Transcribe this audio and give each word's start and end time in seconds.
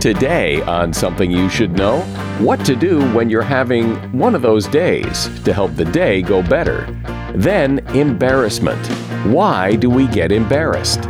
Today, 0.00 0.62
on 0.62 0.94
Something 0.94 1.30
You 1.30 1.50
Should 1.50 1.72
Know, 1.72 2.00
what 2.38 2.64
to 2.64 2.74
do 2.74 3.06
when 3.12 3.28
you're 3.28 3.42
having 3.42 3.96
one 4.18 4.34
of 4.34 4.40
those 4.40 4.66
days 4.66 5.28
to 5.44 5.52
help 5.52 5.76
the 5.76 5.84
day 5.84 6.22
go 6.22 6.42
better. 6.42 6.86
Then, 7.34 7.80
embarrassment. 7.94 8.82
Why 9.26 9.76
do 9.76 9.90
we 9.90 10.06
get 10.06 10.32
embarrassed? 10.32 11.00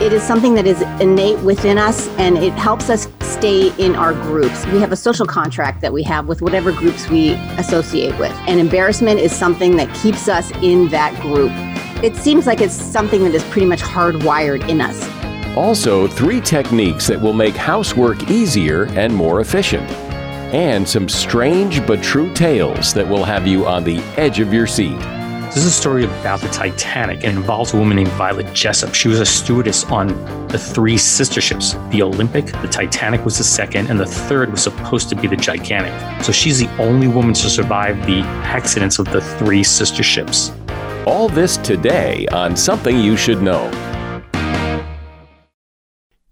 It 0.00 0.14
is 0.14 0.22
something 0.22 0.54
that 0.54 0.66
is 0.66 0.80
innate 1.02 1.38
within 1.40 1.76
us 1.76 2.08
and 2.16 2.38
it 2.38 2.54
helps 2.54 2.88
us 2.88 3.08
stay 3.20 3.74
in 3.76 3.94
our 3.94 4.14
groups. 4.14 4.64
We 4.68 4.80
have 4.80 4.92
a 4.92 4.96
social 4.96 5.26
contract 5.26 5.82
that 5.82 5.92
we 5.92 6.02
have 6.04 6.26
with 6.26 6.40
whatever 6.40 6.72
groups 6.72 7.10
we 7.10 7.32
associate 7.58 8.18
with. 8.18 8.32
And 8.48 8.58
embarrassment 8.58 9.20
is 9.20 9.32
something 9.32 9.76
that 9.76 9.94
keeps 9.94 10.28
us 10.28 10.50
in 10.62 10.88
that 10.88 11.14
group. 11.20 11.52
It 12.02 12.16
seems 12.16 12.46
like 12.46 12.62
it's 12.62 12.72
something 12.72 13.22
that 13.24 13.34
is 13.34 13.44
pretty 13.44 13.66
much 13.66 13.82
hardwired 13.82 14.66
in 14.66 14.80
us. 14.80 15.19
Also, 15.56 16.06
three 16.06 16.40
techniques 16.40 17.08
that 17.08 17.20
will 17.20 17.32
make 17.32 17.56
housework 17.56 18.30
easier 18.30 18.84
and 18.90 19.14
more 19.14 19.40
efficient. 19.40 19.90
And 20.54 20.88
some 20.88 21.08
strange 21.08 21.84
but 21.86 22.02
true 22.02 22.32
tales 22.34 22.94
that 22.94 23.08
will 23.08 23.24
have 23.24 23.46
you 23.46 23.66
on 23.66 23.82
the 23.82 23.98
edge 24.16 24.38
of 24.38 24.54
your 24.54 24.68
seat. 24.68 24.98
This 25.46 25.56
is 25.58 25.66
a 25.66 25.70
story 25.72 26.04
about 26.04 26.40
the 26.40 26.48
Titanic 26.48 27.24
and 27.24 27.36
involves 27.36 27.74
a 27.74 27.76
woman 27.76 27.96
named 27.96 28.10
Violet 28.10 28.46
Jessop. 28.54 28.94
She 28.94 29.08
was 29.08 29.18
a 29.18 29.26
stewardess 29.26 29.84
on 29.86 30.06
the 30.46 30.58
three 30.58 30.96
sister 30.96 31.40
ships 31.40 31.74
the 31.90 32.02
Olympic, 32.02 32.46
the 32.46 32.68
Titanic 32.68 33.24
was 33.24 33.36
the 33.36 33.42
second, 33.42 33.88
and 33.90 33.98
the 33.98 34.06
third 34.06 34.52
was 34.52 34.62
supposed 34.62 35.08
to 35.08 35.16
be 35.16 35.26
the 35.26 35.36
Gigantic. 35.36 36.24
So 36.24 36.30
she's 36.30 36.60
the 36.60 36.68
only 36.80 37.08
woman 37.08 37.34
to 37.34 37.50
survive 37.50 37.96
the 38.06 38.20
accidents 38.20 39.00
of 39.00 39.10
the 39.10 39.20
three 39.20 39.64
sister 39.64 40.04
ships. 40.04 40.52
All 41.04 41.28
this 41.28 41.56
today 41.56 42.28
on 42.28 42.56
Something 42.56 43.00
You 43.00 43.16
Should 43.16 43.42
Know. 43.42 43.89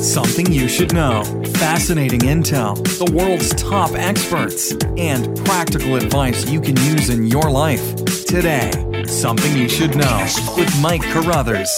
Something 0.00 0.50
you 0.50 0.66
should 0.66 0.94
know. 0.94 1.22
Fascinating 1.58 2.20
intel, 2.20 2.74
the 2.98 3.12
world's 3.14 3.54
top 3.54 3.90
experts, 3.92 4.72
and 4.96 5.36
practical 5.44 5.96
advice 5.96 6.48
you 6.48 6.58
can 6.58 6.74
use 6.78 7.10
in 7.10 7.26
your 7.26 7.50
life. 7.50 7.94
Today, 8.24 8.70
Something 9.06 9.54
You 9.54 9.68
Should 9.68 9.96
Know 9.96 10.26
with 10.56 10.74
Mike 10.80 11.02
Carruthers. 11.02 11.68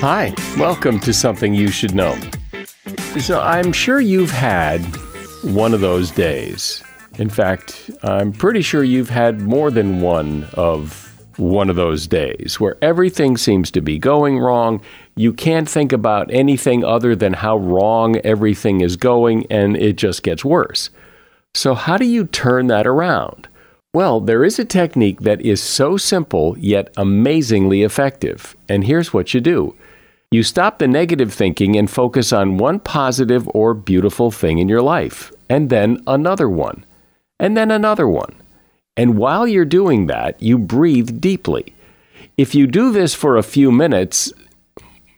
Hi, 0.00 0.34
welcome 0.58 0.98
to 0.98 1.12
Something 1.12 1.54
You 1.54 1.68
Should 1.68 1.94
Know. 1.94 2.18
So, 3.20 3.40
I'm 3.40 3.72
sure 3.72 4.00
you've 4.00 4.32
had 4.32 4.80
one 5.44 5.74
of 5.74 5.80
those 5.80 6.10
days. 6.10 6.82
In 7.18 7.28
fact, 7.28 7.88
I'm 8.02 8.32
pretty 8.32 8.62
sure 8.62 8.82
you've 8.82 9.10
had 9.10 9.40
more 9.40 9.70
than 9.70 10.00
one 10.00 10.48
of 10.54 11.07
one 11.38 11.70
of 11.70 11.76
those 11.76 12.06
days 12.06 12.58
where 12.58 12.76
everything 12.82 13.36
seems 13.36 13.70
to 13.70 13.80
be 13.80 13.98
going 13.98 14.38
wrong. 14.38 14.80
You 15.16 15.32
can't 15.32 15.68
think 15.68 15.92
about 15.92 16.32
anything 16.32 16.84
other 16.84 17.14
than 17.14 17.32
how 17.34 17.56
wrong 17.56 18.16
everything 18.18 18.80
is 18.80 18.96
going, 18.96 19.46
and 19.50 19.76
it 19.76 19.96
just 19.96 20.22
gets 20.22 20.44
worse. 20.44 20.90
So, 21.54 21.74
how 21.74 21.96
do 21.96 22.04
you 22.04 22.26
turn 22.26 22.66
that 22.68 22.86
around? 22.86 23.48
Well, 23.94 24.20
there 24.20 24.44
is 24.44 24.58
a 24.58 24.64
technique 24.64 25.20
that 25.20 25.40
is 25.40 25.62
so 25.62 25.96
simple 25.96 26.56
yet 26.58 26.92
amazingly 26.96 27.82
effective. 27.82 28.54
And 28.68 28.84
here's 28.84 29.14
what 29.14 29.32
you 29.32 29.40
do 29.40 29.74
you 30.30 30.42
stop 30.42 30.78
the 30.78 30.86
negative 30.86 31.32
thinking 31.32 31.74
and 31.74 31.90
focus 31.90 32.32
on 32.34 32.58
one 32.58 32.80
positive 32.80 33.48
or 33.54 33.72
beautiful 33.72 34.30
thing 34.30 34.58
in 34.58 34.68
your 34.68 34.82
life, 34.82 35.32
and 35.48 35.70
then 35.70 36.02
another 36.06 36.50
one, 36.50 36.84
and 37.40 37.56
then 37.56 37.70
another 37.70 38.06
one. 38.06 38.34
And 38.98 39.16
while 39.16 39.46
you're 39.46 39.64
doing 39.64 40.08
that, 40.08 40.42
you 40.42 40.58
breathe 40.58 41.20
deeply. 41.20 41.72
If 42.36 42.54
you 42.54 42.66
do 42.66 42.90
this 42.90 43.14
for 43.14 43.36
a 43.36 43.44
few 43.44 43.70
minutes, 43.70 44.32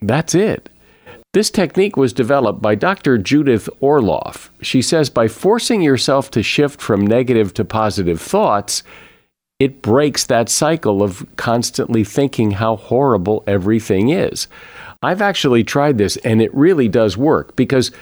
that's 0.02 0.34
it. 0.34 0.68
This 1.32 1.50
technique 1.50 1.96
was 1.96 2.12
developed 2.12 2.60
by 2.60 2.74
Dr. 2.74 3.16
Judith 3.16 3.70
Orloff. 3.80 4.50
She 4.60 4.82
says 4.82 5.08
by 5.08 5.28
forcing 5.28 5.80
yourself 5.80 6.30
to 6.32 6.42
shift 6.42 6.82
from 6.82 7.06
negative 7.06 7.54
to 7.54 7.64
positive 7.64 8.20
thoughts, 8.20 8.82
it 9.58 9.80
breaks 9.80 10.24
that 10.26 10.50
cycle 10.50 11.02
of 11.02 11.24
constantly 11.36 12.04
thinking 12.04 12.50
how 12.50 12.76
horrible 12.76 13.44
everything 13.46 14.10
is. 14.10 14.46
I've 15.02 15.22
actually 15.22 15.64
tried 15.64 15.96
this 15.96 16.18
and 16.18 16.42
it 16.42 16.54
really 16.54 16.88
does 16.88 17.16
work 17.16 17.56
because 17.56 17.92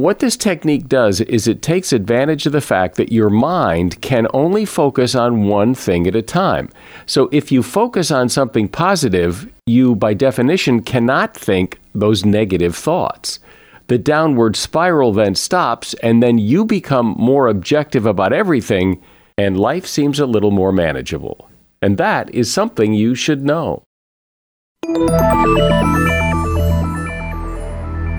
what 0.00 0.20
this 0.20 0.36
technique 0.36 0.88
does 0.88 1.20
is 1.20 1.46
it 1.46 1.60
takes 1.60 1.92
advantage 1.92 2.46
of 2.46 2.52
the 2.52 2.60
fact 2.60 2.96
that 2.96 3.12
your 3.12 3.28
mind 3.28 4.00
can 4.00 4.26
only 4.32 4.64
focus 4.64 5.14
on 5.14 5.46
one 5.46 5.74
thing 5.74 6.06
at 6.06 6.14
a 6.14 6.22
time. 6.22 6.70
So 7.06 7.28
if 7.32 7.52
you 7.52 7.62
focus 7.62 8.10
on 8.10 8.28
something 8.28 8.68
positive, 8.68 9.50
you 9.66 9.94
by 9.94 10.14
definition 10.14 10.82
cannot 10.82 11.36
think 11.36 11.78
those 11.94 12.24
negative 12.24 12.74
thoughts. 12.74 13.40
The 13.88 13.98
downward 13.98 14.56
spiral 14.56 15.12
then 15.12 15.34
stops, 15.34 15.94
and 15.94 16.22
then 16.22 16.38
you 16.38 16.64
become 16.64 17.16
more 17.18 17.48
objective 17.48 18.06
about 18.06 18.32
everything, 18.32 19.02
and 19.36 19.58
life 19.58 19.84
seems 19.86 20.20
a 20.20 20.26
little 20.26 20.52
more 20.52 20.72
manageable. 20.72 21.50
And 21.82 21.98
that 21.98 22.32
is 22.34 22.52
something 22.52 22.94
you 22.94 23.14
should 23.14 23.44
know. 23.44 23.82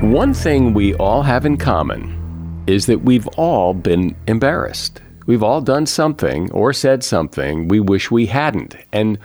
One 0.01 0.33
thing 0.33 0.73
we 0.73 0.95
all 0.95 1.21
have 1.21 1.45
in 1.45 1.57
common 1.57 2.63
is 2.65 2.87
that 2.87 3.03
we've 3.03 3.27
all 3.37 3.75
been 3.75 4.15
embarrassed. 4.27 4.99
We've 5.27 5.43
all 5.43 5.61
done 5.61 5.85
something 5.85 6.49
or 6.51 6.73
said 6.73 7.03
something 7.03 7.67
we 7.67 7.79
wish 7.79 8.09
we 8.09 8.25
hadn't. 8.25 8.75
And 8.91 9.19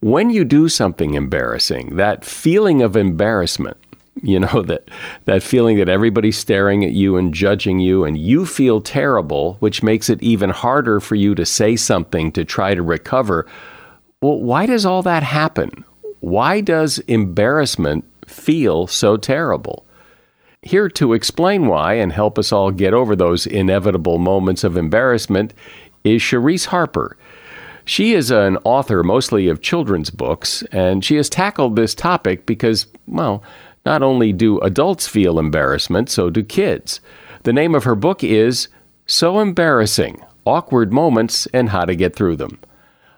when 0.00 0.28
you 0.28 0.44
do 0.44 0.68
something 0.68 1.14
embarrassing, 1.14 1.96
that 1.96 2.26
feeling 2.26 2.82
of 2.82 2.94
embarrassment, 2.94 3.78
you 4.22 4.38
know, 4.38 4.60
that, 4.64 4.90
that 5.24 5.42
feeling 5.42 5.78
that 5.78 5.88
everybody's 5.88 6.36
staring 6.36 6.84
at 6.84 6.92
you 6.92 7.16
and 7.16 7.32
judging 7.32 7.78
you, 7.78 8.04
and 8.04 8.18
you 8.18 8.44
feel 8.44 8.82
terrible, 8.82 9.54
which 9.60 9.82
makes 9.82 10.10
it 10.10 10.22
even 10.22 10.50
harder 10.50 11.00
for 11.00 11.14
you 11.14 11.34
to 11.36 11.46
say 11.46 11.74
something 11.74 12.32
to 12.32 12.44
try 12.44 12.74
to 12.74 12.82
recover. 12.82 13.46
Well, 14.20 14.42
why 14.42 14.66
does 14.66 14.84
all 14.84 15.02
that 15.04 15.22
happen? 15.22 15.86
Why 16.20 16.60
does 16.60 16.98
embarrassment 17.00 18.04
feel 18.26 18.86
so 18.86 19.16
terrible? 19.16 19.86
Here 20.68 20.90
to 20.90 21.14
explain 21.14 21.66
why 21.66 21.94
and 21.94 22.12
help 22.12 22.38
us 22.38 22.52
all 22.52 22.70
get 22.70 22.92
over 22.92 23.16
those 23.16 23.46
inevitable 23.46 24.18
moments 24.18 24.64
of 24.64 24.76
embarrassment 24.76 25.54
is 26.04 26.20
Charise 26.20 26.66
Harper. 26.66 27.16
She 27.86 28.12
is 28.12 28.30
an 28.30 28.58
author 28.64 29.02
mostly 29.02 29.48
of 29.48 29.62
children's 29.62 30.10
books, 30.10 30.62
and 30.70 31.02
she 31.02 31.16
has 31.16 31.30
tackled 31.30 31.74
this 31.74 31.94
topic 31.94 32.44
because, 32.44 32.86
well, 33.06 33.42
Not 33.86 34.02
only 34.02 34.34
do 34.34 34.58
adults 34.60 35.08
feel 35.08 35.38
embarrassment, 35.38 36.10
so 36.10 36.28
do 36.28 36.42
kids. 36.42 37.00
The 37.44 37.54
name 37.54 37.74
of 37.74 37.84
her 37.84 37.94
book 37.94 38.22
is 38.22 38.68
So 39.06 39.40
Embarrassing 39.40 40.22
Awkward 40.44 40.92
Moments 40.92 41.46
and 41.54 41.70
How 41.70 41.86
to 41.86 41.96
Get 41.96 42.14
Through 42.14 42.36
Them. 42.36 42.58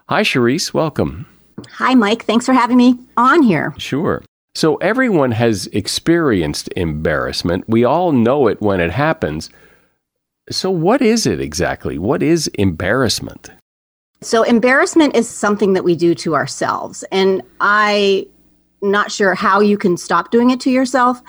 Hi, 0.07 0.21
Charise. 0.23 0.73
Welcome. 0.73 1.25
Hi, 1.73 1.95
Mike. 1.95 2.23
Thanks 2.23 2.45
for 2.45 2.53
having 2.53 2.77
me 2.77 2.97
on 3.17 3.43
here. 3.43 3.73
Sure. 3.77 4.23
So, 4.53 4.75
everyone 4.77 5.31
has 5.31 5.67
experienced 5.67 6.69
embarrassment. 6.75 7.63
We 7.67 7.85
all 7.85 8.11
know 8.11 8.47
it 8.47 8.61
when 8.61 8.81
it 8.81 8.91
happens. 8.91 9.49
So, 10.49 10.69
what 10.69 11.01
is 11.01 11.25
it 11.25 11.39
exactly? 11.39 11.97
What 11.97 12.21
is 12.21 12.47
embarrassment? 12.55 13.49
So, 14.21 14.43
embarrassment 14.43 15.15
is 15.15 15.29
something 15.29 15.73
that 15.73 15.83
we 15.83 15.95
do 15.95 16.13
to 16.15 16.35
ourselves. 16.35 17.03
And 17.11 17.41
I'm 17.61 18.25
not 18.81 19.11
sure 19.11 19.35
how 19.35 19.61
you 19.61 19.77
can 19.77 19.95
stop 19.95 20.31
doing 20.31 20.49
it 20.49 20.59
to 20.61 20.69
yourself, 20.69 21.21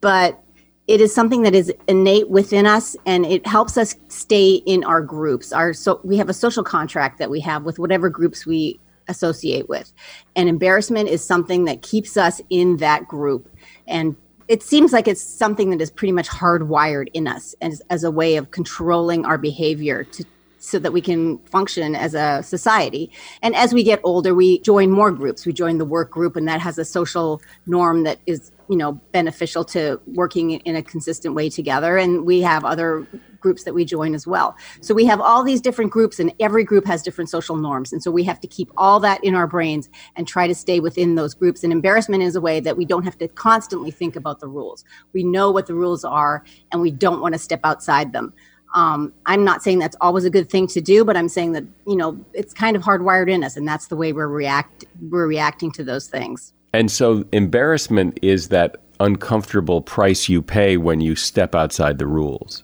but 0.00 0.42
it 0.90 1.00
is 1.00 1.14
something 1.14 1.42
that 1.42 1.54
is 1.54 1.72
innate 1.86 2.30
within 2.30 2.66
us 2.66 2.96
and 3.06 3.24
it 3.24 3.46
helps 3.46 3.76
us 3.76 3.94
stay 4.08 4.54
in 4.66 4.82
our 4.84 5.00
groups. 5.00 5.52
Our 5.52 5.72
so 5.72 6.00
we 6.02 6.16
have 6.16 6.28
a 6.28 6.34
social 6.34 6.64
contract 6.64 7.18
that 7.18 7.30
we 7.30 7.38
have 7.40 7.64
with 7.64 7.78
whatever 7.78 8.08
groups 8.08 8.44
we 8.44 8.80
associate 9.10 9.68
with. 9.68 9.92
And 10.34 10.48
embarrassment 10.48 11.08
is 11.08 11.22
something 11.22 11.64
that 11.66 11.82
keeps 11.82 12.16
us 12.16 12.40
in 12.48 12.78
that 12.78 13.06
group. 13.06 13.50
And 13.86 14.16
it 14.48 14.62
seems 14.62 14.92
like 14.92 15.06
it's 15.06 15.20
something 15.22 15.70
that 15.70 15.80
is 15.80 15.90
pretty 15.90 16.12
much 16.12 16.28
hardwired 16.28 17.08
in 17.12 17.28
us 17.28 17.54
as, 17.60 17.82
as 17.90 18.02
a 18.02 18.10
way 18.10 18.36
of 18.36 18.50
controlling 18.50 19.24
our 19.24 19.38
behavior 19.38 20.04
to 20.04 20.24
so 20.60 20.78
that 20.78 20.92
we 20.92 21.00
can 21.00 21.38
function 21.38 21.96
as 21.96 22.14
a 22.14 22.42
society. 22.42 23.10
And 23.42 23.56
as 23.56 23.72
we 23.72 23.82
get 23.82 23.98
older, 24.04 24.34
we 24.34 24.60
join 24.60 24.90
more 24.90 25.10
groups. 25.10 25.46
We 25.46 25.52
join 25.52 25.78
the 25.78 25.84
work 25.84 26.10
group, 26.10 26.36
and 26.36 26.46
that 26.48 26.60
has 26.60 26.78
a 26.78 26.84
social 26.84 27.40
norm 27.66 28.02
that 28.04 28.18
is, 28.26 28.52
you 28.68 28.76
know, 28.76 28.92
beneficial 29.12 29.64
to 29.66 29.98
working 30.06 30.52
in 30.52 30.76
a 30.76 30.82
consistent 30.82 31.34
way 31.34 31.48
together. 31.48 31.96
And 31.96 32.26
we 32.26 32.42
have 32.42 32.64
other 32.64 33.06
groups 33.40 33.64
that 33.64 33.74
we 33.74 33.84
join 33.84 34.14
as 34.14 34.26
well. 34.26 34.56
So 34.80 34.94
we 34.94 35.04
have 35.06 35.20
all 35.20 35.42
these 35.42 35.60
different 35.60 35.90
groups, 35.90 36.18
and 36.18 36.32
every 36.40 36.64
group 36.64 36.86
has 36.86 37.02
different 37.02 37.30
social 37.30 37.56
norms. 37.56 37.92
And 37.92 38.02
so 38.02 38.10
we 38.10 38.24
have 38.24 38.40
to 38.40 38.46
keep 38.46 38.70
all 38.76 39.00
that 39.00 39.22
in 39.24 39.34
our 39.34 39.46
brains 39.46 39.88
and 40.16 40.26
try 40.26 40.46
to 40.46 40.54
stay 40.54 40.80
within 40.80 41.14
those 41.14 41.34
groups. 41.34 41.64
And 41.64 41.72
embarrassment 41.72 42.22
is 42.22 42.36
a 42.36 42.40
way 42.40 42.60
that 42.60 42.76
we 42.76 42.84
don't 42.84 43.04
have 43.04 43.18
to 43.18 43.28
constantly 43.28 43.90
think 43.90 44.16
about 44.16 44.40
the 44.40 44.48
rules. 44.48 44.84
We 45.12 45.24
know 45.24 45.50
what 45.50 45.66
the 45.66 45.74
rules 45.74 46.04
are, 46.04 46.44
and 46.72 46.80
we 46.80 46.90
don't 46.90 47.20
want 47.20 47.34
to 47.34 47.38
step 47.38 47.60
outside 47.64 48.12
them. 48.12 48.32
Um, 48.74 49.12
I'm 49.26 49.44
not 49.44 49.62
saying 49.62 49.80
that's 49.80 49.96
always 50.00 50.24
a 50.24 50.30
good 50.30 50.48
thing 50.48 50.66
to 50.68 50.80
do, 50.80 51.04
but 51.04 51.16
I'm 51.16 51.28
saying 51.28 51.52
that 51.52 51.64
you 51.86 51.96
know 51.96 52.24
it's 52.32 52.54
kind 52.54 52.76
of 52.76 52.82
hardwired 52.82 53.30
in 53.30 53.42
us, 53.42 53.56
and 53.56 53.66
that's 53.66 53.88
the 53.88 53.96
way 53.96 54.12
we're 54.12 54.28
react 54.28 54.84
we're 55.10 55.26
reacting 55.26 55.72
to 55.72 55.84
those 55.84 56.06
things. 56.06 56.52
And 56.72 56.90
so, 56.90 57.24
embarrassment 57.32 58.18
is 58.22 58.48
that 58.48 58.76
uncomfortable 59.00 59.80
price 59.80 60.28
you 60.28 60.42
pay 60.42 60.76
when 60.76 61.00
you 61.00 61.16
step 61.16 61.54
outside 61.54 61.98
the 61.98 62.06
rules. 62.06 62.62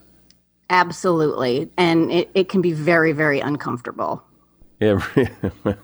Absolutely. 0.70 1.70
And 1.76 2.10
it, 2.10 2.30
it 2.34 2.48
can 2.48 2.60
be 2.60 2.72
very, 2.72 3.12
very 3.12 3.40
uncomfortable. 3.40 4.22
Yeah. 4.80 5.00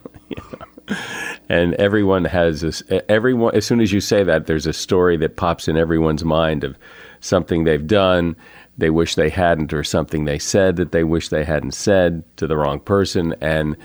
and 1.49 1.73
everyone 1.75 2.25
has 2.25 2.61
this, 2.61 2.83
everyone, 3.09 3.55
as 3.55 3.65
soon 3.65 3.81
as 3.81 3.91
you 3.91 4.01
say 4.01 4.23
that, 4.23 4.45
there's 4.45 4.67
a 4.67 4.73
story 4.73 5.17
that 5.17 5.37
pops 5.37 5.67
in 5.67 5.77
everyone's 5.77 6.25
mind 6.25 6.63
of 6.63 6.77
something 7.21 7.63
they've 7.63 7.87
done 7.87 8.35
they 8.77 8.89
wish 8.89 9.15
they 9.15 9.29
hadn't 9.29 9.73
or 9.73 9.83
something 9.83 10.25
they 10.25 10.39
said 10.39 10.75
that 10.77 10.91
they 10.91 11.03
wish 11.03 11.29
they 11.29 11.43
hadn't 11.43 11.73
said 11.73 12.23
to 12.37 12.47
the 12.47 12.57
wrong 12.57 12.79
person 12.79 13.35
and 13.41 13.77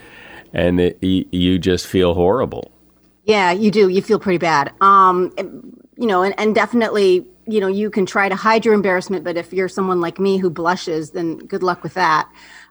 and 0.52 0.80
it, 0.80 0.98
you 1.02 1.58
just 1.58 1.86
feel 1.86 2.14
horrible 2.14 2.70
yeah 3.24 3.52
you 3.52 3.70
do 3.70 3.88
you 3.88 4.00
feel 4.00 4.18
pretty 4.18 4.38
bad 4.38 4.72
um 4.80 5.32
you 5.96 6.06
know 6.06 6.22
and, 6.22 6.34
and 6.38 6.54
definitely 6.54 7.26
you 7.48 7.60
know 7.60 7.66
you 7.66 7.90
can 7.90 8.06
try 8.06 8.28
to 8.28 8.36
hide 8.36 8.64
your 8.64 8.74
embarrassment 8.74 9.24
but 9.24 9.36
if 9.36 9.52
you're 9.52 9.68
someone 9.68 10.00
like 10.00 10.18
me 10.18 10.36
who 10.36 10.50
blushes 10.50 11.10
then 11.10 11.38
good 11.38 11.62
luck 11.62 11.82
with 11.82 11.94
that. 11.94 12.30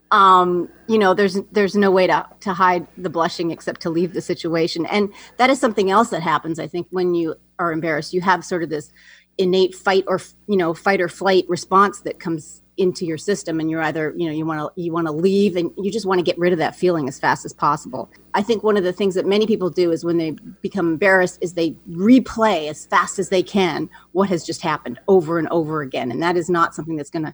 Um, 0.10 0.70
you 0.88 0.98
know 0.98 1.14
there's 1.14 1.38
there's 1.52 1.76
no 1.76 1.92
way 1.92 2.08
to 2.08 2.26
to 2.42 2.54
hide 2.54 2.88
the 2.98 3.10
blushing 3.10 3.52
except 3.52 3.82
to 3.82 3.90
leave 3.90 4.14
the 4.14 4.22
situation. 4.22 4.86
And 4.86 5.12
that 5.36 5.50
is 5.50 5.60
something 5.60 5.92
else 5.92 6.10
that 6.10 6.22
happens 6.22 6.60
i 6.60 6.68
think 6.68 6.88
when 6.92 7.14
you 7.14 7.36
are 7.60 7.72
embarrassed. 7.72 8.14
You 8.14 8.22
have 8.22 8.46
sort 8.46 8.64
of 8.64 8.70
this 8.70 8.92
innate 9.38 9.76
fight 9.76 10.04
or 10.08 10.20
you 10.48 10.58
know 10.58 10.74
fight 10.74 11.02
or 11.02 11.10
flight 11.10 11.46
response 11.48 12.02
that 12.02 12.20
comes 12.20 12.62
into 12.78 13.06
your 13.06 13.18
system 13.18 13.60
and 13.60 13.70
you're 13.70 13.82
either 13.82 14.14
you 14.16 14.28
know 14.28 14.32
you 14.32 14.46
want 14.46 14.60
to 14.60 14.82
you 14.82 14.92
want 14.92 15.08
to 15.08 15.12
leave 15.12 15.56
and 15.56 15.72
you 15.78 15.92
just 15.92 16.06
want 16.06 16.20
to 16.20 16.24
get 16.24 16.38
rid 16.38 16.54
of 16.54 16.60
that 16.60 16.76
feeling 16.76 17.08
as 17.08 17.20
fast 17.20 17.46
as 17.46 17.54
possible. 17.54 18.10
I 18.34 18.44
think 18.44 18.64
one 18.64 18.78
of 18.78 18.84
the 18.84 18.94
things 18.94 19.16
that 19.16 19.26
many 19.26 19.48
people 19.48 19.70
do 19.70 19.92
is 19.92 20.06
when 20.06 20.18
they 20.18 20.32
become 20.62 20.88
embarrassed 20.88 21.40
is 21.42 21.54
they 21.54 21.72
replay 21.90 22.70
as 22.70 22.86
fast 22.86 23.20
as 23.20 23.30
they 23.30 23.42
can 23.42 23.90
what 24.12 24.30
has 24.30 24.46
just 24.46 24.62
happened 24.62 25.00
over 25.08 25.40
and 25.40 25.48
over 25.50 25.82
again. 25.82 26.12
And 26.12 26.22
that 26.22 26.38
is 26.38 26.50
not 26.50 26.76
something 26.76 26.96
that's 26.96 27.10
going 27.10 27.26
to 27.26 27.34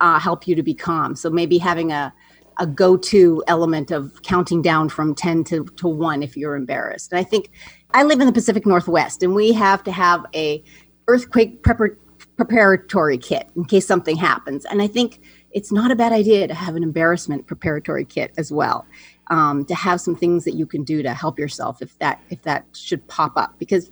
uh, 0.00 0.18
help 0.18 0.46
you 0.46 0.54
to 0.54 0.62
be 0.62 0.74
calm. 0.74 1.16
So 1.16 1.30
maybe 1.30 1.58
having 1.58 1.92
a 1.92 2.12
a 2.58 2.66
go-to 2.66 3.42
element 3.48 3.90
of 3.90 4.22
counting 4.22 4.62
down 4.62 4.88
from 4.88 5.14
10 5.14 5.44
to, 5.44 5.64
to 5.76 5.88
1 5.88 6.22
if 6.22 6.38
you're 6.38 6.56
embarrassed. 6.56 7.12
And 7.12 7.18
i 7.18 7.22
think 7.22 7.50
i 7.90 8.02
live 8.02 8.18
in 8.18 8.26
the 8.26 8.32
pacific 8.32 8.64
northwest 8.64 9.22
and 9.22 9.34
we 9.34 9.52
have 9.52 9.84
to 9.84 9.92
have 9.92 10.24
a 10.34 10.64
earthquake 11.06 11.62
prepar- 11.62 11.96
preparatory 12.36 13.18
kit 13.18 13.48
in 13.56 13.64
case 13.64 13.86
something 13.86 14.16
happens. 14.16 14.64
And 14.66 14.82
I 14.82 14.86
think 14.86 15.20
it's 15.50 15.72
not 15.72 15.90
a 15.90 15.96
bad 15.96 16.12
idea 16.12 16.46
to 16.46 16.54
have 16.54 16.76
an 16.76 16.82
embarrassment 16.82 17.46
preparatory 17.46 18.04
kit 18.04 18.32
as 18.36 18.52
well. 18.52 18.86
Um, 19.28 19.64
to 19.64 19.74
have 19.74 20.00
some 20.00 20.14
things 20.14 20.44
that 20.44 20.54
you 20.54 20.66
can 20.66 20.84
do 20.84 21.02
to 21.02 21.12
help 21.12 21.36
yourself 21.36 21.82
if 21.82 21.98
that 21.98 22.22
if 22.30 22.42
that 22.42 22.64
should 22.74 23.04
pop 23.08 23.32
up 23.34 23.58
because 23.58 23.90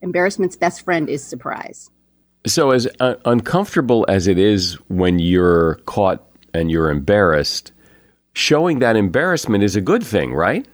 embarrassment's 0.00 0.56
best 0.56 0.82
friend 0.82 1.10
is 1.10 1.22
surprise. 1.22 1.90
So 2.46 2.70
as 2.70 2.88
uh, 2.98 3.16
uncomfortable 3.26 4.06
as 4.08 4.26
it 4.26 4.38
is 4.38 4.74
when 4.88 5.18
you're 5.18 5.74
caught 5.84 6.24
and 6.54 6.70
you're 6.70 6.88
embarrassed, 6.88 7.72
showing 8.32 8.78
that 8.78 8.96
embarrassment 8.96 9.62
is 9.62 9.76
a 9.76 9.82
good 9.82 10.02
thing, 10.02 10.32
right? 10.32 10.66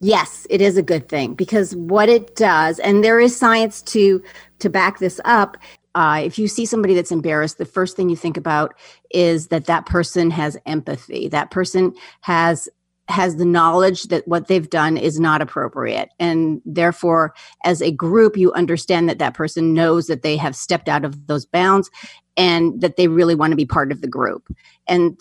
Yes, 0.00 0.46
it 0.50 0.60
is 0.60 0.76
a 0.76 0.82
good 0.82 1.08
thing 1.08 1.34
because 1.34 1.74
what 1.74 2.10
it 2.10 2.36
does, 2.36 2.78
and 2.78 3.02
there 3.02 3.18
is 3.18 3.34
science 3.34 3.80
to 3.82 4.22
to 4.58 4.68
back 4.68 4.98
this 4.98 5.20
up. 5.24 5.56
Uh, 5.94 6.22
if 6.24 6.38
you 6.38 6.48
see 6.48 6.66
somebody 6.66 6.94
that's 6.94 7.12
embarrassed, 7.12 7.58
the 7.58 7.64
first 7.64 7.96
thing 7.96 8.08
you 8.08 8.16
think 8.16 8.36
about 8.36 8.74
is 9.10 9.48
that 9.48 9.66
that 9.66 9.86
person 9.86 10.30
has 10.30 10.56
empathy. 10.66 11.28
That 11.28 11.50
person 11.50 11.94
has 12.22 12.68
has 13.08 13.36
the 13.36 13.44
knowledge 13.44 14.04
that 14.04 14.26
what 14.26 14.48
they've 14.48 14.70
done 14.70 14.96
is 14.96 15.20
not 15.20 15.42
appropriate 15.42 16.08
and 16.18 16.62
therefore 16.64 17.34
as 17.64 17.82
a 17.82 17.90
group 17.90 18.34
you 18.34 18.50
understand 18.54 19.08
that 19.10 19.18
that 19.18 19.34
person 19.34 19.74
knows 19.74 20.06
that 20.06 20.22
they 20.22 20.38
have 20.38 20.56
stepped 20.56 20.88
out 20.88 21.04
of 21.04 21.26
those 21.26 21.44
bounds 21.44 21.90
and 22.38 22.80
that 22.80 22.96
they 22.96 23.06
really 23.06 23.34
want 23.34 23.50
to 23.50 23.56
be 23.56 23.66
part 23.66 23.92
of 23.92 24.00
the 24.00 24.08
group 24.08 24.48
and 24.88 25.20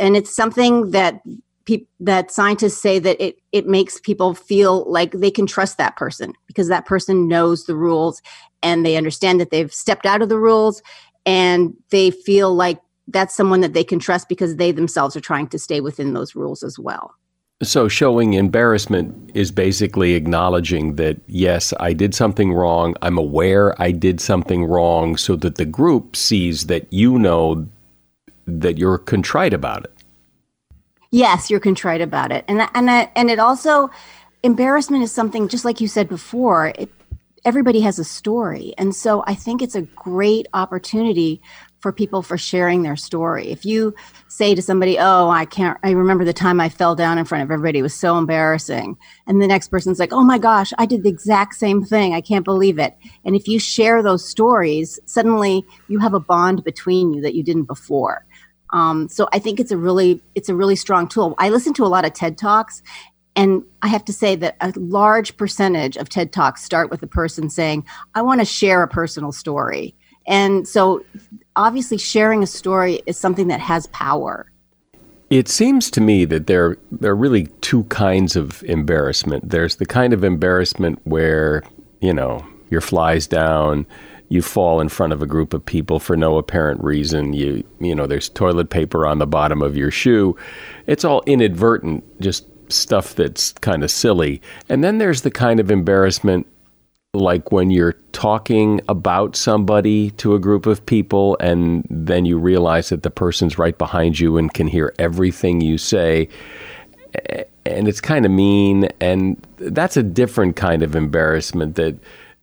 and 0.00 0.16
it's 0.16 0.34
something 0.34 0.90
that 0.92 1.20
pe- 1.68 1.84
that 2.00 2.30
scientists 2.30 2.80
say 2.80 2.98
that 2.98 3.20
it 3.22 3.38
it 3.52 3.66
makes 3.66 4.00
people 4.00 4.34
feel 4.34 4.90
like 4.90 5.12
they 5.12 5.30
can 5.30 5.46
trust 5.46 5.76
that 5.76 5.96
person 5.96 6.32
because 6.46 6.68
that 6.68 6.86
person 6.86 7.28
knows 7.28 7.66
the 7.66 7.76
rules 7.76 8.22
and 8.62 8.84
they 8.84 8.96
understand 8.96 9.38
that 9.38 9.50
they've 9.50 9.72
stepped 9.72 10.06
out 10.06 10.22
of 10.22 10.30
the 10.30 10.38
rules 10.38 10.82
and 11.26 11.76
they 11.90 12.10
feel 12.10 12.54
like 12.54 12.80
that's 13.08 13.34
someone 13.34 13.60
that 13.60 13.74
they 13.74 13.84
can 13.84 13.98
trust 13.98 14.28
because 14.28 14.56
they 14.56 14.72
themselves 14.72 15.14
are 15.14 15.20
trying 15.20 15.46
to 15.48 15.58
stay 15.58 15.80
within 15.80 16.14
those 16.14 16.34
rules 16.34 16.62
as 16.62 16.78
well. 16.78 17.14
So, 17.62 17.88
showing 17.88 18.34
embarrassment 18.34 19.32
is 19.34 19.50
basically 19.50 20.14
acknowledging 20.14 20.94
that, 20.94 21.16
yes, 21.26 21.74
I 21.80 21.92
did 21.92 22.14
something 22.14 22.52
wrong. 22.52 22.94
I'm 23.02 23.18
aware 23.18 23.80
I 23.82 23.90
did 23.90 24.20
something 24.20 24.64
wrong 24.64 25.16
so 25.16 25.34
that 25.36 25.56
the 25.56 25.64
group 25.64 26.14
sees 26.14 26.66
that 26.66 26.86
you 26.92 27.18
know 27.18 27.66
that 28.46 28.78
you're 28.78 28.98
contrite 28.98 29.52
about 29.52 29.84
it. 29.84 29.97
Yes, 31.10 31.48
you're 31.50 31.60
contrite 31.60 32.02
about 32.02 32.32
it, 32.32 32.44
and 32.48 32.68
and 32.74 32.90
and 33.16 33.30
it 33.30 33.38
also 33.38 33.90
embarrassment 34.42 35.02
is 35.02 35.10
something 35.12 35.48
just 35.48 35.64
like 35.64 35.80
you 35.80 35.88
said 35.88 36.06
before. 36.08 36.72
It, 36.78 36.90
everybody 37.46 37.80
has 37.80 37.98
a 37.98 38.04
story, 38.04 38.74
and 38.76 38.94
so 38.94 39.24
I 39.26 39.34
think 39.34 39.62
it's 39.62 39.74
a 39.74 39.82
great 39.82 40.46
opportunity 40.52 41.40
for 41.80 41.92
people 41.92 42.22
for 42.22 42.36
sharing 42.36 42.82
their 42.82 42.96
story. 42.96 43.48
If 43.48 43.64
you 43.64 43.94
say 44.28 44.54
to 44.54 44.60
somebody, 44.60 44.98
"Oh, 44.98 45.30
I 45.30 45.46
can't 45.46 45.78
I 45.82 45.92
remember 45.92 46.26
the 46.26 46.34
time 46.34 46.60
I 46.60 46.68
fell 46.68 46.94
down 46.94 47.16
in 47.16 47.24
front 47.24 47.42
of 47.42 47.50
everybody. 47.50 47.78
It 47.78 47.82
was 47.82 47.94
so 47.94 48.18
embarrassing." 48.18 48.98
And 49.26 49.40
the 49.40 49.46
next 49.46 49.68
person's 49.68 49.98
like, 49.98 50.12
"Oh 50.12 50.24
my 50.24 50.36
gosh, 50.36 50.74
I 50.76 50.84
did 50.84 51.04
the 51.04 51.08
exact 51.08 51.54
same 51.54 51.82
thing. 51.82 52.12
I 52.12 52.20
can't 52.20 52.44
believe 52.44 52.78
it." 52.78 52.94
And 53.24 53.34
if 53.34 53.48
you 53.48 53.58
share 53.58 54.02
those 54.02 54.28
stories, 54.28 55.00
suddenly 55.06 55.64
you 55.88 56.00
have 56.00 56.12
a 56.12 56.20
bond 56.20 56.64
between 56.64 57.14
you 57.14 57.22
that 57.22 57.34
you 57.34 57.42
didn't 57.42 57.64
before. 57.64 58.26
Um, 58.70 59.08
so 59.08 59.28
I 59.32 59.38
think 59.38 59.60
it's 59.60 59.70
a 59.70 59.76
really 59.76 60.20
it's 60.34 60.48
a 60.48 60.54
really 60.54 60.76
strong 60.76 61.08
tool. 61.08 61.34
I 61.38 61.48
listen 61.48 61.74
to 61.74 61.84
a 61.84 61.88
lot 61.88 62.04
of 62.04 62.12
TED 62.12 62.38
talks, 62.38 62.82
and 63.34 63.62
I 63.82 63.88
have 63.88 64.04
to 64.06 64.12
say 64.12 64.36
that 64.36 64.56
a 64.60 64.72
large 64.76 65.36
percentage 65.36 65.96
of 65.96 66.08
TED 66.08 66.32
talks 66.32 66.62
start 66.62 66.90
with 66.90 67.02
a 67.02 67.06
person 67.06 67.50
saying, 67.50 67.84
"I 68.14 68.22
want 68.22 68.40
to 68.40 68.44
share 68.44 68.82
a 68.82 68.88
personal 68.88 69.32
story," 69.32 69.94
and 70.26 70.66
so 70.66 71.04
obviously 71.56 71.98
sharing 71.98 72.42
a 72.42 72.46
story 72.46 73.00
is 73.06 73.16
something 73.16 73.48
that 73.48 73.60
has 73.60 73.86
power. 73.88 74.50
It 75.30 75.48
seems 75.48 75.90
to 75.90 76.00
me 76.00 76.24
that 76.26 76.46
there 76.46 76.76
there 76.90 77.12
are 77.12 77.16
really 77.16 77.46
two 77.60 77.84
kinds 77.84 78.36
of 78.36 78.62
embarrassment. 78.64 79.50
There's 79.50 79.76
the 79.76 79.86
kind 79.86 80.12
of 80.12 80.24
embarrassment 80.24 81.00
where 81.04 81.62
you 82.00 82.14
know 82.14 82.46
your 82.70 82.80
flies 82.80 83.26
down, 83.26 83.86
you 84.28 84.42
fall 84.42 84.80
in 84.80 84.88
front 84.88 85.12
of 85.12 85.22
a 85.22 85.26
group 85.26 85.54
of 85.54 85.64
people 85.64 85.98
for 85.98 86.16
no 86.16 86.36
apparent 86.36 86.82
reason. 86.82 87.32
You 87.32 87.64
you 87.80 87.94
know, 87.94 88.06
there's 88.06 88.28
toilet 88.28 88.70
paper 88.70 89.06
on 89.06 89.18
the 89.18 89.26
bottom 89.26 89.62
of 89.62 89.76
your 89.76 89.90
shoe. 89.90 90.36
It's 90.86 91.04
all 91.04 91.22
inadvertent, 91.26 92.20
just 92.20 92.46
stuff 92.70 93.14
that's 93.14 93.52
kind 93.52 93.82
of 93.82 93.90
silly. 93.90 94.42
And 94.68 94.84
then 94.84 94.98
there's 94.98 95.22
the 95.22 95.30
kind 95.30 95.60
of 95.60 95.70
embarrassment 95.70 96.46
like 97.14 97.50
when 97.50 97.70
you're 97.70 97.96
talking 98.12 98.80
about 98.88 99.34
somebody 99.34 100.10
to 100.12 100.34
a 100.34 100.38
group 100.38 100.66
of 100.66 100.84
people 100.84 101.38
and 101.40 101.86
then 101.88 102.26
you 102.26 102.38
realize 102.38 102.90
that 102.90 103.02
the 103.02 103.10
person's 103.10 103.58
right 103.58 103.78
behind 103.78 104.20
you 104.20 104.36
and 104.36 104.52
can 104.52 104.66
hear 104.66 104.94
everything 104.98 105.62
you 105.62 105.78
say 105.78 106.28
and 107.64 107.88
it's 107.88 108.00
kind 108.00 108.26
of 108.26 108.30
mean 108.30 108.88
and 109.00 109.46
that's 109.56 109.96
a 109.96 110.02
different 110.02 110.54
kind 110.54 110.82
of 110.82 110.94
embarrassment 110.94 111.76
that 111.76 111.98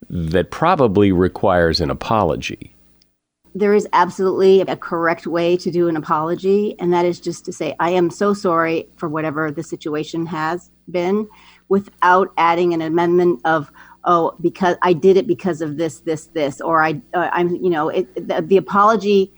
that 0.09 0.51
probably 0.51 1.11
requires 1.11 1.81
an 1.81 1.89
apology 1.89 2.75
there 3.55 3.73
is 3.73 3.87
absolutely 3.93 4.59
a 4.61 4.75
correct 4.75 5.25
way 5.25 5.55
to 5.55 5.71
do 5.71 5.87
an 5.87 5.95
apology, 5.95 6.75
and 6.77 6.91
that 6.91 7.05
is 7.05 7.21
just 7.21 7.45
to 7.45 7.53
say, 7.53 7.73
I 7.79 7.91
am 7.91 8.09
so 8.09 8.33
sorry 8.33 8.89
for 8.97 9.07
whatever 9.07 9.49
the 9.49 9.63
situation 9.63 10.25
has 10.25 10.69
been 10.91 11.27
without 11.69 12.33
adding 12.37 12.73
an 12.73 12.81
amendment 12.81 13.39
of, 13.45 13.71
oh, 14.03 14.35
because 14.41 14.75
I 14.81 14.91
did 14.91 15.15
it 15.15 15.25
because 15.25 15.61
of 15.61 15.77
this, 15.77 16.01
this, 16.01 16.27
this, 16.27 16.59
or 16.59 16.83
I, 16.83 17.01
uh, 17.13 17.29
I'm, 17.31 17.55
you 17.55 17.69
know, 17.69 17.87
it, 17.87 18.13
the, 18.27 18.41
the 18.41 18.57
apology 18.57 19.33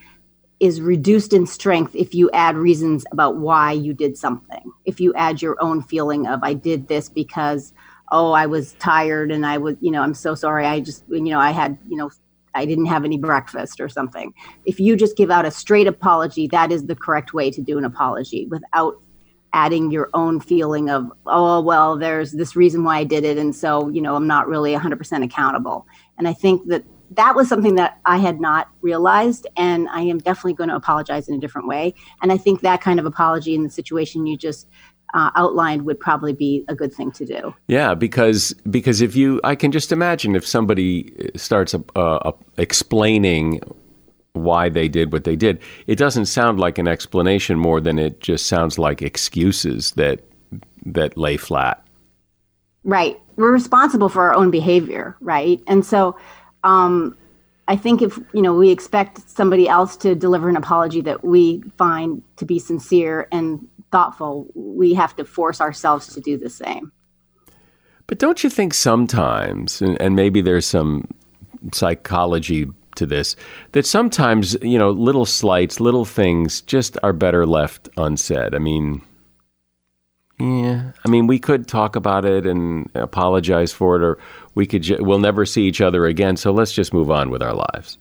is 0.59 0.81
reduced 0.81 1.31
in 1.31 1.45
strength 1.45 1.95
if 1.95 2.15
you 2.15 2.31
add 2.31 2.57
reasons 2.57 3.05
about 3.11 3.37
why 3.37 3.71
you 3.71 3.93
did 3.93 4.17
something. 4.17 4.71
If 4.85 4.99
you 4.99 5.13
add 5.13 5.43
your 5.43 5.55
own 5.61 5.83
feeling 5.83 6.25
of, 6.25 6.39
I 6.41 6.55
did 6.55 6.87
this 6.87 7.07
because, 7.07 7.71
oh, 8.11 8.31
I 8.31 8.45
was 8.45 8.73
tired 8.73 9.31
and 9.31 9.45
I 9.45 9.57
was, 9.57 9.75
you 9.81 9.91
know, 9.91 10.01
I'm 10.01 10.13
so 10.13 10.35
sorry. 10.35 10.65
I 10.65 10.79
just, 10.79 11.03
you 11.09 11.21
know, 11.21 11.39
I 11.39 11.51
had, 11.51 11.77
you 11.87 11.97
know, 11.97 12.09
I 12.55 12.65
didn't 12.65 12.87
have 12.87 13.05
any 13.05 13.17
breakfast 13.17 13.79
or 13.79 13.89
something. 13.89 14.33
If 14.65 14.79
you 14.79 14.95
just 14.95 15.15
give 15.15 15.29
out 15.29 15.45
a 15.45 15.51
straight 15.51 15.87
apology, 15.87 16.47
that 16.47 16.71
is 16.71 16.85
the 16.85 16.95
correct 16.95 17.33
way 17.33 17.51
to 17.51 17.61
do 17.61 17.77
an 17.77 17.85
apology 17.85 18.47
without 18.47 18.99
adding 19.53 19.91
your 19.91 20.09
own 20.13 20.39
feeling 20.39 20.89
of, 20.89 21.11
oh, 21.25 21.61
well, 21.61 21.97
there's 21.97 22.31
this 22.31 22.55
reason 22.55 22.83
why 22.83 22.97
I 22.97 23.03
did 23.03 23.23
it. 23.23 23.37
And 23.37 23.55
so, 23.55 23.89
you 23.89 24.01
know, 24.01 24.15
I'm 24.15 24.27
not 24.27 24.47
really 24.47 24.73
100% 24.73 25.23
accountable. 25.23 25.85
And 26.17 26.27
I 26.27 26.33
think 26.33 26.67
that 26.67 26.83
that 27.11 27.35
was 27.35 27.47
something 27.47 27.75
that 27.75 27.99
I 28.05 28.17
had 28.17 28.41
not 28.41 28.69
realized. 28.81 29.47
And 29.55 29.87
I 29.89 30.01
am 30.01 30.17
definitely 30.17 30.53
going 30.53 30.69
to 30.69 30.75
apologize 30.75 31.29
in 31.29 31.35
a 31.35 31.39
different 31.39 31.67
way. 31.67 31.93
And 32.21 32.31
I 32.31 32.37
think 32.37 32.61
that 32.61 32.81
kind 32.81 32.99
of 32.99 33.05
apology 33.05 33.55
in 33.55 33.63
the 33.63 33.69
situation 33.69 34.25
you 34.25 34.37
just 34.37 34.67
uh, 35.13 35.31
outlined 35.35 35.85
would 35.85 35.99
probably 35.99 36.33
be 36.33 36.65
a 36.67 36.75
good 36.75 36.93
thing 36.93 37.11
to 37.11 37.25
do. 37.25 37.53
Yeah, 37.67 37.93
because 37.93 38.53
because 38.69 39.01
if 39.01 39.15
you, 39.15 39.39
I 39.43 39.55
can 39.55 39.71
just 39.71 39.91
imagine 39.91 40.35
if 40.35 40.45
somebody 40.45 41.31
starts 41.35 41.73
uh, 41.73 41.79
uh, 41.95 42.31
explaining 42.57 43.61
why 44.33 44.69
they 44.69 44.87
did 44.87 45.11
what 45.11 45.23
they 45.23 45.35
did, 45.35 45.59
it 45.87 45.97
doesn't 45.97 46.25
sound 46.25 46.59
like 46.59 46.77
an 46.77 46.87
explanation 46.87 47.57
more 47.57 47.81
than 47.81 47.97
it 47.97 48.19
just 48.19 48.47
sounds 48.47 48.77
like 48.77 49.01
excuses 49.01 49.91
that 49.91 50.21
that 50.85 51.17
lay 51.17 51.37
flat. 51.37 51.83
Right. 52.83 53.19
We're 53.35 53.51
responsible 53.51 54.09
for 54.09 54.21
our 54.23 54.33
own 54.33 54.51
behavior, 54.51 55.15
right? 55.21 55.61
And 55.67 55.85
so. 55.85 56.17
Um, 56.63 57.15
I 57.69 57.75
think 57.75 58.01
if 58.01 58.17
you 58.33 58.41
know 58.41 58.53
we 58.53 58.69
expect 58.69 59.29
somebody 59.29 59.67
else 59.67 59.97
to 59.97 60.15
deliver 60.15 60.47
an 60.47 60.55
apology 60.55 61.01
that 61.01 61.23
we 61.23 61.61
find 61.77 62.23
to 62.37 62.45
be 62.45 62.59
sincere 62.59 63.27
and 63.31 63.67
thoughtful, 63.91 64.47
we 64.53 64.93
have 64.93 65.15
to 65.15 65.25
force 65.25 65.61
ourselves 65.61 66.13
to 66.13 66.21
do 66.21 66.37
the 66.37 66.49
same. 66.49 66.91
But 68.07 68.19
don't 68.19 68.43
you 68.43 68.49
think 68.49 68.73
sometimes, 68.73 69.81
and, 69.81 70.01
and 70.01 70.15
maybe 70.15 70.41
there's 70.41 70.65
some 70.65 71.07
psychology 71.73 72.67
to 72.95 73.05
this, 73.05 73.35
that 73.73 73.85
sometimes, 73.85 74.55
you 74.61 74.77
know, 74.77 74.91
little 74.91 75.25
slights, 75.25 75.79
little 75.79 76.05
things 76.05 76.61
just 76.61 76.97
are 77.03 77.13
better 77.13 77.45
left 77.45 77.89
unsaid? 77.97 78.55
I 78.55 78.59
mean, 78.59 79.01
yeah. 80.39 80.91
I 81.03 81.09
mean, 81.09 81.27
we 81.27 81.39
could 81.39 81.67
talk 81.67 81.95
about 81.95 82.23
it 82.23 82.45
and 82.45 82.89
apologize 82.95 83.73
for 83.73 83.95
it, 83.97 84.03
or 84.03 84.19
we 84.55 84.65
could, 84.65 84.83
ju- 84.83 84.99
we'll 85.01 85.19
never 85.19 85.45
see 85.45 85.67
each 85.67 85.81
other 85.81 86.05
again. 86.05 86.37
So 86.37 86.51
let's 86.51 86.71
just 86.71 86.93
move 86.93 87.11
on 87.11 87.29
with 87.29 87.41
our 87.41 87.53
lives. 87.53 87.97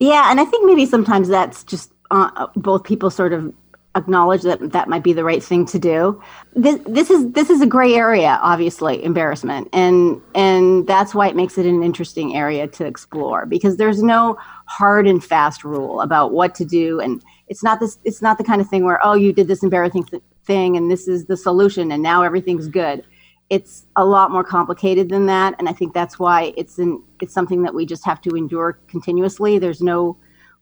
Yeah. 0.00 0.30
And 0.30 0.40
I 0.40 0.44
think 0.44 0.66
maybe 0.66 0.86
sometimes 0.86 1.28
that's 1.28 1.62
just 1.62 1.92
uh, 2.10 2.46
both 2.56 2.82
people 2.82 3.10
sort 3.10 3.32
of 3.32 3.54
acknowledge 4.00 4.42
that 4.42 4.72
that 4.72 4.88
might 4.88 5.04
be 5.04 5.12
the 5.12 5.24
right 5.24 5.42
thing 5.42 5.66
to 5.66 5.78
do. 5.78 6.20
This, 6.56 6.80
this 6.86 7.10
is 7.10 7.30
this 7.32 7.50
is 7.50 7.60
a 7.60 7.66
gray 7.66 7.94
area, 7.94 8.38
obviously, 8.42 9.02
embarrassment, 9.04 9.68
and 9.72 10.20
and 10.34 10.86
that's 10.86 11.14
why 11.14 11.28
it 11.28 11.36
makes 11.36 11.58
it 11.58 11.66
an 11.66 11.84
interesting 11.84 12.36
area 12.36 12.66
to 12.68 12.86
explore 12.86 13.46
because 13.46 13.76
there's 13.76 14.02
no 14.02 14.36
hard 14.66 15.06
and 15.06 15.24
fast 15.24 15.64
rule 15.64 16.00
about 16.00 16.32
what 16.32 16.54
to 16.56 16.64
do, 16.64 17.00
and 17.00 17.22
it's 17.48 17.62
not 17.62 17.80
this 17.80 17.98
it's 18.04 18.22
not 18.22 18.38
the 18.38 18.44
kind 18.44 18.60
of 18.60 18.68
thing 18.68 18.84
where 18.84 19.00
oh 19.04 19.14
you 19.14 19.32
did 19.32 19.48
this 19.48 19.62
embarrassing 19.62 20.04
th- 20.04 20.22
thing 20.44 20.76
and 20.76 20.90
this 20.90 21.06
is 21.06 21.26
the 21.26 21.36
solution 21.36 21.92
and 21.92 22.02
now 22.02 22.22
everything's 22.22 22.68
good. 22.68 23.04
It's 23.50 23.86
a 23.96 24.04
lot 24.04 24.30
more 24.30 24.44
complicated 24.44 25.08
than 25.08 25.26
that, 25.26 25.54
and 25.58 25.68
I 25.68 25.72
think 25.72 25.94
that's 25.94 26.18
why 26.18 26.52
it's 26.56 26.78
an 26.78 27.02
it's 27.20 27.34
something 27.34 27.62
that 27.62 27.74
we 27.74 27.86
just 27.86 28.04
have 28.04 28.20
to 28.22 28.30
endure 28.36 28.78
continuously. 28.88 29.58
There's 29.58 29.82
no 29.82 30.16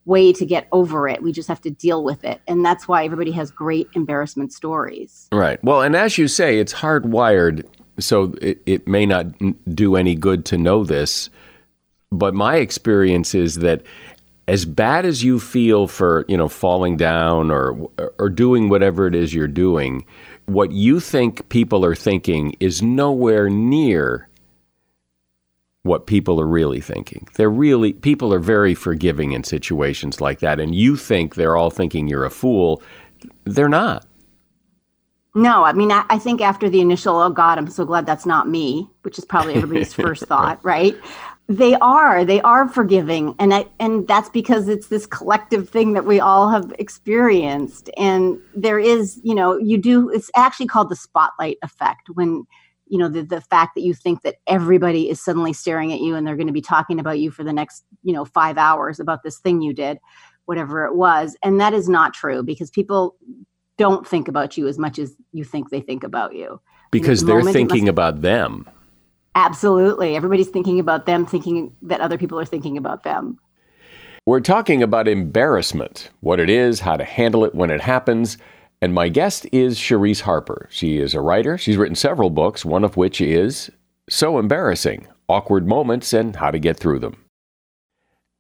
way 0.09 0.33
to 0.33 0.47
get 0.47 0.67
over 0.73 1.07
it. 1.07 1.23
We 1.23 1.31
just 1.33 1.49
have 1.49 1.61
to 1.61 1.71
deal 1.71 2.03
with 2.03 2.25
it. 2.25 2.41
And 2.49 2.65
that's 2.65 2.89
why 2.89 3.05
everybody 3.05 3.31
has 3.33 3.51
great 3.51 3.89
embarrassment 3.95 4.53
stories. 4.53 5.29
Right. 5.31 5.63
Well, 5.63 5.83
and 5.83 5.95
as 5.95 6.19
you 6.19 6.27
say, 6.27 6.59
it's 6.59 6.73
hardwired, 6.73 7.65
so 8.01 8.35
it, 8.41 8.63
it 8.65 8.89
may 8.89 9.05
not 9.05 9.27
do 9.75 9.95
any 9.95 10.15
good 10.15 10.45
to 10.47 10.59
know 10.59 10.83
this. 10.83 11.29
But 12.11 12.35
my 12.35 12.57
experience 12.57 13.35
is 13.35 13.57
that 13.57 13.83
as 14.49 14.65
bad 14.65 15.05
as 15.05 15.23
you 15.23 15.39
feel 15.39 15.87
for, 15.87 16.25
you 16.27 16.39
know, 16.39 16.49
falling 16.49 16.97
down 16.97 17.51
or 17.51 17.89
or 18.19 18.31
doing 18.31 18.71
whatever 18.71 19.07
it 19.07 19.15
is 19.15 19.35
you're 19.35 19.47
doing, 19.47 20.07
what 20.47 20.73
you 20.73 21.01
think 21.01 21.47
people 21.51 21.85
are 21.85 21.95
thinking 21.95 22.57
is 22.59 22.81
nowhere 22.81 23.51
near 23.51 24.27
what 25.89 26.07
people 26.07 26.41
are 26.41 26.47
really 26.47 26.81
thinking. 26.81 27.27
They're 27.35 27.51
really 27.51 27.95
people 27.95 28.33
are 28.33 28.39
very 28.39 28.75
forgiving 28.75 29.33
in 29.33 29.43
situations 29.43 30.21
like 30.21 30.41
that 30.41 30.61
and 30.61 30.75
you 30.75 30.97
think 30.97 31.35
they're 31.35 31.57
all 31.57 31.71
thinking 31.71 32.07
you're 32.07 32.25
a 32.25 32.31
fool. 32.31 32.83
They're 33.45 33.69
not. 33.69 34.07
No, 35.35 35.65
I 35.65 35.73
mean 35.73 35.91
I, 35.91 36.05
I 36.11 36.19
think 36.19 36.41
after 36.41 36.69
the 36.69 36.81
initial 36.81 37.17
oh 37.17 37.31
god, 37.31 37.59
I'm 37.59 37.71
so 37.71 37.85
glad 37.85 38.07
that's 38.07 38.27
not 38.27 38.49
me, 38.49 38.89
which 39.03 39.19
is 39.19 39.25
probably 39.25 39.55
everybody's 39.55 39.95
first 40.07 40.27
thought, 40.27 40.63
right? 40.63 40.95
They 41.49 41.75
are 41.77 42.25
they 42.25 42.43
are 42.43 42.69
forgiving 42.69 43.35
and 43.39 43.55
I, 43.55 43.67
and 43.81 44.07
that's 44.07 44.29
because 44.29 44.69
it's 44.69 44.89
this 44.89 45.07
collective 45.07 45.69
thing 45.69 45.95
that 45.95 46.05
we 46.05 46.21
all 46.21 46.51
have 46.51 46.75
experienced 46.79 47.89
and 47.97 48.39
there 48.55 48.79
is, 48.79 49.19
you 49.25 49.35
know, 49.35 49.57
you 49.57 49.79
do 49.79 50.11
it's 50.11 50.31
actually 50.37 50.67
called 50.67 50.91
the 50.91 50.97
spotlight 50.97 51.57
effect 51.63 52.11
when 52.13 52.47
you 52.91 52.99
know 52.99 53.09
the, 53.09 53.23
the 53.23 53.41
fact 53.41 53.75
that 53.75 53.83
you 53.83 53.95
think 53.95 54.23
that 54.23 54.37
everybody 54.47 55.09
is 55.09 55.21
suddenly 55.21 55.53
staring 55.53 55.93
at 55.93 56.01
you 56.01 56.15
and 56.15 56.27
they're 56.27 56.37
going 56.37 56.47
to 56.47 56.53
be 56.53 56.61
talking 56.61 56.99
about 56.99 57.19
you 57.19 57.31
for 57.31 57.45
the 57.45 57.53
next 57.53 57.85
you 58.03 58.13
know 58.13 58.25
five 58.25 58.59
hours 58.59 59.01
about 59.01 59.23
this 59.23 59.39
thing 59.39 59.61
you 59.63 59.73
did 59.73 59.99
whatever 60.47 60.87
it 60.87 60.95
was 60.95 61.37
and 61.43 61.61
that 61.61 61.75
is 61.75 61.89
not 61.89 62.15
true 62.15 62.43
because 62.43 62.71
people 62.71 63.17
don't 63.79 64.07
think 64.07 64.29
about 64.29 64.59
you 64.59 64.69
as 64.69 64.79
much 64.79 64.99
as 64.99 65.17
you 65.33 65.45
think 65.45 65.71
they 65.71 65.81
think 65.81 66.05
about 66.05 66.35
you. 66.35 66.61
Because 66.91 67.21
the 67.21 67.27
they're 67.27 67.53
thinking 67.53 67.85
must, 67.85 67.91
about 67.91 68.21
them. 68.21 68.69
Absolutely. 69.35 70.17
Everybody's 70.17 70.49
thinking 70.49 70.81
about 70.81 71.07
them 71.07 71.25
thinking 71.25 71.75
that 71.83 72.01
other 72.01 72.19
people 72.19 72.39
are 72.39 72.45
thinking 72.45 72.77
about 72.77 73.05
them. 73.05 73.39
We're 74.27 74.41
talking 74.41 74.83
about 74.83 75.09
embarrassment 75.09 76.11
what 76.21 76.39
it 76.39 76.51
is 76.51 76.81
how 76.81 76.97
to 76.97 77.05
handle 77.05 77.45
it 77.45 77.55
when 77.55 77.71
it 77.71 77.81
happens 77.81 78.37
and 78.81 78.95
my 78.95 79.09
guest 79.09 79.47
is 79.53 79.79
Charise 79.79 80.21
Harper. 80.21 80.69
She 80.71 80.99
is 80.99 81.15
a 81.15 81.21
writer. 81.21 81.59
She's 81.59 81.77
written 81.77 81.97
several 81.97 82.31
books, 82.31 82.65
one 82.65 82.85
of 82.85 82.97
which 82.97 83.21
is 83.21 83.71
So 84.09 84.39
Embarrassing 84.39 85.09
Awkward 85.29 85.67
Moments 85.67 86.13
and 86.13 86.37
How 86.37 86.51
to 86.51 86.59
Get 86.59 86.77
Through 86.77 87.01
Them. 87.01 87.25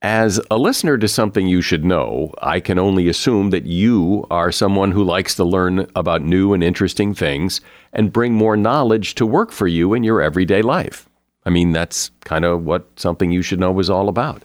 As 0.00 0.40
a 0.48 0.56
listener 0.56 0.96
to 0.96 1.08
something 1.08 1.48
you 1.48 1.60
should 1.60 1.84
know, 1.84 2.32
I 2.40 2.60
can 2.60 2.78
only 2.78 3.08
assume 3.08 3.50
that 3.50 3.66
you 3.66 4.24
are 4.30 4.52
someone 4.52 4.92
who 4.92 5.02
likes 5.02 5.34
to 5.34 5.44
learn 5.44 5.90
about 5.96 6.22
new 6.22 6.52
and 6.52 6.62
interesting 6.62 7.14
things 7.14 7.60
and 7.92 8.12
bring 8.12 8.32
more 8.32 8.56
knowledge 8.56 9.16
to 9.16 9.26
work 9.26 9.50
for 9.50 9.66
you 9.66 9.94
in 9.94 10.04
your 10.04 10.22
everyday 10.22 10.62
life. 10.62 11.08
I 11.44 11.50
mean, 11.50 11.72
that's 11.72 12.12
kind 12.20 12.44
of 12.44 12.64
what 12.64 12.86
something 12.94 13.32
you 13.32 13.42
should 13.42 13.58
know 13.58 13.76
is 13.80 13.90
all 13.90 14.08
about. 14.08 14.44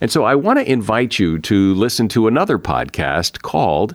And 0.00 0.10
so 0.10 0.24
I 0.24 0.34
want 0.34 0.58
to 0.58 0.70
invite 0.70 1.18
you 1.18 1.38
to 1.40 1.74
listen 1.74 2.08
to 2.08 2.26
another 2.26 2.58
podcast 2.58 3.42
called 3.42 3.94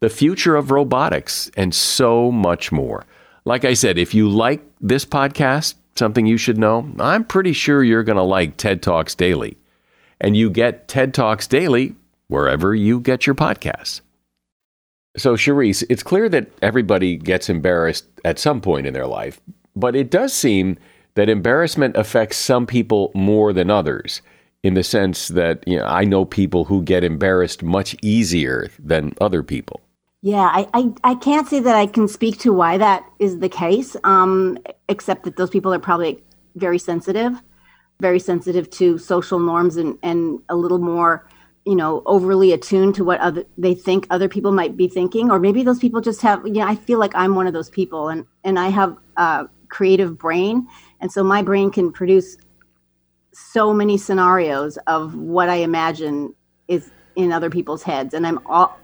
the 0.00 0.08
future 0.10 0.56
of 0.56 0.70
robotics, 0.70 1.50
and 1.56 1.74
so 1.74 2.32
much 2.32 2.72
more. 2.72 3.06
Like 3.44 3.64
I 3.64 3.74
said, 3.74 3.98
if 3.98 4.14
you 4.14 4.28
like 4.28 4.62
this 4.80 5.04
podcast, 5.04 5.74
something 5.94 6.26
you 6.26 6.36
should 6.36 6.58
know, 6.58 6.90
I'm 6.98 7.24
pretty 7.24 7.52
sure 7.52 7.84
you're 7.84 8.02
going 8.02 8.16
to 8.16 8.22
like 8.22 8.56
TED 8.56 8.82
Talks 8.82 9.14
Daily. 9.14 9.56
And 10.20 10.36
you 10.36 10.50
get 10.50 10.88
TED 10.88 11.14
Talks 11.14 11.46
Daily 11.46 11.94
wherever 12.28 12.74
you 12.74 13.00
get 13.00 13.26
your 13.26 13.34
podcasts. 13.34 14.00
So, 15.16 15.34
Charise, 15.34 15.84
it's 15.90 16.02
clear 16.02 16.28
that 16.28 16.48
everybody 16.62 17.16
gets 17.16 17.48
embarrassed 17.48 18.06
at 18.24 18.38
some 18.38 18.60
point 18.60 18.86
in 18.86 18.94
their 18.94 19.06
life, 19.06 19.40
but 19.74 19.96
it 19.96 20.10
does 20.10 20.32
seem 20.32 20.78
that 21.14 21.28
embarrassment 21.28 21.96
affects 21.96 22.36
some 22.36 22.66
people 22.66 23.10
more 23.14 23.52
than 23.52 23.70
others 23.70 24.22
in 24.62 24.74
the 24.74 24.84
sense 24.84 25.28
that 25.28 25.66
you 25.66 25.78
know, 25.78 25.84
I 25.84 26.04
know 26.04 26.24
people 26.24 26.64
who 26.64 26.82
get 26.82 27.02
embarrassed 27.02 27.62
much 27.62 27.96
easier 28.02 28.70
than 28.78 29.14
other 29.20 29.42
people. 29.42 29.80
Yeah, 30.22 30.50
I, 30.52 30.68
I, 30.74 30.92
I, 31.02 31.14
can't 31.14 31.48
say 31.48 31.60
that 31.60 31.76
I 31.76 31.86
can 31.86 32.06
speak 32.06 32.38
to 32.40 32.52
why 32.52 32.76
that 32.76 33.04
is 33.18 33.38
the 33.38 33.48
case, 33.48 33.96
um, 34.04 34.58
except 34.86 35.24
that 35.24 35.36
those 35.36 35.48
people 35.48 35.72
are 35.72 35.78
probably 35.78 36.22
very 36.56 36.78
sensitive, 36.78 37.40
very 38.00 38.18
sensitive 38.18 38.68
to 38.70 38.98
social 38.98 39.38
norms 39.38 39.76
and, 39.76 39.98
and 40.02 40.40
a 40.50 40.56
little 40.56 40.78
more, 40.78 41.26
you 41.64 41.74
know, 41.74 42.02
overly 42.04 42.52
attuned 42.52 42.94
to 42.96 43.04
what 43.04 43.18
other 43.20 43.44
they 43.56 43.74
think 43.74 44.06
other 44.10 44.28
people 44.28 44.52
might 44.52 44.76
be 44.76 44.88
thinking. 44.88 45.30
Or 45.30 45.38
maybe 45.38 45.62
those 45.62 45.78
people 45.78 46.02
just 46.02 46.20
have, 46.20 46.46
you 46.46 46.54
know, 46.54 46.66
I 46.66 46.74
feel 46.74 46.98
like 46.98 47.12
I'm 47.14 47.34
one 47.34 47.46
of 47.46 47.54
those 47.54 47.70
people 47.70 48.10
and, 48.10 48.26
and 48.44 48.58
I 48.58 48.68
have 48.68 48.98
a 49.16 49.48
creative 49.70 50.18
brain. 50.18 50.66
And 51.00 51.10
so 51.10 51.24
my 51.24 51.40
brain 51.40 51.70
can 51.70 51.92
produce 51.92 52.36
so 53.32 53.72
many 53.72 53.96
scenarios 53.96 54.76
of 54.86 55.14
what 55.14 55.48
I 55.48 55.56
imagine 55.56 56.34
is 56.68 56.90
in 57.16 57.32
other 57.32 57.48
people's 57.48 57.82
heads. 57.82 58.12
And 58.12 58.26
I'm 58.26 58.38
all, 58.46 58.79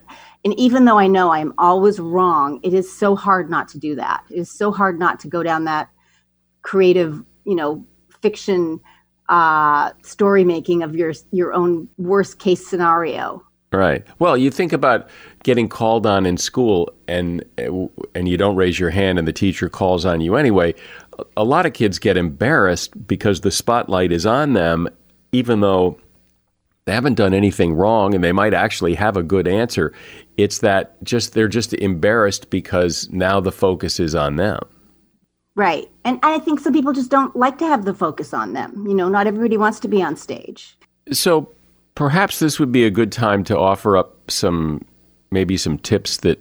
and 0.47 0.57
even 0.57 0.85
though 0.85 0.97
I 0.97 1.09
know 1.09 1.33
I'm 1.33 1.53
always 1.59 1.99
wrong, 1.99 2.61
it 2.63 2.73
is 2.73 2.97
so 2.97 3.17
hard 3.17 3.51
not 3.51 3.67
to 3.71 3.79
do 3.79 3.97
that. 3.97 4.23
It 4.31 4.39
is 4.39 4.49
so 4.49 4.71
hard 4.71 4.97
not 4.97 5.19
to 5.21 5.29
go 5.29 5.43
down 5.43 5.65
that 5.65 5.91
creative, 6.63 7.21
you 7.45 7.57
know, 7.57 7.85
fiction 8.23 8.79
uh, 9.29 9.91
story 10.03 10.45
making 10.45 10.85
of 10.85 10.95
your 10.95 11.15
your 11.33 11.53
own 11.53 11.89
worst 11.99 12.39
case 12.39 12.65
scenario. 12.65 13.43
Right. 13.73 14.07
Well, 14.21 14.37
you 14.37 14.53
think 14.53 14.73
about 14.73 15.09
getting 15.43 15.69
called 15.69 16.07
on 16.07 16.25
in 16.25 16.37
school, 16.37 16.93
and 17.09 17.45
and 18.15 18.29
you 18.29 18.37
don't 18.37 18.55
raise 18.55 18.79
your 18.79 18.91
hand, 18.91 19.19
and 19.19 19.27
the 19.27 19.33
teacher 19.33 19.69
calls 19.69 20.07
on 20.07 20.21
you 20.21 20.37
anyway 20.37 20.75
a 21.37 21.45
lot 21.45 21.67
of 21.67 21.73
kids 21.73 21.99
get 21.99 22.17
embarrassed 22.17 23.07
because 23.07 23.41
the 23.41 23.51
spotlight 23.51 24.13
is 24.13 24.27
on 24.27 24.53
them, 24.53 24.89
even 25.33 25.61
though 25.61 25.99
they 26.85 26.93
haven't 26.93 27.15
done 27.15 27.35
anything 27.35 27.75
wrong 27.75 28.15
and 28.15 28.23
they 28.23 28.33
might 28.33 28.55
actually 28.55 28.95
have 28.95 29.17
a 29.17 29.23
good 29.23 29.49
answer. 29.49 29.93
It's 30.37 30.59
that 30.59 31.03
just 31.03 31.33
they're 31.33 31.49
just 31.49 31.73
embarrassed 31.75 32.51
because 32.51 33.09
now 33.11 33.41
the 33.41 33.53
focus 33.53 33.99
is 33.99 34.15
on 34.15 34.37
them. 34.37 34.61
Right. 35.55 35.91
And 36.05 36.21
I 36.23 36.39
think 36.39 36.61
some 36.61 36.75
people 36.75 36.93
just 36.93 37.11
don't 37.11 37.35
like 37.35 37.57
to 37.59 37.67
have 37.67 37.87
the 37.87 37.95
focus 37.95 38.35
on 38.35 38.53
them. 38.53 38.87
You 38.87 38.95
know, 38.95 39.09
not 39.09 39.27
everybody 39.27 39.57
wants 39.57 39.81
to 39.81 39.89
be 39.89 40.03
on 40.03 40.17
stage. 40.17 40.77
So 41.13 41.51
perhaps 41.95 42.39
this 42.39 42.61
would 42.61 42.73
be 42.73 42.85
a 42.85 42.91
good 42.91 43.11
time 43.11 43.43
to 43.45 43.59
offer 43.59 43.97
up 43.97 44.31
some 44.31 44.85
maybe 45.31 45.57
some 45.57 45.79
tips 45.79 46.19
that 46.19 46.39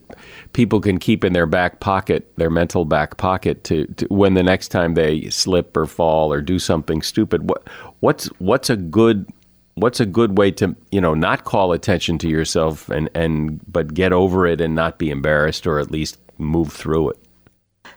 people 0.53 0.79
can 0.79 0.99
keep 0.99 1.23
in 1.23 1.33
their 1.33 1.45
back 1.45 1.79
pocket, 1.79 2.31
their 2.37 2.49
mental 2.49 2.85
back 2.85 3.17
pocket, 3.17 3.63
to, 3.63 3.85
to, 3.87 4.05
when 4.07 4.35
the 4.35 4.43
next 4.43 4.69
time 4.69 4.93
they 4.93 5.29
slip 5.29 5.75
or 5.75 5.85
fall 5.85 6.31
or 6.31 6.41
do 6.41 6.59
something 6.59 7.01
stupid. 7.01 7.49
What 7.49 7.67
what's 8.01 8.27
what's 8.39 8.69
a 8.69 8.75
good 8.75 9.27
what's 9.75 9.99
a 9.99 10.05
good 10.05 10.37
way 10.37 10.51
to 10.51 10.75
you 10.91 10.99
know 10.99 11.13
not 11.13 11.43
call 11.43 11.71
attention 11.71 12.17
to 12.17 12.29
yourself 12.29 12.89
and 12.89 13.09
and 13.13 13.59
but 13.71 13.93
get 13.93 14.11
over 14.11 14.47
it 14.47 14.59
and 14.61 14.73
not 14.73 14.97
be 14.97 15.09
embarrassed 15.09 15.67
or 15.67 15.79
at 15.79 15.91
least 15.91 16.17
move 16.37 16.71
through 16.71 17.11
it. 17.11 17.17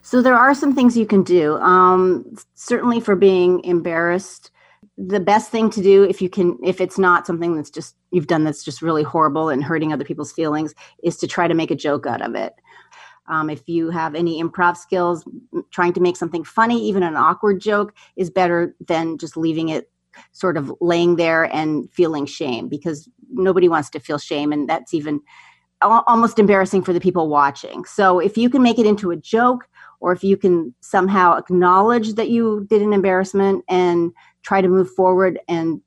So 0.02 0.22
there 0.22 0.34
are 0.34 0.54
some 0.54 0.74
things 0.74 0.96
you 0.96 1.06
can 1.06 1.22
do. 1.22 1.56
Um, 1.56 2.36
certainly 2.54 3.00
for 3.00 3.16
being 3.16 3.62
embarrassed 3.64 4.50
the 4.96 5.20
best 5.20 5.50
thing 5.50 5.70
to 5.70 5.80
do 5.80 6.02
if 6.02 6.20
you 6.20 6.28
can 6.28 6.58
if 6.62 6.80
it's 6.80 6.98
not 6.98 7.26
something 7.26 7.54
that's 7.54 7.70
just 7.70 7.94
you've 8.10 8.26
done 8.26 8.42
that's 8.42 8.64
just 8.64 8.82
really 8.82 9.04
horrible 9.04 9.48
and 9.48 9.62
hurting 9.62 9.92
other 9.92 10.04
people's 10.04 10.32
feelings 10.32 10.74
is 11.04 11.16
to 11.16 11.26
try 11.26 11.46
to 11.46 11.54
make 11.54 11.70
a 11.70 11.76
joke 11.76 12.04
out 12.04 12.20
of 12.20 12.34
it 12.34 12.54
um, 13.28 13.48
if 13.48 13.68
you 13.68 13.90
have 13.90 14.16
any 14.16 14.42
improv 14.42 14.76
skills 14.76 15.24
trying 15.70 15.92
to 15.92 16.00
make 16.00 16.16
something 16.16 16.42
funny 16.42 16.84
even 16.84 17.04
an 17.04 17.16
awkward 17.16 17.60
joke 17.60 17.94
is 18.16 18.28
better 18.28 18.74
than 18.88 19.18
just 19.18 19.36
leaving 19.36 19.68
it 19.68 19.88
sort 20.32 20.56
of 20.56 20.72
laying 20.80 21.16
there 21.16 21.44
and 21.44 21.90
feeling 21.92 22.26
shame 22.26 22.68
because 22.68 23.08
nobody 23.30 23.68
wants 23.68 23.90
to 23.90 24.00
feel 24.00 24.18
shame 24.18 24.52
and 24.52 24.68
that's 24.68 24.94
even 24.94 25.20
almost 25.80 26.38
embarrassing 26.38 26.82
for 26.82 26.92
the 26.92 27.00
people 27.00 27.28
watching 27.28 27.84
so 27.84 28.18
if 28.18 28.36
you 28.36 28.50
can 28.50 28.62
make 28.62 28.78
it 28.78 28.86
into 28.86 29.10
a 29.12 29.16
joke 29.16 29.68
or 30.00 30.12
if 30.12 30.24
you 30.24 30.36
can 30.36 30.74
somehow 30.80 31.36
acknowledge 31.36 32.14
that 32.14 32.30
you 32.30 32.66
did 32.68 32.82
an 32.82 32.92
embarrassment 32.92 33.64
and 33.68 34.12
try 34.42 34.60
to 34.60 34.68
move 34.68 34.90
forward 34.90 35.38
and 35.48 35.80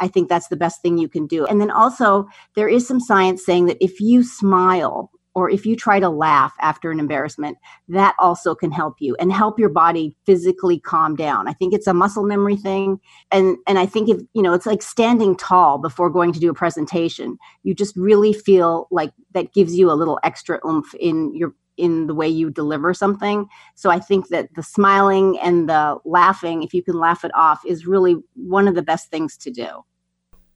I 0.00 0.08
think 0.08 0.28
that's 0.28 0.48
the 0.48 0.56
best 0.56 0.82
thing 0.82 0.98
you 0.98 1.08
can 1.08 1.26
do. 1.26 1.46
And 1.46 1.60
then 1.60 1.70
also, 1.70 2.28
there 2.56 2.68
is 2.68 2.86
some 2.86 3.00
science 3.00 3.44
saying 3.44 3.66
that 3.66 3.82
if 3.82 4.00
you 4.00 4.22
smile 4.22 5.10
or 5.34 5.50
if 5.50 5.64
you 5.64 5.76
try 5.76 5.98
to 5.98 6.08
laugh 6.08 6.52
after 6.60 6.90
an 6.90 7.00
embarrassment, 7.00 7.58
that 7.88 8.14
also 8.18 8.54
can 8.54 8.70
help 8.70 8.96
you 9.00 9.16
and 9.18 9.32
help 9.32 9.58
your 9.58 9.68
body 9.68 10.16
physically 10.26 10.78
calm 10.78 11.16
down. 11.16 11.48
I 11.48 11.52
think 11.52 11.72
it's 11.72 11.86
a 11.86 11.94
muscle 11.94 12.24
memory 12.24 12.56
thing. 12.56 13.00
And 13.30 13.56
and 13.66 13.78
I 13.78 13.86
think 13.86 14.08
if 14.08 14.20
you 14.34 14.42
know, 14.42 14.52
it's 14.52 14.66
like 14.66 14.82
standing 14.82 15.36
tall 15.36 15.78
before 15.78 16.10
going 16.10 16.32
to 16.32 16.40
do 16.40 16.50
a 16.50 16.54
presentation. 16.54 17.38
You 17.62 17.74
just 17.74 17.96
really 17.96 18.32
feel 18.32 18.88
like 18.90 19.12
that 19.32 19.52
gives 19.52 19.74
you 19.74 19.90
a 19.90 19.94
little 19.94 20.18
extra 20.22 20.60
oomph 20.66 20.94
in 20.94 21.34
your 21.34 21.54
in 21.78 22.06
the 22.06 22.14
way 22.14 22.28
you 22.28 22.50
deliver 22.50 22.92
something. 22.92 23.46
So 23.74 23.90
I 23.90 23.98
think 23.98 24.28
that 24.28 24.54
the 24.54 24.62
smiling 24.62 25.38
and 25.40 25.68
the 25.68 25.98
laughing, 26.04 26.62
if 26.62 26.74
you 26.74 26.82
can 26.82 26.98
laugh 26.98 27.24
it 27.24 27.34
off, 27.34 27.64
is 27.66 27.86
really 27.86 28.16
one 28.34 28.68
of 28.68 28.74
the 28.74 28.82
best 28.82 29.10
things 29.10 29.36
to 29.38 29.50
do. 29.50 29.84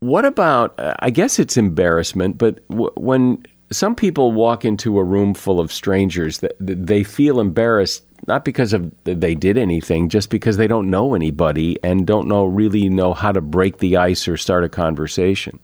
What 0.00 0.26
about, 0.26 0.78
uh, 0.78 0.94
I 1.00 1.08
guess 1.08 1.38
it's 1.38 1.56
embarrassment, 1.56 2.36
but 2.36 2.68
w- 2.68 2.92
when 2.96 3.42
some 3.70 3.94
people 3.94 4.32
walk 4.32 4.64
into 4.64 4.98
a 4.98 5.04
room 5.04 5.34
full 5.34 5.60
of 5.60 5.72
strangers, 5.72 6.38
that 6.38 6.56
they 6.60 7.02
feel 7.02 7.40
embarrassed 7.40 8.04
not 8.26 8.44
because 8.44 8.72
of 8.72 8.92
they 9.04 9.34
did 9.34 9.58
anything, 9.58 10.08
just 10.08 10.30
because 10.30 10.56
they 10.56 10.66
don't 10.66 10.90
know 10.90 11.14
anybody 11.14 11.78
and 11.84 12.06
don't 12.06 12.26
know 12.26 12.44
really 12.44 12.88
know 12.88 13.12
how 13.12 13.30
to 13.30 13.40
break 13.40 13.78
the 13.78 13.96
ice 13.96 14.26
or 14.26 14.36
start 14.36 14.64
a 14.64 14.68
conversation. 14.68 15.58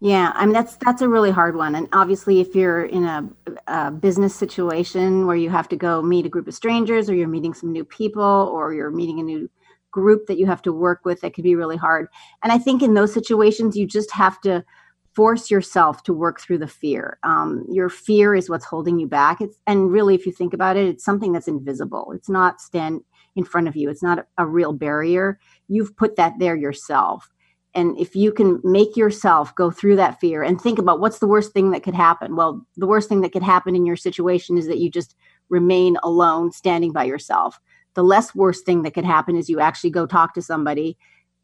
Yeah, 0.00 0.32
I 0.34 0.44
mean 0.46 0.52
that's 0.52 0.76
that's 0.76 1.00
a 1.00 1.08
really 1.08 1.30
hard 1.30 1.56
one, 1.56 1.74
and 1.74 1.88
obviously, 1.92 2.40
if 2.40 2.54
you're 2.54 2.84
in 2.84 3.04
a, 3.04 3.28
a, 3.68 3.90
business 3.90 4.34
situation 4.34 5.26
where 5.26 5.36
you 5.36 5.48
have 5.50 5.68
to 5.68 5.76
go 5.76 6.02
meet 6.02 6.26
a 6.26 6.28
group 6.28 6.48
of 6.48 6.54
strangers, 6.54 7.08
or 7.08 7.14
you're 7.14 7.28
meeting 7.28 7.54
some 7.54 7.72
new 7.72 7.84
people, 7.84 8.22
or 8.22 8.74
you're 8.74 8.90
meeting 8.90 9.20
a 9.20 9.22
new 9.22 9.48
group 9.92 10.26
that 10.26 10.38
you 10.38 10.46
have 10.46 10.62
to 10.62 10.72
work 10.72 11.04
with, 11.04 11.20
that 11.20 11.34
could 11.34 11.44
be 11.44 11.54
really 11.54 11.76
hard. 11.76 12.08
And 12.42 12.50
I 12.50 12.58
think 12.58 12.82
in 12.82 12.94
those 12.94 13.12
situations, 13.12 13.76
you 13.76 13.86
just 13.86 14.10
have 14.10 14.40
to 14.40 14.64
force 15.14 15.50
yourself 15.50 16.02
to 16.04 16.12
work 16.12 16.40
through 16.40 16.58
the 16.58 16.66
fear. 16.66 17.18
Um, 17.22 17.64
your 17.70 17.88
fear 17.88 18.34
is 18.34 18.48
what's 18.48 18.64
holding 18.64 18.98
you 18.98 19.06
back. 19.06 19.40
It's 19.40 19.58
and 19.66 19.90
really, 19.90 20.14
if 20.14 20.26
you 20.26 20.32
think 20.32 20.54
about 20.54 20.76
it, 20.76 20.86
it's 20.86 21.04
something 21.04 21.32
that's 21.32 21.48
invisible. 21.48 22.12
It's 22.14 22.28
not 22.28 22.60
stand 22.60 23.02
in 23.36 23.44
front 23.44 23.68
of 23.68 23.76
you. 23.76 23.88
It's 23.88 24.02
not 24.02 24.20
a, 24.20 24.26
a 24.38 24.46
real 24.46 24.72
barrier. 24.72 25.38
You've 25.68 25.96
put 25.96 26.16
that 26.16 26.34
there 26.38 26.56
yourself 26.56 27.30
and 27.74 27.98
if 27.98 28.14
you 28.14 28.32
can 28.32 28.60
make 28.62 28.96
yourself 28.96 29.54
go 29.54 29.70
through 29.70 29.96
that 29.96 30.20
fear 30.20 30.42
and 30.42 30.60
think 30.60 30.78
about 30.78 31.00
what's 31.00 31.18
the 31.20 31.26
worst 31.26 31.52
thing 31.52 31.70
that 31.70 31.82
could 31.82 31.94
happen 31.94 32.36
well 32.36 32.64
the 32.76 32.86
worst 32.86 33.08
thing 33.08 33.20
that 33.20 33.32
could 33.32 33.42
happen 33.42 33.74
in 33.74 33.86
your 33.86 33.96
situation 33.96 34.58
is 34.58 34.66
that 34.66 34.78
you 34.78 34.90
just 34.90 35.16
remain 35.48 35.96
alone 36.02 36.52
standing 36.52 36.92
by 36.92 37.04
yourself 37.04 37.58
the 37.94 38.04
less 38.04 38.34
worst 38.34 38.64
thing 38.64 38.82
that 38.82 38.94
could 38.94 39.04
happen 39.04 39.36
is 39.36 39.48
you 39.48 39.60
actually 39.60 39.90
go 39.90 40.06
talk 40.06 40.34
to 40.34 40.42
somebody 40.42 40.96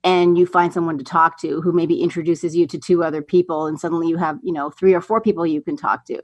and 0.09 0.39
you 0.39 0.47
find 0.47 0.73
someone 0.73 0.97
to 0.97 1.05
talk 1.05 1.39
to 1.39 1.61
who 1.61 1.71
maybe 1.71 2.03
introduces 2.03 2.57
you 2.57 2.67
to 2.67 2.79
two 2.79 3.05
other 3.05 3.21
people 3.21 3.67
and 3.67 3.79
suddenly 3.79 4.09
you 4.09 4.17
have 4.17 4.39
you 4.43 4.53
know 4.55 4.71
three 4.71 4.95
or 4.95 5.03
four 5.03 5.21
people 5.21 5.47
you 5.47 5.61
can 5.61 5.77
talk 5.77 6.07
to. 6.07 6.19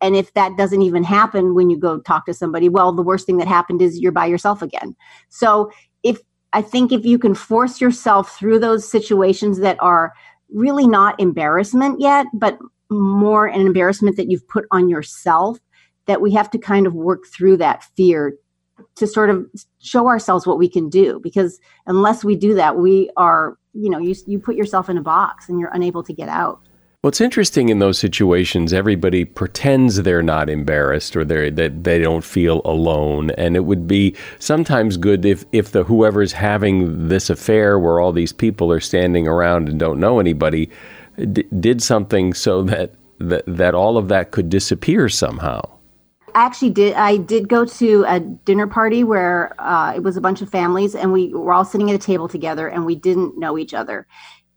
And 0.00 0.16
if 0.16 0.34
that 0.34 0.56
doesn't 0.56 0.82
even 0.82 1.04
happen 1.04 1.54
when 1.54 1.70
you 1.70 1.78
go 1.78 2.00
talk 2.00 2.26
to 2.26 2.34
somebody 2.34 2.68
well 2.68 2.92
the 2.92 3.02
worst 3.02 3.26
thing 3.26 3.36
that 3.36 3.46
happened 3.46 3.80
is 3.80 4.00
you're 4.00 4.10
by 4.10 4.26
yourself 4.26 4.60
again. 4.60 4.96
So 5.28 5.70
if 6.02 6.18
I 6.52 6.62
think 6.62 6.90
if 6.90 7.04
you 7.04 7.16
can 7.16 7.34
force 7.34 7.80
yourself 7.80 8.36
through 8.36 8.58
those 8.58 8.88
situations 8.88 9.58
that 9.60 9.76
are 9.80 10.12
really 10.52 10.88
not 10.88 11.20
embarrassment 11.20 12.00
yet, 12.00 12.26
but 12.34 12.58
more 12.90 13.46
an 13.46 13.60
embarrassment 13.60 14.16
that 14.16 14.28
you've 14.30 14.48
put 14.48 14.64
on 14.72 14.88
yourself, 14.88 15.58
that 16.06 16.20
we 16.20 16.32
have 16.32 16.50
to 16.50 16.58
kind 16.58 16.88
of 16.88 16.94
work 16.94 17.24
through 17.26 17.58
that 17.58 17.84
fear 17.96 18.34
to 18.96 19.06
sort 19.06 19.30
of 19.30 19.46
show 19.80 20.06
ourselves 20.06 20.46
what 20.46 20.58
we 20.58 20.68
can 20.68 20.88
do. 20.88 21.20
Because 21.22 21.60
unless 21.86 22.24
we 22.24 22.36
do 22.36 22.54
that, 22.54 22.76
we 22.76 23.10
are, 23.16 23.56
you 23.72 23.90
know, 23.90 23.98
you, 23.98 24.14
you 24.26 24.38
put 24.38 24.56
yourself 24.56 24.88
in 24.88 24.98
a 24.98 25.02
box 25.02 25.48
and 25.48 25.58
you're 25.60 25.72
unable 25.72 26.02
to 26.02 26.12
get 26.12 26.28
out. 26.28 26.60
What's 27.02 27.20
interesting 27.20 27.68
in 27.68 27.78
those 27.78 27.96
situations, 27.96 28.72
everybody 28.72 29.24
pretends 29.24 30.02
they're 30.02 30.20
not 30.20 30.50
embarrassed 30.50 31.16
or 31.16 31.24
they 31.24 31.48
that 31.48 31.84
they 31.84 32.00
don't 32.00 32.24
feel 32.24 32.60
alone, 32.64 33.30
and 33.38 33.54
it 33.54 33.66
would 33.66 33.86
be 33.86 34.16
sometimes 34.40 34.96
good 34.96 35.24
if 35.24 35.44
if 35.52 35.70
the 35.70 35.84
whoever's 35.84 36.32
having 36.32 37.06
this 37.06 37.30
affair 37.30 37.78
where 37.78 38.00
all 38.00 38.12
these 38.12 38.32
people 38.32 38.72
are 38.72 38.80
standing 38.80 39.28
around 39.28 39.68
and 39.68 39.78
don't 39.78 40.00
know 40.00 40.18
anybody 40.18 40.70
d- 41.32 41.46
did 41.60 41.80
something 41.80 42.34
so 42.34 42.64
that, 42.64 42.94
that 43.20 43.44
that 43.46 43.76
all 43.76 43.96
of 43.96 44.08
that 44.08 44.32
could 44.32 44.50
disappear 44.50 45.08
somehow. 45.08 45.77
Actually 46.34 46.70
did. 46.70 46.94
I 46.94 47.16
did 47.16 47.48
go 47.48 47.64
to 47.64 48.04
a 48.06 48.20
dinner 48.20 48.66
party 48.66 49.04
where 49.04 49.54
uh, 49.60 49.92
it 49.94 50.02
was 50.02 50.16
a 50.16 50.20
bunch 50.20 50.42
of 50.42 50.50
families, 50.50 50.94
and 50.94 51.12
we 51.12 51.32
were 51.34 51.52
all 51.52 51.64
sitting 51.64 51.90
at 51.90 51.96
a 51.96 51.98
table 51.98 52.28
together, 52.28 52.68
and 52.68 52.84
we 52.84 52.94
didn't 52.94 53.38
know 53.38 53.58
each 53.58 53.74
other. 53.74 54.06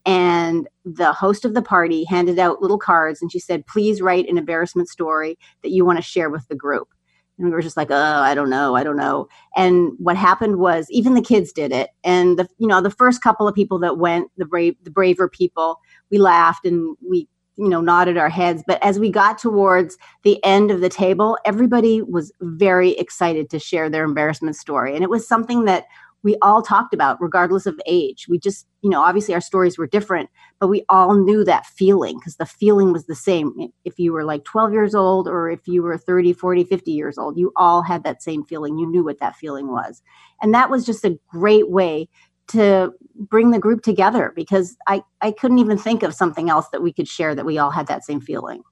And 0.06 0.68
the 0.84 1.14
host 1.14 1.46
of 1.46 1.54
the 1.54 1.62
party 1.62 2.04
handed 2.06 2.40
out 2.40 2.62
little 2.62 2.80
cards 2.80 3.22
and 3.22 3.32
she 3.32 3.40
said 3.40 3.68
please 3.68 4.02
write 4.02 4.28
an 4.28 4.38
embarrassment 4.38 4.90
story 4.90 5.38
that 5.62 5.70
you 5.72 5.86
want 5.86 5.98
to 5.98 6.04
share 6.04 6.30
with 6.30 6.48
the 6.48 6.56
group. 6.56 6.90
And 7.38 7.48
we 7.48 7.54
were 7.54 7.62
just 7.62 7.78
like 7.78 7.92
oh 7.92 7.96
i 7.96 8.34
don't 8.34 8.50
know 8.50 8.76
i 8.76 8.84
don't 8.84 8.98
know. 8.98 9.28
And 9.56 9.94
what 10.00 10.18
happened 10.18 10.58
was 10.58 10.88
even 10.90 11.14
the 11.14 11.22
kids 11.22 11.52
did 11.52 11.72
it. 11.72 11.90
And 12.04 12.40
the 12.40 12.48
you 12.58 12.68
know 12.68 12.82
the 12.82 12.90
first 12.90 13.22
couple 13.22 13.48
of 13.48 13.56
people 13.56 13.80
that 13.80 13.98
went 13.98 14.32
the 14.38 14.46
brave 14.46 14.76
the 14.84 14.92
braver 14.92 15.30
people 15.30 15.80
we 16.10 16.18
laughed 16.18 16.66
and 16.66 16.98
we 17.08 17.28
you 17.58 17.70
know 17.70 17.82
nodded 17.82 18.18
our 18.18 18.30
heads. 18.30 18.64
But 18.66 18.82
as 18.84 19.00
we 19.00 19.10
got 19.10 19.38
towards 19.38 19.98
the 20.24 20.44
end 20.44 20.72
of 20.72 20.82
the 20.82 20.90
table 20.90 21.38
everybody 21.46 22.02
was 22.02 22.32
very 22.42 22.92
excited 22.92 23.50
to 23.50 23.60
share 23.60 23.90
their 23.90 24.04
embarrassment 24.04 24.56
story. 24.56 24.96
And 24.96 25.04
it 25.04 25.10
was 25.10 25.28
something 25.28 25.66
that 25.66 25.86
we 26.24 26.38
all 26.44 26.62
talked 26.62 26.94
about 26.94 27.20
regardless 27.20 27.66
of 27.66 27.80
age. 27.86 28.28
We 28.30 28.40
just 28.40 28.68
you 28.82 28.90
know 28.90 29.02
obviously 29.02 29.34
our 29.34 29.42
stories 29.42 29.78
were 29.78 29.88
different 29.88 30.30
but 30.60 30.68
we 30.68 30.84
all 30.90 31.16
knew 31.16 31.44
that 31.44 31.66
feeling 31.66 32.20
because 32.20 32.36
the 32.38 32.46
feeling 32.46 32.94
was 32.94 33.06
the 33.06 33.16
same. 33.16 33.54
If 33.86 34.00
you 34.00 34.14
were 34.14 34.24
like 34.24 34.44
12 34.44 34.74
years 34.74 34.96
old 34.96 35.28
or 35.28 35.50
if 35.50 35.68
you 35.68 35.82
were 35.82 35.98
30 35.98 36.34
40 36.34 36.64
50 36.64 36.92
years 36.92 37.18
old 37.18 37.38
you 37.38 37.52
all 37.56 37.82
had 37.82 38.04
that 38.04 38.24
same 38.24 38.44
feeling. 38.44 38.78
You 38.78 38.88
knew 38.90 39.04
what 39.04 39.20
that 39.20 39.36
feeling 39.36 39.68
was. 39.68 40.02
And 40.42 40.54
that 40.54 40.70
was 40.70 40.86
just 40.86 41.06
a 41.06 41.20
great 41.30 41.70
way 41.70 42.08
to 42.52 42.94
bring 43.16 43.52
the 43.52 43.60
group 43.60 43.84
together 43.84 44.32
because 44.36 44.78
i 44.88 45.02
i 45.22 45.32
couldn't 45.32 45.60
even 45.60 45.78
think 45.78 46.04
of 46.04 46.14
something 46.14 46.50
else 46.50 46.68
that 46.70 46.82
we 46.82 46.92
could 46.92 47.08
share 47.08 47.36
that 47.36 47.46
we 47.46 47.58
all 47.58 47.72
had 47.72 47.88
that 47.88 48.04
same 48.04 48.22
feeling 48.22 48.64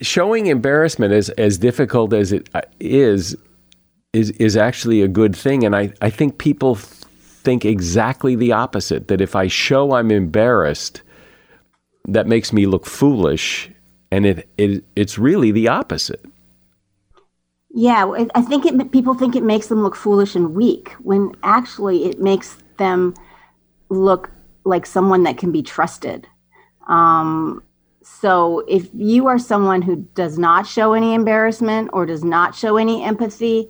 showing 0.00 0.46
embarrassment 0.46 1.12
as 1.12 1.30
as 1.30 1.58
difficult 1.58 2.12
as 2.12 2.32
it 2.32 2.48
uh, 2.54 2.60
is 2.78 3.36
is 4.12 4.30
is 4.32 4.56
actually 4.56 5.02
a 5.02 5.08
good 5.08 5.34
thing. 5.34 5.64
And 5.64 5.74
I, 5.74 5.92
I 6.00 6.10
think 6.10 6.38
people 6.38 6.74
think 6.74 7.64
exactly 7.64 8.34
the 8.34 8.52
opposite 8.52 9.08
that 9.08 9.20
if 9.20 9.36
I 9.36 9.46
show 9.46 9.92
I'm 9.92 10.10
embarrassed, 10.10 11.02
that 12.06 12.26
makes 12.26 12.52
me 12.52 12.66
look 12.66 12.86
foolish. 12.86 13.70
And 14.10 14.26
it, 14.26 14.48
it 14.58 14.84
it's 14.96 15.18
really 15.18 15.52
the 15.52 15.68
opposite. 15.68 16.24
Yeah, 17.72 18.26
I 18.34 18.42
think 18.42 18.66
it, 18.66 18.90
people 18.90 19.14
think 19.14 19.36
it 19.36 19.44
makes 19.44 19.68
them 19.68 19.84
look 19.84 19.94
foolish 19.94 20.34
and 20.34 20.54
weak 20.56 20.90
when 20.98 21.36
actually 21.44 22.04
it 22.04 22.20
makes 22.20 22.58
them 22.80 23.14
look 23.90 24.32
like 24.64 24.84
someone 24.84 25.22
that 25.22 25.38
can 25.38 25.52
be 25.52 25.62
trusted. 25.62 26.26
Um, 26.88 27.62
so 28.02 28.64
if 28.68 28.88
you 28.94 29.28
are 29.28 29.38
someone 29.38 29.82
who 29.82 29.96
does 30.14 30.38
not 30.38 30.66
show 30.66 30.94
any 30.94 31.14
embarrassment 31.14 31.90
or 31.92 32.06
does 32.06 32.24
not 32.24 32.56
show 32.56 32.76
any 32.76 33.04
empathy, 33.04 33.68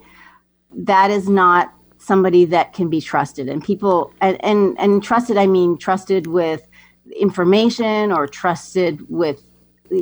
that 0.72 1.10
is 1.10 1.28
not 1.28 1.74
somebody 1.98 2.46
that 2.46 2.72
can 2.72 2.88
be 2.88 3.00
trusted. 3.00 3.48
And 3.48 3.62
people 3.62 4.14
and, 4.20 4.42
and 4.42 4.78
and 4.78 5.02
trusted 5.02 5.36
i 5.36 5.46
mean 5.46 5.76
trusted 5.76 6.26
with 6.26 6.66
information 7.18 8.12
or 8.12 8.26
trusted 8.26 9.04
with 9.10 9.42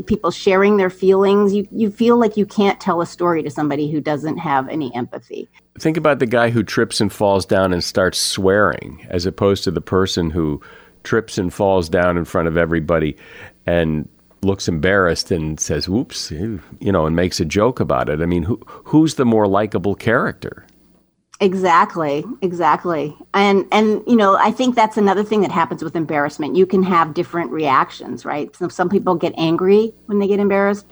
people 0.07 0.31
sharing 0.31 0.77
their 0.77 0.91
feelings. 0.91 1.53
You 1.55 1.67
you 1.73 1.91
feel 1.91 2.17
like 2.19 2.37
you 2.37 2.47
can't 2.47 2.79
tell 2.81 3.01
a 3.01 3.07
story 3.07 3.43
to 3.43 3.51
somebody 3.51 3.91
who 3.91 4.01
doesn't 4.01 4.39
have 4.39 4.69
any 4.69 4.95
empathy 4.95 5.49
think 5.79 5.97
about 5.97 6.19
the 6.19 6.27
guy 6.27 6.51
who 6.51 6.63
trips 6.63 7.01
and 7.01 7.13
falls 7.13 7.47
down 7.47 7.73
and 7.73 7.83
starts 7.83 8.19
swearing 8.19 9.07
as 9.11 9.27
opposed 9.27 9.65
to 9.65 9.71
the 9.71 9.81
person 9.81 10.31
who 10.31 10.61
trips 11.05 11.39
and 11.39 11.53
falls 11.53 11.89
down 11.89 12.17
in 12.17 12.25
front 12.25 12.49
of 12.49 12.57
everybody 12.57 13.17
and 13.67 14.09
looks 14.43 14.69
embarrassed 14.69 15.31
and 15.31 15.59
says, 15.59 15.89
"Whoops," 15.89 16.31
you 16.31 16.61
know, 16.81 17.07
and 17.07 17.17
makes 17.17 17.41
a 17.41 17.45
joke 17.45 17.81
about 17.81 18.09
it. 18.09 18.21
I 18.21 18.27
mean, 18.27 18.43
who 18.43 18.61
who's 18.67 19.15
the 19.15 19.25
more 19.25 19.47
likable 19.47 19.95
character? 19.95 20.67
Exactly, 21.41 22.25
exactly. 22.43 23.17
And 23.33 23.67
and 23.71 24.03
you 24.07 24.17
know, 24.17 24.37
I 24.37 24.51
think 24.51 24.75
that's 24.75 24.97
another 24.97 25.23
thing 25.23 25.41
that 25.43 25.53
happens 25.53 25.85
with 25.85 25.95
embarrassment. 25.95 26.57
You 26.57 26.67
can 26.67 26.83
have 26.83 27.15
different 27.15 27.53
reactions, 27.53 28.25
right? 28.25 28.55
So 28.57 28.69
some 28.69 28.89
people 28.89 29.15
get 29.15 29.35
angry 29.37 29.95
when 30.07 30.19
they 30.19 30.27
get 30.27 30.41
embarrassed. 30.41 30.87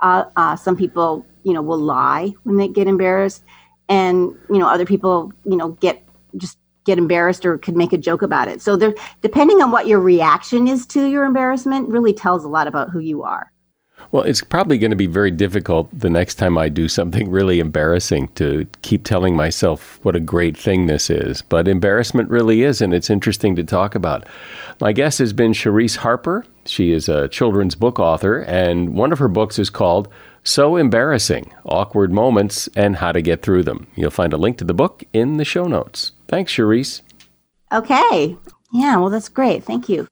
Uh, 0.00 0.24
uh, 0.36 0.54
some 0.54 0.76
people, 0.76 1.26
you 1.42 1.52
know, 1.52 1.62
will 1.62 1.78
lie 1.78 2.32
when 2.44 2.56
they 2.56 2.68
get 2.68 2.86
embarrassed, 2.86 3.42
and 3.88 4.34
you 4.50 4.58
know, 4.58 4.68
other 4.68 4.86
people, 4.86 5.32
you 5.44 5.56
know, 5.56 5.70
get 5.72 6.02
just 6.36 6.58
get 6.84 6.98
embarrassed 6.98 7.44
or 7.44 7.58
could 7.58 7.76
make 7.76 7.92
a 7.92 7.98
joke 7.98 8.22
about 8.22 8.48
it. 8.48 8.62
So 8.62 8.76
there, 8.76 8.94
depending 9.20 9.60
on 9.60 9.70
what 9.70 9.86
your 9.86 10.00
reaction 10.00 10.66
is 10.66 10.86
to 10.86 11.06
your 11.06 11.24
embarrassment, 11.24 11.88
really 11.88 12.14
tells 12.14 12.44
a 12.44 12.48
lot 12.48 12.66
about 12.66 12.90
who 12.90 12.98
you 12.98 13.22
are. 13.22 13.52
Well, 14.10 14.22
it's 14.22 14.40
probably 14.40 14.78
going 14.78 14.90
to 14.90 14.96
be 14.96 15.06
very 15.06 15.30
difficult 15.30 15.90
the 15.92 16.08
next 16.08 16.36
time 16.36 16.56
I 16.56 16.70
do 16.70 16.88
something 16.88 17.30
really 17.30 17.60
embarrassing 17.60 18.28
to 18.36 18.66
keep 18.80 19.04
telling 19.04 19.36
myself 19.36 19.98
what 20.02 20.16
a 20.16 20.20
great 20.20 20.56
thing 20.56 20.86
this 20.86 21.10
is. 21.10 21.42
But 21.42 21.68
embarrassment 21.68 22.30
really 22.30 22.62
is, 22.62 22.80
and 22.80 22.94
it's 22.94 23.10
interesting 23.10 23.54
to 23.56 23.64
talk 23.64 23.94
about. 23.94 24.26
My 24.80 24.92
guest 24.92 25.18
has 25.18 25.32
been 25.32 25.52
Charise 25.52 25.96
Harper. 25.96 26.44
She 26.64 26.92
is 26.92 27.08
a 27.08 27.28
children's 27.28 27.74
book 27.74 27.98
author, 27.98 28.40
and 28.40 28.94
one 28.94 29.12
of 29.12 29.18
her 29.18 29.28
books 29.28 29.58
is 29.58 29.68
called 29.68 30.08
So 30.44 30.76
Embarrassing 30.76 31.52
Awkward 31.64 32.12
Moments 32.12 32.68
and 32.74 32.96
How 32.96 33.12
to 33.12 33.20
Get 33.20 33.42
Through 33.42 33.64
Them. 33.64 33.86
You'll 33.94 34.10
find 34.10 34.32
a 34.32 34.38
link 34.38 34.58
to 34.58 34.64
the 34.64 34.74
book 34.74 35.04
in 35.12 35.36
the 35.36 35.44
show 35.44 35.64
notes. 35.64 36.12
Thanks, 36.26 36.52
Charise. 36.52 37.02
Okay. 37.72 38.36
Yeah, 38.72 38.96
well, 38.96 39.10
that's 39.10 39.28
great. 39.28 39.64
Thank 39.64 39.88
you. 39.88 40.06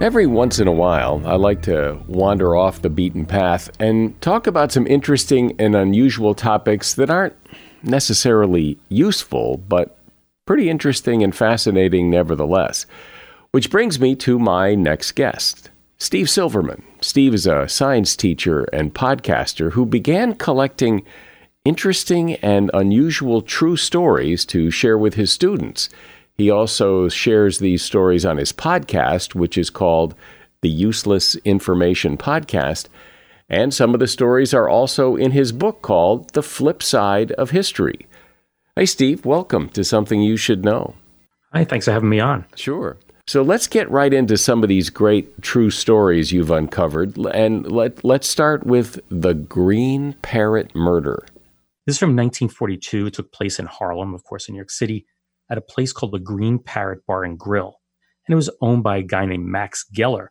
Every 0.00 0.26
once 0.26 0.58
in 0.58 0.66
a 0.68 0.72
while, 0.72 1.22
I 1.24 1.36
like 1.36 1.62
to 1.62 1.98
wander 2.08 2.56
off 2.56 2.82
the 2.82 2.90
beaten 2.90 3.24
path 3.24 3.70
and 3.78 4.20
talk 4.20 4.46
about 4.46 4.72
some 4.72 4.86
interesting 4.86 5.54
and 5.58 5.74
unusual 5.74 6.34
topics 6.34 6.94
that 6.94 7.10
aren't 7.10 7.36
necessarily 7.82 8.78
useful, 8.88 9.56
but 9.56 9.96
pretty 10.46 10.68
interesting 10.68 11.22
and 11.22 11.34
fascinating 11.34 12.10
nevertheless. 12.10 12.86
Which 13.52 13.70
brings 13.70 14.00
me 14.00 14.14
to 14.16 14.38
my 14.38 14.74
next 14.74 15.12
guest, 15.12 15.70
Steve 15.98 16.28
Silverman. 16.28 16.82
Steve 17.00 17.34
is 17.34 17.46
a 17.46 17.68
science 17.68 18.16
teacher 18.16 18.64
and 18.72 18.94
podcaster 18.94 19.72
who 19.72 19.86
began 19.86 20.34
collecting 20.34 21.04
interesting 21.64 22.34
and 22.36 22.70
unusual 22.74 23.40
true 23.40 23.76
stories 23.76 24.44
to 24.44 24.70
share 24.70 24.98
with 24.98 25.14
his 25.14 25.32
students. 25.32 25.88
He 26.36 26.50
also 26.50 27.08
shares 27.08 27.58
these 27.58 27.82
stories 27.82 28.26
on 28.26 28.38
his 28.38 28.52
podcast, 28.52 29.34
which 29.34 29.56
is 29.56 29.70
called 29.70 30.14
the 30.62 30.68
Useless 30.68 31.36
Information 31.36 32.18
Podcast. 32.18 32.88
And 33.48 33.72
some 33.72 33.94
of 33.94 34.00
the 34.00 34.08
stories 34.08 34.52
are 34.52 34.68
also 34.68 35.14
in 35.14 35.30
his 35.30 35.52
book 35.52 35.80
called 35.80 36.32
The 36.32 36.42
Flip 36.42 36.82
Side 36.82 37.30
of 37.32 37.50
History. 37.50 38.06
Hey, 38.74 38.86
Steve, 38.86 39.24
welcome 39.24 39.68
to 39.70 39.84
Something 39.84 40.20
You 40.20 40.36
Should 40.36 40.64
Know. 40.64 40.96
Hi, 41.52 41.64
thanks 41.64 41.84
for 41.84 41.92
having 41.92 42.08
me 42.08 42.18
on. 42.18 42.46
Sure. 42.56 42.96
So 43.26 43.40
let's 43.42 43.66
get 43.66 43.90
right 43.90 44.12
into 44.12 44.36
some 44.36 44.62
of 44.62 44.68
these 44.68 44.90
great 44.90 45.40
true 45.40 45.70
stories 45.70 46.30
you've 46.30 46.50
uncovered. 46.50 47.16
And 47.16 47.70
let, 47.72 48.04
let's 48.04 48.28
start 48.28 48.66
with 48.66 49.00
the 49.08 49.32
Green 49.32 50.12
Parrot 50.20 50.74
Murder. 50.74 51.24
This 51.86 51.96
is 51.96 51.98
from 51.98 52.10
1942. 52.10 53.06
It 53.06 53.14
took 53.14 53.32
place 53.32 53.58
in 53.58 53.64
Harlem, 53.66 54.14
of 54.14 54.24
course, 54.24 54.46
in 54.46 54.52
New 54.52 54.58
York 54.58 54.70
City, 54.70 55.06
at 55.50 55.56
a 55.56 55.62
place 55.62 55.92
called 55.92 56.12
the 56.12 56.18
Green 56.18 56.58
Parrot 56.58 57.06
Bar 57.06 57.24
and 57.24 57.38
Grill. 57.38 57.80
And 58.26 58.34
it 58.34 58.36
was 58.36 58.50
owned 58.60 58.82
by 58.82 58.98
a 58.98 59.02
guy 59.02 59.24
named 59.24 59.46
Max 59.46 59.86
Geller. 59.94 60.28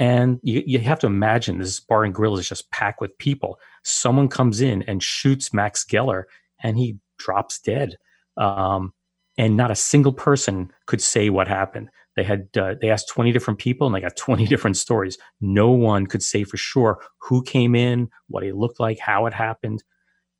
And 0.00 0.40
you, 0.42 0.62
you 0.66 0.78
have 0.80 1.00
to 1.00 1.06
imagine 1.06 1.58
this 1.58 1.80
bar 1.80 2.04
and 2.04 2.14
grill 2.14 2.38
is 2.38 2.48
just 2.48 2.70
packed 2.70 3.00
with 3.00 3.16
people. 3.18 3.58
Someone 3.84 4.28
comes 4.28 4.60
in 4.60 4.82
and 4.82 5.02
shoots 5.02 5.52
Max 5.52 5.84
Geller, 5.84 6.24
and 6.62 6.76
he 6.76 6.98
drops 7.18 7.60
dead. 7.60 7.96
Um, 8.36 8.92
and 9.36 9.56
not 9.56 9.70
a 9.70 9.76
single 9.76 10.12
person 10.12 10.72
could 10.86 11.00
say 11.00 11.30
what 11.30 11.48
happened. 11.48 11.88
They 12.18 12.24
had 12.24 12.48
uh, 12.58 12.74
they 12.80 12.90
asked 12.90 13.08
20 13.08 13.32
different 13.32 13.60
people 13.60 13.86
and 13.86 13.96
they 13.96 14.00
got 14.00 14.16
20 14.26 14.46
different 14.46 14.76
stories. 14.76 15.16
No 15.40 15.70
one 15.70 16.06
could 16.06 16.22
say 16.22 16.44
for 16.44 16.58
sure 16.58 17.00
who 17.22 17.42
came 17.42 17.74
in, 17.74 18.08
what 18.26 18.42
it 18.42 18.56
looked 18.56 18.78
like, 18.78 18.98
how 18.98 19.24
it 19.24 19.32
happened 19.32 19.82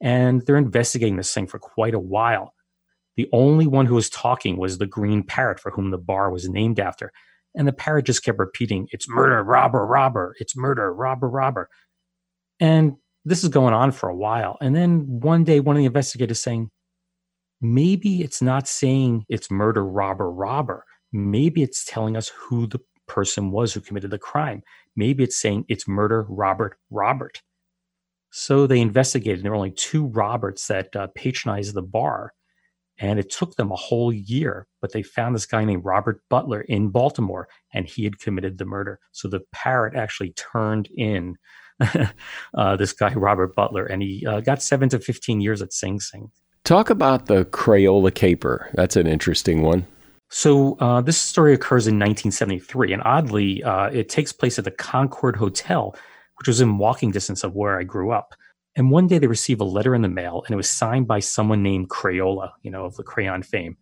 and 0.00 0.42
they're 0.46 0.56
investigating 0.56 1.16
this 1.16 1.32
thing 1.32 1.46
for 1.46 1.58
quite 1.58 1.94
a 1.94 1.98
while. 1.98 2.54
The 3.16 3.28
only 3.32 3.66
one 3.66 3.86
who 3.86 3.96
was 3.96 4.10
talking 4.10 4.56
was 4.56 4.78
the 4.78 4.86
green 4.86 5.24
parrot 5.24 5.58
for 5.58 5.72
whom 5.72 5.90
the 5.90 5.98
bar 5.98 6.30
was 6.30 6.48
named 6.48 6.78
after. 6.78 7.12
And 7.54 7.66
the 7.66 7.72
parrot 7.72 8.06
just 8.06 8.22
kept 8.22 8.38
repeating, 8.38 8.86
It's 8.92 9.08
murder, 9.08 9.42
robber, 9.42 9.84
robber. 9.84 10.34
It's 10.38 10.56
murder, 10.56 10.94
robber, 10.94 11.28
robber. 11.28 11.68
And 12.60 12.94
this 13.24 13.42
is 13.42 13.48
going 13.48 13.74
on 13.74 13.90
for 13.90 14.08
a 14.08 14.14
while. 14.14 14.56
And 14.60 14.76
then 14.76 15.20
one 15.20 15.42
day, 15.42 15.58
one 15.58 15.74
of 15.74 15.80
the 15.80 15.86
investigators 15.86 16.40
saying, 16.40 16.70
Maybe 17.60 18.22
it's 18.22 18.40
not 18.40 18.68
saying 18.68 19.24
it's 19.28 19.50
murder, 19.50 19.84
robber, 19.84 20.30
robber. 20.30 20.84
Maybe 21.12 21.62
it's 21.62 21.84
telling 21.84 22.16
us 22.16 22.28
who 22.28 22.66
the 22.66 22.80
person 23.06 23.50
was 23.50 23.72
who 23.72 23.80
committed 23.80 24.10
the 24.10 24.18
crime. 24.18 24.62
Maybe 24.94 25.24
it's 25.24 25.36
saying 25.36 25.64
it's 25.68 25.88
murder 25.88 26.26
Robert 26.28 26.76
Robert. 26.90 27.42
So 28.30 28.66
they 28.66 28.80
investigated. 28.80 29.42
There 29.42 29.50
were 29.50 29.56
only 29.56 29.70
two 29.70 30.06
Roberts 30.06 30.66
that 30.68 30.94
uh, 30.94 31.08
patronized 31.14 31.74
the 31.74 31.82
bar. 31.82 32.34
And 33.00 33.20
it 33.20 33.30
took 33.30 33.54
them 33.54 33.70
a 33.70 33.76
whole 33.76 34.12
year, 34.12 34.66
but 34.80 34.92
they 34.92 35.04
found 35.04 35.34
this 35.34 35.46
guy 35.46 35.64
named 35.64 35.84
Robert 35.84 36.20
Butler 36.28 36.62
in 36.62 36.88
Baltimore, 36.88 37.48
and 37.72 37.86
he 37.86 38.02
had 38.02 38.18
committed 38.18 38.58
the 38.58 38.64
murder. 38.64 38.98
So 39.12 39.28
the 39.28 39.42
parrot 39.52 39.94
actually 39.94 40.32
turned 40.32 40.88
in 40.96 41.36
uh, 42.54 42.76
this 42.76 42.92
guy, 42.92 43.14
Robert 43.14 43.54
Butler, 43.54 43.86
and 43.86 44.02
he 44.02 44.26
uh, 44.26 44.40
got 44.40 44.62
seven 44.62 44.88
to 44.88 44.98
15 44.98 45.40
years 45.40 45.62
at 45.62 45.72
Sing 45.72 46.00
Sing. 46.00 46.32
Talk 46.64 46.90
about 46.90 47.26
the 47.26 47.44
Crayola 47.44 48.12
caper. 48.12 48.68
That's 48.74 48.96
an 48.96 49.06
interesting 49.06 49.62
one. 49.62 49.86
So 50.30 50.76
uh, 50.78 51.00
this 51.00 51.16
story 51.16 51.54
occurs 51.54 51.86
in 51.86 51.94
1973, 51.94 52.92
and 52.92 53.02
oddly, 53.04 53.62
uh, 53.62 53.86
it 53.86 54.08
takes 54.10 54.32
place 54.32 54.58
at 54.58 54.64
the 54.64 54.70
Concord 54.70 55.36
Hotel, 55.36 55.96
which 56.38 56.48
was 56.48 56.60
in 56.60 56.76
walking 56.78 57.10
distance 57.10 57.44
of 57.44 57.54
where 57.54 57.78
I 57.78 57.84
grew 57.84 58.12
up. 58.12 58.34
And 58.76 58.90
one 58.90 59.06
day 59.06 59.18
they 59.18 59.26
receive 59.26 59.60
a 59.60 59.64
letter 59.64 59.94
in 59.94 60.02
the 60.02 60.08
mail, 60.08 60.42
and 60.46 60.52
it 60.52 60.56
was 60.56 60.68
signed 60.68 61.06
by 61.08 61.20
someone 61.20 61.62
named 61.62 61.88
Crayola, 61.88 62.50
you 62.62 62.70
know, 62.70 62.84
of 62.84 62.96
the 62.96 63.02
crayon 63.02 63.42
fame. 63.42 63.78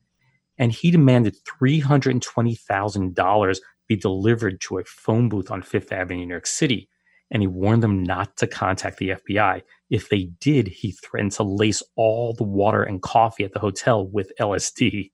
And 0.56 0.72
he 0.72 0.90
demanded 0.90 1.36
$320,000 1.60 3.58
be 3.88 3.96
delivered 3.96 4.60
to 4.62 4.78
a 4.78 4.84
phone 4.84 5.28
booth 5.28 5.50
on 5.50 5.62
Fifth 5.62 5.92
Avenue, 5.92 6.24
New 6.24 6.32
York 6.32 6.46
City. 6.46 6.88
And 7.30 7.42
he 7.42 7.46
warned 7.46 7.82
them 7.82 8.02
not 8.02 8.36
to 8.38 8.46
contact 8.46 8.98
the 8.98 9.10
FBI. 9.10 9.62
If 9.90 10.08
they 10.08 10.30
did, 10.40 10.68
he 10.68 10.92
threatened 10.92 11.32
to 11.32 11.42
lace 11.42 11.82
all 11.96 12.32
the 12.34 12.44
water 12.44 12.82
and 12.82 13.02
coffee 13.02 13.44
at 13.44 13.52
the 13.52 13.58
hotel 13.58 14.06
with 14.06 14.32
LSD. 14.40 15.10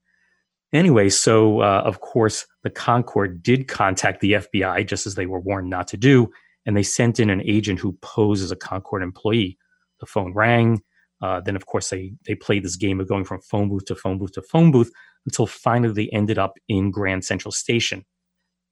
Anyway, 0.72 1.10
so 1.10 1.60
uh, 1.60 1.82
of 1.84 2.00
course, 2.00 2.46
the 2.62 2.70
Concord 2.70 3.42
did 3.42 3.68
contact 3.68 4.20
the 4.20 4.32
FBI 4.32 4.86
just 4.86 5.06
as 5.06 5.14
they 5.14 5.26
were 5.26 5.40
warned 5.40 5.68
not 5.68 5.86
to 5.88 5.96
do. 5.96 6.30
And 6.64 6.76
they 6.76 6.82
sent 6.82 7.20
in 7.20 7.28
an 7.28 7.42
agent 7.44 7.80
who 7.80 7.92
posed 8.00 8.42
as 8.42 8.50
a 8.50 8.56
Concord 8.56 9.02
employee 9.02 9.58
the 10.00 10.06
phone 10.06 10.32
rang. 10.34 10.82
Uh, 11.22 11.40
then, 11.40 11.56
of 11.56 11.66
course, 11.66 11.90
they 11.90 12.12
they 12.26 12.34
played 12.34 12.64
this 12.64 12.76
game 12.76 13.00
of 13.00 13.08
going 13.08 13.24
from 13.24 13.40
phone 13.40 13.68
booth 13.68 13.84
to 13.86 13.94
phone 13.94 14.18
booth 14.18 14.32
to 14.32 14.42
phone 14.42 14.70
booth 14.70 14.90
until 15.24 15.46
finally 15.46 15.92
they 15.92 16.10
ended 16.10 16.38
up 16.38 16.58
in 16.68 16.90
Grand 16.90 17.24
Central 17.24 17.52
Station. 17.52 18.04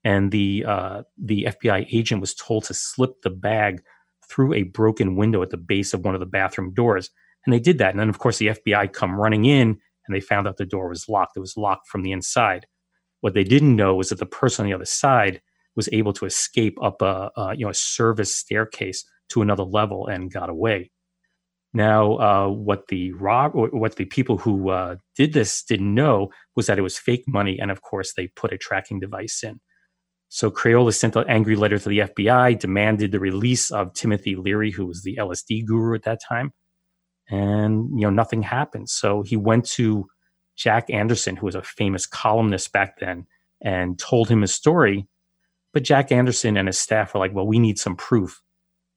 And 0.03 0.31
the 0.31 0.65
uh, 0.67 1.03
the 1.17 1.47
FBI 1.49 1.87
agent 1.91 2.21
was 2.21 2.33
told 2.33 2.65
to 2.65 2.73
slip 2.73 3.21
the 3.21 3.29
bag 3.29 3.81
through 4.29 4.53
a 4.53 4.63
broken 4.63 5.15
window 5.15 5.41
at 5.41 5.49
the 5.49 5.57
base 5.57 5.93
of 5.93 6.03
one 6.03 6.13
of 6.13 6.19
the 6.19 6.25
bathroom 6.25 6.73
doors, 6.73 7.09
and 7.45 7.53
they 7.53 7.59
did 7.59 7.77
that. 7.77 7.91
And 7.91 7.99
then, 7.99 8.09
of 8.09 8.19
course, 8.19 8.37
the 8.37 8.47
FBI 8.47 8.91
come 8.91 9.19
running 9.19 9.45
in, 9.45 9.79
and 10.07 10.15
they 10.15 10.21
found 10.21 10.47
out 10.47 10.57
the 10.57 10.65
door 10.65 10.89
was 10.89 11.07
locked. 11.07 11.37
It 11.37 11.41
was 11.41 11.57
locked 11.57 11.87
from 11.87 12.03
the 12.03 12.11
inside. 12.11 12.65
What 13.21 13.33
they 13.33 13.43
didn't 13.43 13.75
know 13.75 13.95
was 13.95 14.09
that 14.09 14.19
the 14.19 14.25
person 14.25 14.63
on 14.63 14.69
the 14.69 14.75
other 14.75 14.85
side 14.85 15.41
was 15.75 15.89
able 15.91 16.13
to 16.13 16.25
escape 16.25 16.77
up 16.81 17.01
a, 17.01 17.31
a 17.37 17.55
you 17.55 17.65
know 17.65 17.71
a 17.71 17.75
service 17.75 18.35
staircase 18.35 19.03
to 19.29 19.41
another 19.41 19.63
level 19.63 20.07
and 20.07 20.31
got 20.31 20.49
away. 20.49 20.91
Now, 21.73 22.17
uh, 22.17 22.49
what 22.49 22.87
the 22.89 23.13
rob, 23.13 23.53
what 23.53 23.95
the 23.95 24.05
people 24.05 24.37
who 24.37 24.69
uh, 24.69 24.97
did 25.15 25.31
this 25.33 25.63
didn't 25.63 25.93
know 25.93 26.29
was 26.55 26.67
that 26.67 26.77
it 26.77 26.81
was 26.81 26.97
fake 26.97 27.23
money, 27.27 27.57
and 27.59 27.71
of 27.71 27.81
course, 27.81 28.13
they 28.13 28.27
put 28.27 28.51
a 28.51 28.57
tracking 28.57 28.99
device 28.99 29.41
in. 29.43 29.59
So 30.27 30.51
Crayola 30.51 30.93
sent 30.93 31.15
an 31.15 31.25
angry 31.27 31.55
letter 31.55 31.77
to 31.77 31.89
the 31.89 31.99
FBI, 31.99 32.59
demanded 32.59 33.11
the 33.11 33.19
release 33.19 33.71
of 33.71 33.93
Timothy 33.93 34.35
Leary, 34.35 34.71
who 34.71 34.85
was 34.85 35.03
the 35.03 35.17
LSD 35.17 35.65
guru 35.65 35.95
at 35.95 36.03
that 36.03 36.19
time, 36.27 36.51
and 37.31 37.89
you 37.95 38.01
know 38.01 38.09
nothing 38.09 38.43
happened. 38.43 38.89
So 38.89 39.23
he 39.23 39.37
went 39.37 39.65
to 39.71 40.07
Jack 40.55 40.89
Anderson, 40.89 41.37
who 41.37 41.45
was 41.45 41.55
a 41.55 41.63
famous 41.63 42.05
columnist 42.05 42.71
back 42.71 42.99
then, 42.99 43.25
and 43.61 43.97
told 43.97 44.29
him 44.29 44.41
his 44.41 44.53
story. 44.53 45.07
But 45.73 45.83
Jack 45.83 46.11
Anderson 46.11 46.57
and 46.57 46.67
his 46.67 46.77
staff 46.77 47.13
were 47.13 47.19
like, 47.19 47.33
"Well, 47.33 47.47
we 47.47 47.57
need 47.57 47.79
some 47.79 47.95
proof." 47.95 48.41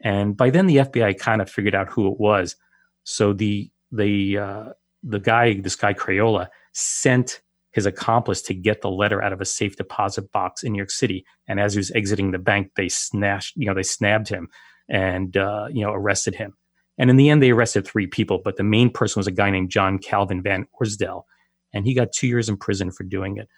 And 0.01 0.37
by 0.37 0.51
then, 0.51 0.67
the 0.67 0.79
FBI 0.79 1.19
kind 1.19 1.41
of 1.41 1.49
figured 1.49 1.75
out 1.75 1.89
who 1.89 2.11
it 2.11 2.19
was. 2.19 2.57
So 3.05 3.33
the 3.33 3.71
the 3.93 4.39
uh, 4.39 4.65
the 5.05 5.21
guy, 5.21 5.61
this 5.61 5.77
guy 5.77 5.95
Crayola, 5.95 6.49
sent 6.73 7.41
his 7.71 7.87
accomplice 7.87 8.43
to 8.43 8.55
get 8.55 8.83
the 8.83 8.91
letter 8.91 9.23
out 9.23 9.33
of 9.33 9.41
a 9.41 9.45
safe 9.45 9.77
deposit 9.77 10.31
box 10.33 10.63
in 10.63 10.73
New 10.73 10.79
York 10.79 10.91
City. 10.91 11.25
And 11.49 11.59
as 11.59 11.75
he 11.75 11.79
was 11.79 11.91
exiting 11.91 12.31
the 12.31 12.39
bank, 12.39 12.71
they 12.77 12.89
snatched, 12.89 13.57
you 13.57 13.67
know, 13.67 13.75
they 13.75 13.83
snabbed 13.83 14.29
him 14.29 14.49
and 14.89 15.37
uh, 15.37 15.67
you 15.71 15.85
know 15.85 15.93
arrested 15.93 16.35
him. 16.35 16.55
And 16.99 17.11
in 17.11 17.17
the 17.17 17.29
end, 17.29 17.43
they 17.43 17.51
arrested 17.51 17.87
three 17.87 18.07
people, 18.07 18.41
but 18.45 18.57
the 18.57 18.63
main 18.63 18.91
person 18.91 19.21
was 19.21 19.27
a 19.27 19.33
guy 19.33 19.51
named 19.51 19.71
John 19.71 19.99
Calvin 19.99 20.43
Van 20.43 20.67
Orsdell, 20.81 21.25
and 21.73 21.85
he 21.85 21.95
got 21.95 22.13
two 22.13 22.29
years 22.29 22.49
in 22.49 22.57
prison 22.57 22.91
for 22.91 23.05
doing 23.05 23.37
it. 23.37 23.49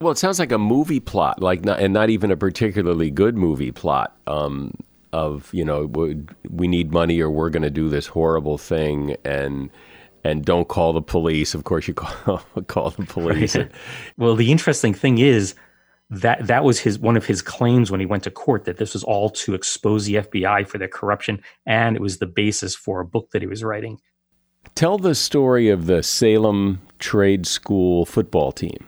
Well, 0.00 0.12
it 0.12 0.18
sounds 0.18 0.38
like 0.38 0.52
a 0.52 0.58
movie 0.58 1.00
plot, 1.00 1.42
like 1.42 1.64
not, 1.64 1.80
and 1.80 1.92
not 1.92 2.10
even 2.10 2.30
a 2.30 2.36
particularly 2.36 3.10
good 3.10 3.36
movie 3.36 3.72
plot. 3.72 4.16
Um, 4.26 4.72
of 5.12 5.48
you 5.54 5.64
know 5.64 5.86
we 6.50 6.68
need 6.68 6.92
money 6.92 7.20
or 7.20 7.30
we're 7.30 7.48
going 7.48 7.62
to 7.62 7.70
do 7.70 7.88
this 7.88 8.06
horrible 8.06 8.58
thing 8.58 9.16
and 9.24 9.70
and 10.24 10.44
don't 10.44 10.68
call 10.68 10.92
the 10.92 11.02
police. 11.02 11.54
Of 11.54 11.64
course, 11.64 11.88
you 11.88 11.94
call 11.94 12.42
call 12.66 12.90
the 12.90 13.06
police. 13.06 13.56
Right. 13.56 13.70
well, 14.16 14.36
the 14.36 14.52
interesting 14.52 14.92
thing 14.92 15.18
is 15.18 15.54
that 16.08 16.46
that 16.46 16.64
was 16.64 16.78
his 16.78 16.98
one 16.98 17.16
of 17.16 17.26
his 17.26 17.42
claims 17.42 17.90
when 17.90 18.00
he 18.00 18.06
went 18.06 18.22
to 18.24 18.30
court 18.30 18.64
that 18.64 18.76
this 18.76 18.92
was 18.92 19.02
all 19.04 19.30
to 19.30 19.54
expose 19.54 20.06
the 20.06 20.16
FBI 20.16 20.66
for 20.66 20.78
their 20.78 20.88
corruption, 20.88 21.40
and 21.66 21.96
it 21.96 22.02
was 22.02 22.18
the 22.18 22.26
basis 22.26 22.74
for 22.74 23.00
a 23.00 23.06
book 23.06 23.30
that 23.32 23.42
he 23.42 23.48
was 23.48 23.64
writing. 23.64 23.98
Tell 24.74 24.98
the 24.98 25.14
story 25.14 25.68
of 25.68 25.86
the 25.86 26.02
Salem 26.02 26.80
Trade 26.98 27.46
School 27.46 28.04
football 28.04 28.52
team. 28.52 28.86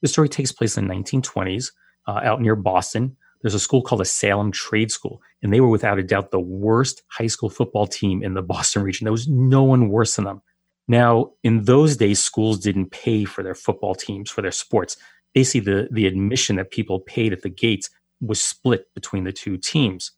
The 0.00 0.08
story 0.08 0.28
takes 0.28 0.52
place 0.52 0.76
in 0.76 0.88
the 0.88 0.94
1920s 0.94 1.70
uh, 2.08 2.20
out 2.24 2.40
near 2.40 2.56
Boston 2.56 3.16
there's 3.42 3.54
a 3.54 3.60
school 3.60 3.82
called 3.82 4.00
the 4.00 4.06
Salem 4.06 4.52
Trade 4.52 4.90
School, 4.90 5.20
and 5.42 5.52
they 5.52 5.60
were 5.60 5.68
without 5.68 5.98
a 5.98 6.02
doubt 6.02 6.30
the 6.30 6.40
worst 6.40 7.02
high 7.08 7.26
school 7.26 7.50
football 7.50 7.86
team 7.86 8.22
in 8.22 8.34
the 8.34 8.42
Boston 8.54 8.82
region. 8.82 9.04
There 9.04 9.12
was 9.12 9.28
no 9.28 9.62
one 9.62 9.88
worse 9.88 10.16
than 10.16 10.24
them. 10.24 10.42
Now, 10.88 11.32
in 11.42 11.64
those 11.64 11.96
days, 11.96 12.22
schools 12.22 12.58
didn't 12.58 12.90
pay 12.90 13.24
for 13.24 13.42
their 13.42 13.54
football 13.54 13.94
teams, 13.94 14.30
for 14.30 14.42
their 14.42 14.52
sports. 14.52 14.96
Basically, 15.34 15.60
the, 15.60 15.88
the 15.90 16.06
admission 16.06 16.56
that 16.56 16.70
people 16.70 17.00
paid 17.00 17.32
at 17.32 17.42
the 17.42 17.48
gates 17.48 17.88
was 18.20 18.42
split 18.42 18.86
between 18.94 19.24
the 19.24 19.32
two 19.32 19.56
teams. 19.56 20.12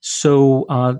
So 0.00 0.64
uh, 0.68 0.94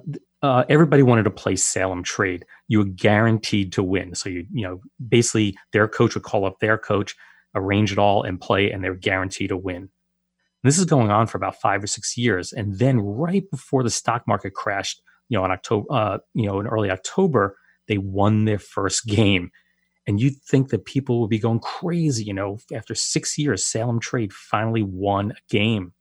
uh, 0.45 0.65
everybody 0.69 1.03
wanted 1.03 1.25
to 1.25 1.31
play 1.31 1.57
Salem 1.57 2.03
Trade. 2.03 2.45
You 2.69 2.79
were 2.79 2.85
guaranteed 2.85 3.73
to 3.75 3.83
win. 3.83 4.15
So 4.15 4.29
you 4.29 4.47
you 4.53 4.67
know 4.67 4.81
basically 5.07 5.57
their 5.73 5.89
coach 5.89 6.15
would 6.15 6.25
call 6.25 6.45
up 6.45 6.59
their 6.61 6.79
coach, 6.79 7.15
arrange 7.55 7.93
it 7.93 7.99
all, 7.99 8.23
and 8.23 8.41
play, 8.41 8.71
and 8.71 8.83
they 8.83 8.91
were 8.91 8.97
guaranteed 8.97 9.51
to 9.51 9.57
win. 9.57 9.91
This 10.63 10.79
is 10.79 10.87
going 10.87 11.11
on 11.11 11.27
for 11.27 11.37
about 11.37 11.61
five 11.61 11.83
or 11.83 11.87
six 11.87 12.17
years, 12.17 12.53
and 12.53 12.79
then 12.79 13.01
right 13.01 13.51
before 13.51 13.83
the 13.83 13.91
stock 13.91 14.25
market 14.27 14.55
crashed, 14.55 15.03
you 15.29 15.39
know, 15.39 15.45
in 15.45 15.51
October, 15.51 15.87
uh, 15.91 16.19
you 16.33 16.47
know, 16.47 16.61
in 16.61 16.67
early 16.67 16.91
October, 16.91 17.57
they 17.89 17.99
won 17.99 18.45
their 18.45 18.59
first 18.59 19.07
game. 19.07 19.51
And 20.07 20.21
you'd 20.21 20.37
think 20.43 20.69
that 20.69 20.85
people 20.85 21.21
would 21.21 21.31
be 21.31 21.39
going 21.39 21.61
crazy, 21.61 22.25
you 22.25 22.35
know, 22.35 22.59
after 22.73 22.95
six 22.95 23.39
years, 23.39 23.65
Salem 23.65 24.01
Trade 24.01 24.33
finally 24.33 24.83
won 24.83 25.33
a 25.33 25.37
game. 25.49 25.95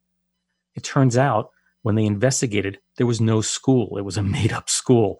It 0.75 0.83
turns 0.83 1.17
out 1.17 1.51
when 1.83 1.95
they 1.95 2.05
investigated, 2.05 2.79
there 2.97 3.07
was 3.07 3.21
no 3.21 3.41
school. 3.41 3.97
It 3.97 4.01
was 4.03 4.17
a 4.17 4.23
made 4.37 4.51
up 4.51 4.69
school. 4.69 5.19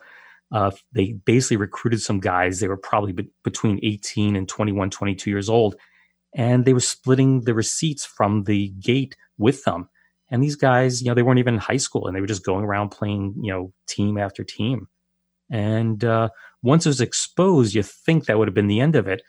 Uh, 0.52 0.72
they 0.92 1.14
basically 1.14 1.58
recruited 1.58 2.02
some 2.02 2.20
guys. 2.20 2.60
They 2.60 2.68
were 2.68 2.78
probably 2.78 3.14
be- 3.14 3.32
between 3.44 3.80
18 3.82 4.36
and 4.36 4.48
21, 4.48 4.90
22 4.90 5.30
years 5.30 5.50
old. 5.50 5.76
And 6.36 6.66
they 6.66 6.74
were 6.74 6.80
splitting 6.80 7.42
the 7.42 7.54
receipts 7.54 8.06
from 8.06 8.44
the 8.44 8.70
gate 8.70 9.16
with 9.38 9.64
them. 9.64 9.90
And 10.30 10.44
these 10.44 10.56
guys, 10.56 11.02
you 11.02 11.08
know, 11.08 11.14
they 11.14 11.22
weren't 11.22 11.40
even 11.40 11.56
in 11.56 11.60
high 11.60 11.78
school 11.78 12.08
and 12.08 12.16
they 12.16 12.22
were 12.22 12.28
just 12.28 12.46
going 12.46 12.66
around 12.66 12.90
playing, 12.90 13.36
you 13.42 13.52
know, 13.52 13.74
team 13.88 14.18
after 14.18 14.44
team. 14.44 14.88
And 15.54 16.04
uh, 16.04 16.30
once 16.64 16.88
it 16.88 16.90
was 16.90 17.00
exposed, 17.00 17.76
you 17.76 17.84
think 17.84 18.26
that 18.26 18.40
would 18.40 18.48
have 18.48 18.56
been 18.56 18.68
the 18.68 18.82
end 18.82 18.96
of 18.96 19.08
it. 19.08 19.22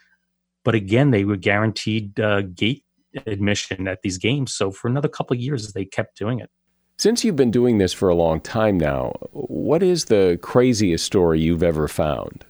But 0.63 0.73
again, 0.73 1.11
they 1.11 1.23
were 1.23 1.35
guaranteed 1.35 2.19
uh, 2.19 2.41
gate 2.41 2.83
admission 3.27 3.87
at 3.87 4.01
these 4.01 4.17
games. 4.17 4.51
So 4.51 4.71
for 4.71 4.87
another 4.87 5.07
couple 5.07 5.35
of 5.35 5.41
years, 5.41 5.71
they 5.73 5.85
kept 5.85 6.17
doing 6.17 6.39
it. 6.39 6.49
Since 6.97 7.23
you've 7.23 7.35
been 7.35 7.51
doing 7.51 7.77
this 7.77 7.93
for 7.93 8.09
a 8.09 8.15
long 8.15 8.41
time 8.41 8.79
now, 8.79 9.11
what 9.33 9.83
is 9.83 10.05
the 10.05 10.39
craziest 10.41 11.05
story 11.05 11.41
you've 11.41 11.61
ever 11.61 11.87
found? 11.87 12.43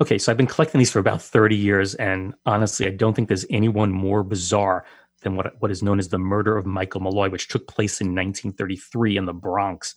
Okay, 0.00 0.16
so 0.16 0.30
I've 0.30 0.38
been 0.38 0.46
collecting 0.46 0.78
these 0.78 0.92
for 0.92 1.00
about 1.00 1.20
30 1.20 1.56
years, 1.56 1.96
and 1.96 2.34
honestly, 2.46 2.86
I 2.86 2.90
don't 2.90 3.14
think 3.14 3.26
there's 3.26 3.46
anyone 3.50 3.90
more 3.90 4.22
bizarre 4.22 4.84
than 5.22 5.34
what, 5.34 5.60
what 5.60 5.72
is 5.72 5.82
known 5.82 5.98
as 5.98 6.08
the 6.08 6.18
murder 6.18 6.56
of 6.56 6.64
Michael 6.64 7.00
Malloy, 7.00 7.28
which 7.28 7.48
took 7.48 7.66
place 7.66 8.00
in 8.00 8.08
1933 8.08 9.16
in 9.16 9.26
the 9.26 9.32
Bronx. 9.32 9.96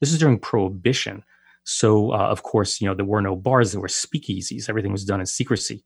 This 0.00 0.12
is 0.12 0.18
during 0.18 0.38
Prohibition. 0.38 1.24
So, 1.66 2.12
uh, 2.12 2.28
of 2.28 2.44
course, 2.44 2.80
you 2.80 2.86
know, 2.86 2.94
there 2.94 3.04
were 3.04 3.20
no 3.20 3.34
bars, 3.34 3.72
there 3.72 3.80
were 3.80 3.88
speakeasies. 3.88 4.68
Everything 4.68 4.92
was 4.92 5.04
done 5.04 5.18
in 5.18 5.26
secrecy. 5.26 5.84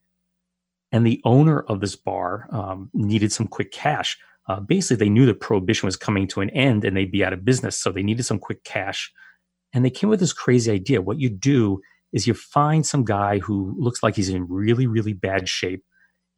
And 0.93 1.07
the 1.07 1.23
owner 1.25 1.61
of 1.61 1.81
this 1.81 1.97
bar 1.97 2.49
um, 2.53 2.91
needed 2.93 3.33
some 3.33 3.47
quick 3.47 3.73
cash. 3.73 4.19
Uh, 4.47 4.61
basically, 4.61 4.97
they 4.97 5.11
knew 5.11 5.25
that 5.27 5.41
Prohibition 5.41 5.87
was 5.87 5.97
coming 5.97 6.27
to 6.29 6.43
an 6.43 6.51
end 6.51 6.85
and 6.85 6.97
they'd 6.97 7.11
be 7.11 7.25
out 7.25 7.33
of 7.33 7.47
business. 7.47 7.79
So 7.79 7.91
they 7.91 8.03
needed 8.03 8.25
some 8.25 8.39
quick 8.39 8.63
cash. 8.63 9.11
And 9.73 9.85
they 9.85 9.91
came 9.91 10.11
with 10.11 10.21
this 10.21 10.35
crazy 10.35 10.71
idea. 10.71 11.01
What 11.01 11.19
you 11.19 11.31
do 11.31 11.81
is 12.13 12.27
you 12.27 12.35
find 12.35 12.85
some 12.85 13.05
guy 13.05 13.39
who 13.39 13.75
looks 13.79 14.03
like 14.03 14.17
he's 14.17 14.29
in 14.29 14.47
really, 14.49 14.87
really 14.87 15.15
bad 15.15 15.49
shape 15.49 15.83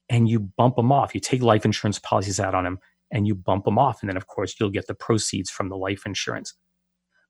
and 0.08 0.28
you 0.28 0.38
bump 0.38 0.76
them 0.76 0.92
off. 0.92 1.14
You 1.14 1.20
take 1.20 1.42
life 1.42 1.64
insurance 1.64 1.98
policies 1.98 2.38
out 2.38 2.54
on 2.54 2.62
them 2.62 2.78
and 3.10 3.26
you 3.26 3.34
bump 3.34 3.64
them 3.64 3.78
off. 3.78 4.02
And 4.02 4.08
then, 4.08 4.16
of 4.16 4.28
course, 4.28 4.54
you'll 4.60 4.70
get 4.70 4.86
the 4.86 4.94
proceeds 4.94 5.50
from 5.50 5.68
the 5.68 5.76
life 5.76 6.02
insurance. 6.06 6.54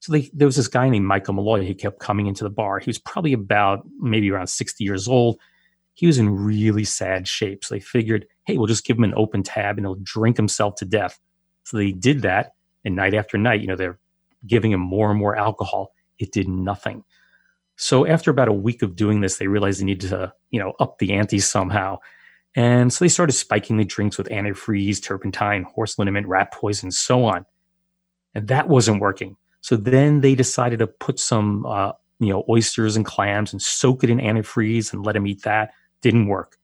So 0.02 0.10
they, 0.10 0.28
there 0.32 0.46
was 0.48 0.56
this 0.56 0.66
guy 0.66 0.88
named 0.88 1.06
Michael 1.06 1.34
Malloy. 1.34 1.64
He 1.64 1.76
kept 1.76 2.00
coming 2.00 2.26
into 2.26 2.42
the 2.42 2.50
bar. 2.50 2.80
He 2.80 2.88
was 2.88 2.98
probably 2.98 3.32
about 3.32 3.86
maybe 4.00 4.32
around 4.32 4.48
60 4.48 4.82
years 4.82 5.06
old. 5.06 5.38
He 5.94 6.08
was 6.08 6.18
in 6.18 6.28
really 6.28 6.82
sad 6.82 7.28
shape. 7.28 7.64
So 7.64 7.76
they 7.76 7.78
figured, 7.78 8.26
hey, 8.44 8.58
we'll 8.58 8.66
just 8.66 8.84
give 8.84 8.98
him 8.98 9.04
an 9.04 9.14
open 9.16 9.44
tab 9.44 9.78
and 9.78 9.86
he'll 9.86 10.00
drink 10.02 10.36
himself 10.36 10.74
to 10.76 10.84
death. 10.84 11.20
So 11.62 11.76
they 11.76 11.92
did 11.92 12.22
that. 12.22 12.54
And 12.84 12.96
night 12.96 13.14
after 13.14 13.38
night, 13.38 13.60
you 13.60 13.68
know, 13.68 13.76
they're 13.76 14.00
giving 14.44 14.72
him 14.72 14.80
more 14.80 15.08
and 15.08 15.20
more 15.20 15.36
alcohol. 15.36 15.94
It 16.18 16.32
did 16.32 16.48
nothing. 16.48 17.04
So 17.76 18.04
after 18.04 18.32
about 18.32 18.48
a 18.48 18.52
week 18.52 18.82
of 18.82 18.96
doing 18.96 19.20
this, 19.20 19.36
they 19.36 19.46
realized 19.46 19.80
they 19.80 19.84
needed 19.84 20.10
to, 20.10 20.32
you 20.50 20.58
know, 20.58 20.72
up 20.80 20.98
the 20.98 21.12
ante 21.12 21.38
somehow. 21.38 21.98
And 22.56 22.92
so 22.92 23.04
they 23.04 23.08
started 23.08 23.34
spiking 23.34 23.76
the 23.76 23.84
drinks 23.84 24.18
with 24.18 24.28
antifreeze, 24.30 25.00
turpentine, 25.00 25.62
horse 25.62 25.96
liniment, 25.96 26.26
rat 26.26 26.52
poison, 26.52 26.90
so 26.90 27.24
on. 27.24 27.46
And 28.34 28.48
that 28.48 28.68
wasn't 28.68 29.00
working. 29.00 29.36
So 29.62 29.76
then 29.76 30.20
they 30.20 30.34
decided 30.34 30.80
to 30.80 30.86
put 30.86 31.18
some, 31.18 31.64
uh, 31.64 31.92
you 32.18 32.28
know, 32.28 32.44
oysters 32.48 32.96
and 32.96 33.06
clams 33.06 33.52
and 33.52 33.62
soak 33.62 34.04
it 34.04 34.10
in 34.10 34.18
antifreeze 34.18 34.92
and 34.92 35.06
let 35.06 35.16
him 35.16 35.26
eat 35.26 35.42
that. 35.42 35.72
Didn't 36.02 36.26
work. 36.26 36.58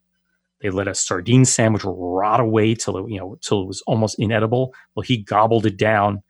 They 0.60 0.70
let 0.70 0.88
a 0.88 0.94
sardine 0.94 1.44
sandwich 1.44 1.84
rot 1.84 2.40
away 2.40 2.74
till 2.74 2.98
it, 2.98 3.10
you 3.10 3.18
know, 3.18 3.38
till 3.40 3.62
it 3.62 3.66
was 3.66 3.80
almost 3.86 4.18
inedible. 4.18 4.74
Well, 4.94 5.04
he 5.04 5.16
gobbled 5.16 5.64
it 5.64 5.76
down 5.76 6.22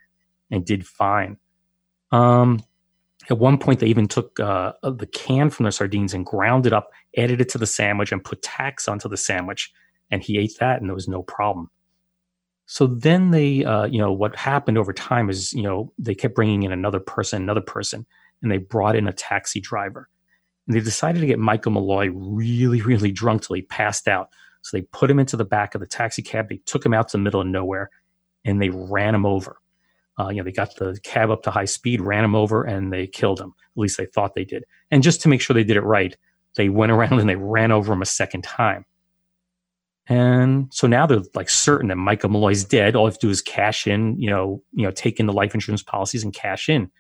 and 0.51 0.65
did 0.65 0.87
fine. 0.87 1.39
Um, 2.13 2.63
at 3.31 3.39
one 3.39 3.59
point, 3.59 3.81
they 3.81 3.87
even 3.87 4.09
took 4.09 4.39
uh, 4.41 4.73
the 4.83 5.07
can 5.07 5.51
from 5.51 5.65
the 5.65 5.73
sardines 5.73 6.15
and 6.15 6.25
ground 6.25 6.67
it 6.67 6.73
up, 6.73 6.91
added 7.17 7.41
it 7.41 7.49
to 7.51 7.59
the 7.59 7.67
sandwich, 7.67 8.13
and 8.13 8.25
put 8.25 8.43
tacks 8.43 8.89
onto 8.89 9.09
the 9.09 9.17
sandwich. 9.17 9.73
And 10.11 10.23
he 10.23 10.39
ate 10.39 10.57
that, 10.61 10.81
and 10.81 10.89
there 10.89 10.95
was 10.95 11.09
no 11.09 11.23
problem. 11.23 11.71
So 12.71 12.87
then 12.87 13.31
they, 13.31 13.65
uh, 13.65 13.87
you 13.87 13.99
know, 13.99 14.13
what 14.13 14.37
happened 14.37 14.77
over 14.77 14.93
time 14.93 15.31
is, 15.31 15.55
you 15.55 15.63
know, 15.63 15.91
they 15.99 16.15
kept 16.15 16.35
bringing 16.35 16.65
in 16.65 16.71
another 16.71 17.01
person, 17.01 17.43
another 17.43 17.63
person, 17.63 18.05
and 18.43 18.53
they 18.53 18.59
brought 18.59 18.95
in 18.95 19.09
a 19.09 19.13
taxi 19.13 19.59
driver. 19.59 20.11
And 20.67 20.77
they 20.77 20.81
decided 20.81 21.21
to 21.21 21.27
get 21.27 21.39
Michael 21.39 21.73
Malloy 21.73 22.11
really, 22.11 22.83
really 22.83 23.11
drunk 23.11 23.43
till 23.43 23.57
he 23.57 23.63
passed 23.63 24.07
out. 24.07 24.29
So 24.61 24.77
they 24.77 24.83
put 24.83 25.11
him 25.11 25.19
into 25.19 25.35
the 25.35 25.47
back 25.47 25.75
of 25.75 25.81
the 25.81 25.87
taxi 25.87 26.21
cab. 26.21 26.51
They 26.51 26.61
took 26.67 26.85
him 26.85 26.93
out 26.93 27.09
to 27.09 27.17
the 27.17 27.23
middle 27.23 27.41
of 27.41 27.47
nowhere, 27.47 27.89
and 28.45 28.61
they 28.61 28.69
ran 28.69 29.15
him 29.15 29.25
over. 29.25 29.57
Uh, 30.21 30.29
you 30.29 30.37
know, 30.37 30.45
they 30.45 30.53
got 30.53 30.77
the 30.77 30.99
cab 31.03 31.31
up 31.31 31.45
to 31.45 31.51
high 31.51 31.65
speed, 31.65 32.03
ran 32.03 32.23
him 32.23 32.35
over, 32.35 32.65
and 32.65 32.93
they 32.93 33.07
killed 33.07 33.41
him. 33.41 33.55
At 33.77 33.81
least 33.81 33.97
they 33.97 34.05
thought 34.05 34.35
they 34.35 34.45
did. 34.45 34.65
And 34.91 35.03
just 35.03 35.23
to 35.23 35.31
make 35.31 35.41
sure 35.41 35.55
they 35.55 35.65
did 35.65 35.79
it 35.79 35.85
right, 35.85 36.15
they 36.57 36.69
went 36.69 36.93
around 36.93 37.19
and 37.19 37.31
they 37.31 37.37
ran 37.37 37.73
over 37.73 37.95
him 37.95 38.03
a 38.03 38.07
second 38.07 38.43
time. 38.45 38.85
And 40.09 40.73
so 40.73 40.87
now 40.87 41.07
they're 41.07 41.21
like 41.35 41.51
certain 41.51 41.89
that 41.89 41.97
Michael 41.97 42.31
Malloy's 42.31 42.65
dead. 42.65 42.97
All 42.97 43.05
they 43.05 43.11
have 43.11 43.19
to 43.19 43.27
do 43.27 43.31
is 43.31 43.43
cash 43.43 43.87
in, 43.87 44.19
you 44.19 44.31
know, 44.31 44.63
you 44.73 44.85
know, 44.85 44.91
take 44.91 45.21
in 45.21 45.27
the 45.27 45.33
life 45.33 45.55
insurance 45.55 45.83
policies 45.83 46.25
and 46.25 46.33
cash 46.33 46.69
in. 46.69 46.91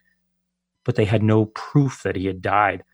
But 0.84 0.96
they 0.96 1.06
had 1.06 1.22
no 1.22 1.46
proof 1.46 2.02
that 2.02 2.16
he 2.16 2.26
had 2.26 2.42
died. 2.42 2.84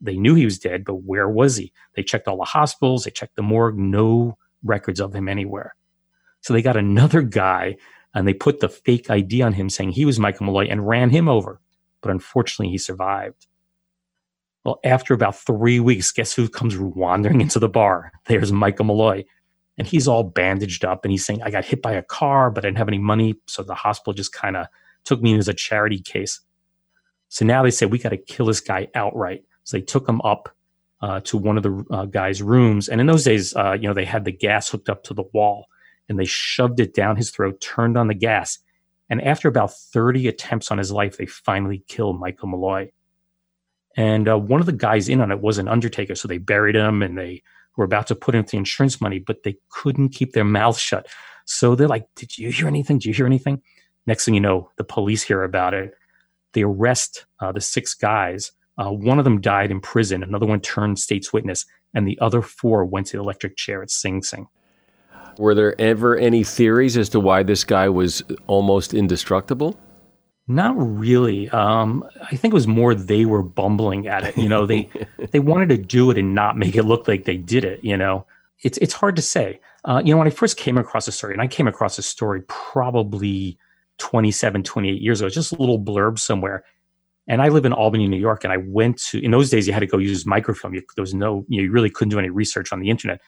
They 0.00 0.16
knew 0.16 0.34
he 0.34 0.44
was 0.44 0.58
dead, 0.58 0.84
but 0.84 1.02
where 1.02 1.28
was 1.28 1.56
he? 1.56 1.72
They 1.94 2.02
checked 2.02 2.28
all 2.28 2.36
the 2.36 2.44
hospitals, 2.44 3.04
they 3.04 3.10
checked 3.10 3.36
the 3.36 3.42
morgue, 3.42 3.78
no 3.78 4.38
records 4.62 5.00
of 5.00 5.14
him 5.14 5.28
anywhere. 5.28 5.74
So 6.40 6.52
they 6.52 6.62
got 6.62 6.76
another 6.76 7.22
guy 7.22 7.76
and 8.14 8.28
they 8.28 8.34
put 8.34 8.60
the 8.60 8.68
fake 8.68 9.10
ID 9.10 9.42
on 9.42 9.54
him 9.54 9.68
saying 9.68 9.92
he 9.92 10.04
was 10.04 10.20
Michael 10.20 10.46
Malloy 10.46 10.66
and 10.66 10.86
ran 10.86 11.10
him 11.10 11.28
over. 11.28 11.60
But 12.00 12.12
unfortunately, 12.12 12.70
he 12.70 12.78
survived. 12.78 13.46
Well, 14.64 14.78
after 14.84 15.14
about 15.14 15.36
three 15.36 15.80
weeks, 15.80 16.12
guess 16.12 16.34
who 16.34 16.48
comes 16.48 16.78
wandering 16.78 17.40
into 17.40 17.58
the 17.58 17.68
bar? 17.68 18.12
There's 18.26 18.52
Michael 18.52 18.86
Malloy. 18.86 19.24
And 19.76 19.86
he's 19.86 20.06
all 20.06 20.22
bandaged 20.22 20.84
up 20.84 21.04
and 21.04 21.10
he's 21.10 21.24
saying, 21.24 21.42
I 21.42 21.50
got 21.50 21.64
hit 21.64 21.82
by 21.82 21.92
a 21.92 22.02
car, 22.02 22.50
but 22.50 22.64
I 22.64 22.68
didn't 22.68 22.78
have 22.78 22.88
any 22.88 22.98
money. 22.98 23.34
So 23.46 23.62
the 23.62 23.74
hospital 23.74 24.12
just 24.12 24.32
kind 24.32 24.56
of 24.56 24.66
took 25.04 25.20
me 25.20 25.32
in 25.32 25.38
as 25.38 25.48
a 25.48 25.54
charity 25.54 25.98
case. 25.98 26.40
So 27.28 27.44
now 27.44 27.62
they 27.62 27.70
say, 27.70 27.86
we 27.86 27.98
got 27.98 28.10
to 28.10 28.16
kill 28.16 28.46
this 28.46 28.60
guy 28.60 28.88
outright. 28.94 29.44
So 29.64 29.76
they 29.76 29.82
took 29.82 30.08
him 30.08 30.20
up 30.22 30.48
uh, 31.00 31.20
to 31.20 31.36
one 31.36 31.56
of 31.56 31.62
the 31.62 31.84
uh, 31.90 32.04
guy's 32.06 32.40
rooms. 32.40 32.88
And 32.88 33.00
in 33.00 33.06
those 33.06 33.24
days, 33.24 33.54
uh, 33.56 33.72
you 33.72 33.88
know, 33.88 33.94
they 33.94 34.04
had 34.04 34.24
the 34.24 34.32
gas 34.32 34.68
hooked 34.68 34.88
up 34.88 35.02
to 35.04 35.14
the 35.14 35.24
wall 35.32 35.66
and 36.08 36.18
they 36.18 36.24
shoved 36.24 36.80
it 36.80 36.94
down 36.94 37.16
his 37.16 37.30
throat, 37.30 37.60
turned 37.60 37.96
on 37.96 38.06
the 38.06 38.14
gas. 38.14 38.58
And 39.10 39.20
after 39.22 39.48
about 39.48 39.72
30 39.74 40.28
attempts 40.28 40.70
on 40.70 40.78
his 40.78 40.92
life, 40.92 41.16
they 41.16 41.26
finally 41.26 41.84
killed 41.88 42.20
Michael 42.20 42.48
Malloy. 42.48 42.90
And 43.96 44.28
uh, 44.28 44.38
one 44.38 44.60
of 44.60 44.66
the 44.66 44.72
guys 44.72 45.08
in 45.08 45.20
on 45.20 45.30
it 45.30 45.40
was 45.40 45.58
an 45.58 45.68
undertaker. 45.68 46.14
So 46.14 46.28
they 46.28 46.38
buried 46.38 46.74
him 46.74 47.02
and 47.02 47.16
they 47.16 47.42
were 47.76 47.84
about 47.84 48.06
to 48.08 48.14
put 48.14 48.34
in 48.34 48.44
the 48.44 48.56
insurance 48.56 49.00
money, 49.00 49.18
but 49.18 49.42
they 49.42 49.56
couldn't 49.68 50.10
keep 50.10 50.32
their 50.32 50.44
mouths 50.44 50.78
shut. 50.78 51.06
So 51.44 51.74
they're 51.74 51.88
like, 51.88 52.06
Did 52.16 52.38
you 52.38 52.50
hear 52.50 52.68
anything? 52.68 52.98
Did 52.98 53.06
you 53.06 53.14
hear 53.14 53.26
anything? 53.26 53.62
Next 54.06 54.24
thing 54.24 54.34
you 54.34 54.40
know, 54.40 54.70
the 54.76 54.84
police 54.84 55.22
hear 55.22 55.42
about 55.42 55.74
it. 55.74 55.94
They 56.52 56.62
arrest 56.62 57.26
uh, 57.40 57.52
the 57.52 57.60
six 57.60 57.94
guys. 57.94 58.52
Uh, 58.76 58.90
one 58.90 59.18
of 59.18 59.24
them 59.24 59.40
died 59.40 59.70
in 59.70 59.80
prison, 59.80 60.22
another 60.22 60.46
one 60.46 60.60
turned 60.60 60.98
state's 60.98 61.32
witness, 61.32 61.64
and 61.94 62.06
the 62.06 62.18
other 62.20 62.42
four 62.42 62.84
went 62.84 63.06
to 63.08 63.16
the 63.16 63.22
electric 63.22 63.56
chair 63.56 63.82
at 63.82 63.90
Sing 63.90 64.22
Sing. 64.22 64.48
Were 65.38 65.54
there 65.54 65.80
ever 65.80 66.16
any 66.16 66.44
theories 66.44 66.96
as 66.96 67.08
to 67.10 67.20
why 67.20 67.42
this 67.42 67.64
guy 67.64 67.88
was 67.88 68.22
almost 68.46 68.94
indestructible? 68.94 69.78
Not 70.46 70.74
really. 70.76 71.48
Um, 71.50 72.06
I 72.30 72.36
think 72.36 72.52
it 72.52 72.54
was 72.54 72.66
more 72.66 72.94
they 72.94 73.24
were 73.24 73.42
bumbling 73.42 74.06
at 74.06 74.24
it. 74.24 74.36
You 74.36 74.48
know, 74.48 74.66
they 74.66 74.90
they 75.30 75.40
wanted 75.40 75.70
to 75.70 75.78
do 75.78 76.10
it 76.10 76.18
and 76.18 76.34
not 76.34 76.58
make 76.58 76.76
it 76.76 76.82
look 76.82 77.08
like 77.08 77.24
they 77.24 77.38
did 77.38 77.64
it. 77.64 77.82
You 77.82 77.96
know, 77.96 78.26
it's 78.62 78.78
it's 78.78 78.94
hard 78.94 79.16
to 79.16 79.22
say. 79.22 79.60
Uh, 79.84 80.02
you 80.04 80.12
know, 80.12 80.18
when 80.18 80.26
I 80.26 80.30
first 80.30 80.56
came 80.56 80.78
across 80.78 81.06
the 81.06 81.12
story, 81.12 81.32
and 81.32 81.42
I 81.42 81.46
came 81.46 81.66
across 81.66 81.96
this 81.96 82.06
story 82.06 82.42
probably 82.48 83.58
27, 83.98 84.62
28 84.62 85.00
years 85.00 85.20
ago, 85.20 85.28
just 85.28 85.52
a 85.52 85.56
little 85.56 85.78
blurb 85.78 86.18
somewhere. 86.18 86.64
And 87.26 87.40
I 87.40 87.48
live 87.48 87.64
in 87.64 87.72
Albany, 87.72 88.06
New 88.06 88.18
York, 88.18 88.44
and 88.44 88.52
I 88.52 88.58
went 88.58 88.98
to 89.04 89.22
in 89.24 89.30
those 89.30 89.48
days 89.48 89.66
you 89.66 89.72
had 89.72 89.80
to 89.80 89.86
go 89.86 89.98
use 89.98 90.26
microfilm. 90.26 90.74
You, 90.74 90.82
there 90.96 91.02
was 91.02 91.14
no, 91.14 91.44
you, 91.48 91.58
know, 91.58 91.64
you 91.64 91.70
really 91.70 91.90
couldn't 91.90 92.10
do 92.10 92.18
any 92.18 92.28
research 92.28 92.72
on 92.72 92.80
the 92.80 92.90
internet. 92.90 93.20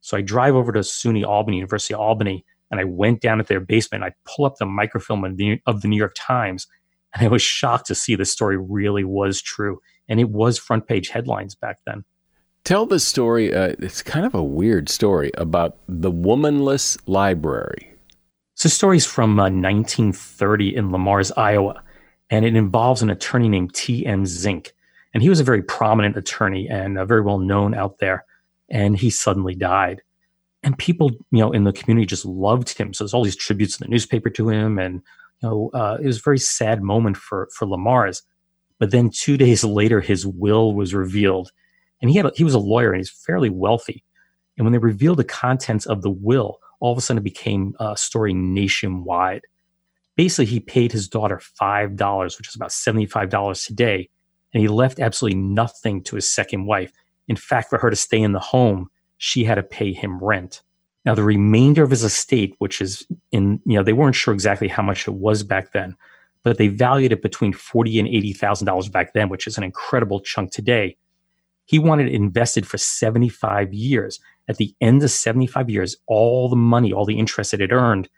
So 0.00 0.16
I 0.16 0.20
drive 0.20 0.54
over 0.54 0.72
to 0.72 0.80
SUNY 0.80 1.24
Albany, 1.24 1.58
University 1.58 1.94
of 1.94 2.00
Albany, 2.00 2.44
and 2.70 2.80
I 2.80 2.84
went 2.84 3.20
down 3.20 3.40
at 3.40 3.46
their 3.46 3.60
basement. 3.60 4.04
I 4.04 4.12
pull 4.24 4.44
up 4.44 4.56
the 4.56 4.66
microfilm 4.66 5.24
of 5.24 5.36
the, 5.36 5.60
of 5.66 5.82
the 5.82 5.88
New 5.88 5.96
York 5.96 6.14
Times, 6.16 6.66
and 7.14 7.24
I 7.24 7.28
was 7.28 7.42
shocked 7.42 7.86
to 7.86 7.94
see 7.94 8.14
the 8.14 8.24
story 8.24 8.56
really 8.56 9.04
was 9.04 9.40
true. 9.40 9.80
And 10.08 10.20
it 10.20 10.30
was 10.30 10.58
front 10.58 10.86
page 10.86 11.08
headlines 11.08 11.54
back 11.54 11.78
then. 11.86 12.04
Tell 12.64 12.86
the 12.86 13.00
story. 13.00 13.54
Uh, 13.54 13.74
it's 13.78 14.02
kind 14.02 14.26
of 14.26 14.34
a 14.34 14.42
weird 14.42 14.88
story 14.88 15.30
about 15.36 15.76
the 15.88 16.10
womanless 16.10 16.98
library. 17.06 17.92
So, 18.54 18.68
the 18.68 18.74
story 18.74 18.96
is 18.96 19.06
from 19.06 19.38
uh, 19.38 19.44
1930 19.44 20.76
in 20.76 20.90
Le 20.90 20.98
Mars, 20.98 21.30
Iowa, 21.32 21.82
and 22.30 22.44
it 22.44 22.56
involves 22.56 23.02
an 23.02 23.10
attorney 23.10 23.48
named 23.48 23.74
T.M. 23.74 24.26
Zink. 24.26 24.72
And 25.12 25.22
he 25.22 25.28
was 25.28 25.40
a 25.40 25.44
very 25.44 25.62
prominent 25.62 26.16
attorney 26.16 26.68
and 26.68 26.98
uh, 26.98 27.04
very 27.04 27.20
well 27.20 27.38
known 27.38 27.74
out 27.74 27.98
there 27.98 28.24
and 28.68 28.96
he 28.96 29.10
suddenly 29.10 29.54
died. 29.54 30.02
And 30.66 30.76
people, 30.76 31.12
you 31.30 31.38
know, 31.38 31.52
in 31.52 31.62
the 31.62 31.72
community 31.72 32.06
just 32.06 32.24
loved 32.24 32.76
him. 32.76 32.92
So 32.92 33.04
there's 33.04 33.14
all 33.14 33.22
these 33.22 33.36
tributes 33.36 33.80
in 33.80 33.84
the 33.84 33.90
newspaper 33.90 34.28
to 34.30 34.48
him, 34.48 34.78
and 34.80 35.00
you 35.40 35.48
know, 35.48 35.70
uh, 35.72 35.96
it 36.02 36.06
was 36.06 36.18
a 36.18 36.22
very 36.22 36.38
sad 36.38 36.82
moment 36.82 37.16
for 37.16 37.48
for 37.54 37.66
Le 37.66 37.78
Mars. 37.78 38.22
But 38.80 38.90
then 38.90 39.10
two 39.10 39.36
days 39.36 39.62
later, 39.80 40.00
his 40.00 40.26
will 40.26 40.74
was 40.74 40.92
revealed, 40.92 41.52
and 42.02 42.10
he 42.10 42.16
had 42.16 42.26
a, 42.26 42.32
he 42.34 42.42
was 42.42 42.52
a 42.52 42.58
lawyer 42.58 42.90
and 42.90 42.98
he's 42.98 43.10
fairly 43.10 43.48
wealthy. 43.48 44.02
And 44.58 44.64
when 44.66 44.72
they 44.72 44.78
revealed 44.78 45.18
the 45.18 45.24
contents 45.24 45.86
of 45.86 46.02
the 46.02 46.10
will, 46.10 46.58
all 46.80 46.90
of 46.90 46.98
a 46.98 47.00
sudden 47.00 47.18
it 47.18 47.24
became 47.24 47.74
a 47.78 47.96
story 47.96 48.34
nationwide. 48.34 49.42
Basically, 50.16 50.46
he 50.46 50.58
paid 50.58 50.90
his 50.90 51.06
daughter 51.06 51.38
five 51.38 51.94
dollars, 51.94 52.38
which 52.38 52.48
is 52.48 52.56
about 52.56 52.72
seventy 52.72 53.06
five 53.06 53.30
dollars 53.30 53.62
today, 53.62 54.08
and 54.52 54.60
he 54.60 54.66
left 54.66 54.98
absolutely 54.98 55.38
nothing 55.38 56.02
to 56.02 56.16
his 56.16 56.28
second 56.28 56.66
wife. 56.66 56.90
In 57.28 57.36
fact, 57.36 57.70
for 57.70 57.78
her 57.78 57.90
to 57.90 57.94
stay 57.94 58.20
in 58.20 58.32
the 58.32 58.40
home, 58.40 58.88
she 59.18 59.44
had 59.44 59.56
to 59.56 59.62
pay 59.62 59.92
him 59.92 60.18
rent. 60.22 60.62
Now, 61.04 61.14
the 61.14 61.22
remainder 61.22 61.82
of 61.82 61.90
his 61.90 62.02
estate, 62.02 62.54
which 62.58 62.80
is 62.80 63.06
in, 63.30 63.60
you 63.64 63.76
know, 63.76 63.84
they 63.84 63.92
weren't 63.92 64.16
sure 64.16 64.34
exactly 64.34 64.68
how 64.68 64.82
much 64.82 65.06
it 65.06 65.14
was 65.14 65.42
back 65.42 65.72
then, 65.72 65.96
but 66.42 66.58
they 66.58 66.68
valued 66.68 67.12
it 67.12 67.22
between 67.22 67.52
forty 67.52 67.98
and 67.98 68.08
eighty 68.08 68.32
thousand 68.32 68.66
dollars 68.66 68.88
back 68.88 69.12
then, 69.12 69.28
which 69.28 69.46
is 69.46 69.56
an 69.56 69.64
incredible 69.64 70.20
chunk 70.20 70.50
today. 70.50 70.96
He 71.66 71.78
wanted 71.78 72.06
it 72.08 72.14
invested 72.14 72.66
for 72.66 72.78
75 72.78 73.74
years. 73.74 74.20
At 74.48 74.56
the 74.56 74.74
end 74.80 75.02
of 75.02 75.10
75 75.10 75.68
years, 75.68 75.96
all 76.06 76.48
the 76.48 76.54
money, 76.56 76.92
all 76.92 77.04
the 77.04 77.18
interest 77.18 77.50
that 77.50 77.60
it 77.60 77.72
earned 77.72 78.08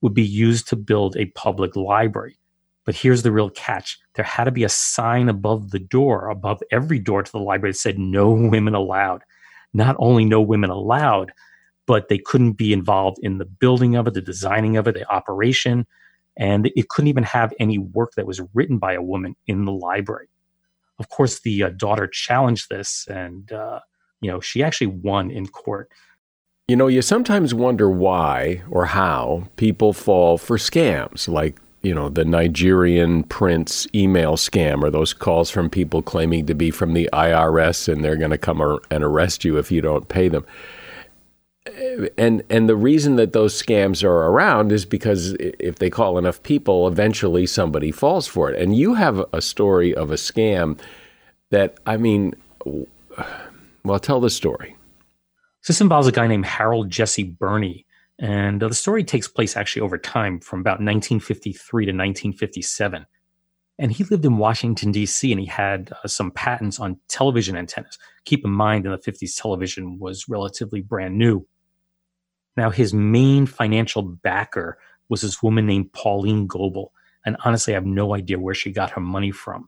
would 0.00 0.14
be 0.14 0.24
used 0.24 0.68
to 0.68 0.76
build 0.76 1.16
a 1.16 1.26
public 1.26 1.76
library. 1.76 2.36
But 2.84 2.96
here's 2.96 3.22
the 3.22 3.30
real 3.30 3.50
catch 3.50 3.98
there 4.14 4.24
had 4.24 4.44
to 4.44 4.50
be 4.50 4.64
a 4.64 4.68
sign 4.68 5.28
above 5.28 5.70
the 5.70 5.78
door, 5.78 6.28
above 6.28 6.60
every 6.72 6.98
door 6.98 7.22
to 7.22 7.30
the 7.30 7.38
library 7.38 7.72
that 7.72 7.78
said 7.78 7.98
no 7.98 8.30
women 8.30 8.74
allowed. 8.74 9.22
Not 9.72 9.96
only 9.98 10.24
no 10.24 10.40
women 10.40 10.70
allowed, 10.70 11.32
but 11.86 12.08
they 12.08 12.18
couldn't 12.18 12.52
be 12.52 12.72
involved 12.72 13.18
in 13.22 13.38
the 13.38 13.44
building 13.44 13.96
of 13.96 14.06
it, 14.06 14.14
the 14.14 14.20
designing 14.20 14.76
of 14.76 14.86
it, 14.86 14.94
the 14.94 15.10
operation. 15.10 15.86
And 16.36 16.70
it 16.74 16.88
couldn't 16.88 17.08
even 17.08 17.24
have 17.24 17.52
any 17.58 17.78
work 17.78 18.12
that 18.16 18.26
was 18.26 18.40
written 18.54 18.78
by 18.78 18.94
a 18.94 19.02
woman 19.02 19.36
in 19.46 19.64
the 19.64 19.72
library. 19.72 20.28
Of 20.98 21.08
course, 21.08 21.40
the 21.40 21.64
uh, 21.64 21.70
daughter 21.70 22.06
challenged 22.06 22.68
this, 22.68 23.06
and 23.08 23.50
uh, 23.50 23.80
you 24.20 24.30
know 24.30 24.40
she 24.40 24.62
actually 24.62 24.88
won 24.88 25.30
in 25.30 25.46
court. 25.48 25.90
You 26.68 26.76
know, 26.76 26.86
you 26.86 27.02
sometimes 27.02 27.52
wonder 27.52 27.90
why 27.90 28.62
or 28.70 28.86
how 28.86 29.48
people 29.56 29.92
fall 29.92 30.38
for 30.38 30.56
scams 30.56 31.26
like, 31.26 31.58
you 31.82 31.94
know, 31.94 32.08
the 32.08 32.24
Nigerian 32.24 33.22
prince 33.24 33.86
email 33.94 34.36
scam 34.36 34.82
or 34.82 34.90
those 34.90 35.14
calls 35.14 35.50
from 35.50 35.70
people 35.70 36.02
claiming 36.02 36.46
to 36.46 36.54
be 36.54 36.70
from 36.70 36.92
the 36.92 37.08
IRS 37.12 37.90
and 37.90 38.04
they're 38.04 38.16
going 38.16 38.30
to 38.30 38.38
come 38.38 38.60
and 38.90 39.02
arrest 39.02 39.44
you 39.44 39.56
if 39.56 39.72
you 39.72 39.80
don't 39.80 40.08
pay 40.08 40.28
them. 40.28 40.44
And 42.18 42.42
and 42.50 42.68
the 42.68 42.76
reason 42.76 43.16
that 43.16 43.32
those 43.32 43.60
scams 43.60 44.02
are 44.02 44.28
around 44.28 44.72
is 44.72 44.84
because 44.84 45.32
if 45.38 45.76
they 45.76 45.90
call 45.90 46.18
enough 46.18 46.42
people, 46.42 46.88
eventually 46.88 47.46
somebody 47.46 47.92
falls 47.92 48.26
for 48.26 48.50
it. 48.50 48.60
And 48.60 48.76
you 48.76 48.94
have 48.94 49.24
a 49.32 49.42
story 49.42 49.94
of 49.94 50.10
a 50.10 50.16
scam 50.16 50.78
that 51.50 51.78
I 51.86 51.96
mean, 51.96 52.34
well, 53.84 54.00
tell 54.00 54.20
the 54.20 54.30
story. 54.30 54.76
So 55.62 55.72
this 55.72 55.80
involves 55.82 56.08
a 56.08 56.12
guy 56.12 56.26
named 56.26 56.46
Harold 56.46 56.90
Jesse 56.90 57.24
Birney. 57.24 57.86
And 58.20 58.62
uh, 58.62 58.68
the 58.68 58.74
story 58.74 59.02
takes 59.02 59.26
place 59.26 59.56
actually 59.56 59.82
over 59.82 59.96
time 59.96 60.40
from 60.40 60.60
about 60.60 60.72
1953 60.72 61.86
to 61.86 61.90
1957. 61.90 63.06
And 63.78 63.90
he 63.90 64.04
lived 64.04 64.26
in 64.26 64.36
Washington, 64.36 64.92
D.C., 64.92 65.32
and 65.32 65.40
he 65.40 65.46
had 65.46 65.90
uh, 66.04 66.06
some 66.06 66.30
patents 66.30 66.78
on 66.78 67.00
television 67.08 67.56
antennas. 67.56 67.98
Keep 68.26 68.44
in 68.44 68.50
mind, 68.50 68.84
in 68.84 68.92
the 68.92 68.98
50s, 68.98 69.40
television 69.40 69.98
was 69.98 70.28
relatively 70.28 70.82
brand 70.82 71.16
new. 71.16 71.46
Now, 72.58 72.68
his 72.68 72.92
main 72.92 73.46
financial 73.46 74.02
backer 74.02 74.76
was 75.08 75.22
this 75.22 75.42
woman 75.42 75.66
named 75.66 75.94
Pauline 75.94 76.46
Goebel. 76.46 76.92
And 77.24 77.38
honestly, 77.46 77.72
I 77.72 77.76
have 77.76 77.86
no 77.86 78.14
idea 78.14 78.38
where 78.38 78.54
she 78.54 78.70
got 78.70 78.90
her 78.90 79.00
money 79.00 79.30
from. 79.30 79.66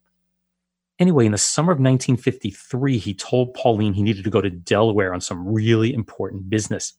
Anyway, 0.99 1.25
in 1.25 1.33
the 1.33 1.39
summer 1.39 1.73
of 1.73 1.79
1953, 1.79 2.99
he 2.99 3.15
told 3.15 3.55
Pauline 3.55 3.95
he 3.95 4.03
needed 4.03 4.25
to 4.25 4.31
go 4.31 4.43
to 4.43 4.51
Delaware 4.51 5.15
on 5.15 5.23
some 5.23 5.49
really 5.49 5.95
important 5.95 6.51
business. 6.51 6.93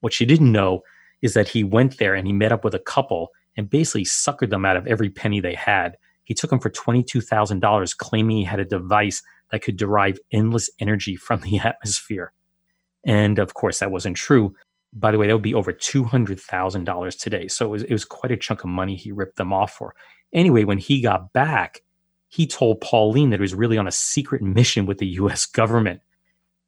What 0.00 0.12
she 0.12 0.24
didn't 0.24 0.52
know 0.52 0.82
is 1.22 1.34
that 1.34 1.48
he 1.48 1.64
went 1.64 1.98
there 1.98 2.14
and 2.14 2.26
he 2.26 2.32
met 2.32 2.52
up 2.52 2.64
with 2.64 2.74
a 2.74 2.78
couple 2.78 3.30
and 3.56 3.68
basically 3.68 4.04
suckered 4.04 4.50
them 4.50 4.64
out 4.64 4.76
of 4.76 4.86
every 4.86 5.10
penny 5.10 5.40
they 5.40 5.54
had. 5.54 5.96
He 6.24 6.34
took 6.34 6.50
them 6.50 6.60
for 6.60 6.70
$22,000, 6.70 7.96
claiming 7.96 8.36
he 8.36 8.44
had 8.44 8.60
a 8.60 8.64
device 8.64 9.22
that 9.50 9.62
could 9.62 9.76
derive 9.76 10.18
endless 10.32 10.70
energy 10.78 11.16
from 11.16 11.40
the 11.40 11.58
atmosphere. 11.64 12.32
And 13.04 13.38
of 13.38 13.54
course, 13.54 13.80
that 13.80 13.90
wasn't 13.90 14.16
true. 14.16 14.54
By 14.92 15.10
the 15.12 15.18
way, 15.18 15.26
that 15.26 15.34
would 15.34 15.42
be 15.42 15.54
over 15.54 15.72
$200,000 15.72 17.18
today. 17.18 17.48
So 17.48 17.66
it 17.66 17.68
was, 17.68 17.82
it 17.84 17.92
was 17.92 18.04
quite 18.04 18.32
a 18.32 18.36
chunk 18.36 18.64
of 18.64 18.70
money 18.70 18.96
he 18.96 19.12
ripped 19.12 19.36
them 19.36 19.52
off 19.52 19.72
for. 19.72 19.94
Anyway, 20.32 20.64
when 20.64 20.78
he 20.78 21.00
got 21.00 21.32
back, 21.32 21.82
he 22.28 22.46
told 22.46 22.80
Pauline 22.80 23.30
that 23.30 23.40
he 23.40 23.42
was 23.42 23.54
really 23.54 23.78
on 23.78 23.88
a 23.88 23.92
secret 23.92 24.42
mission 24.42 24.86
with 24.86 24.98
the 24.98 25.06
US 25.06 25.46
government. 25.46 26.00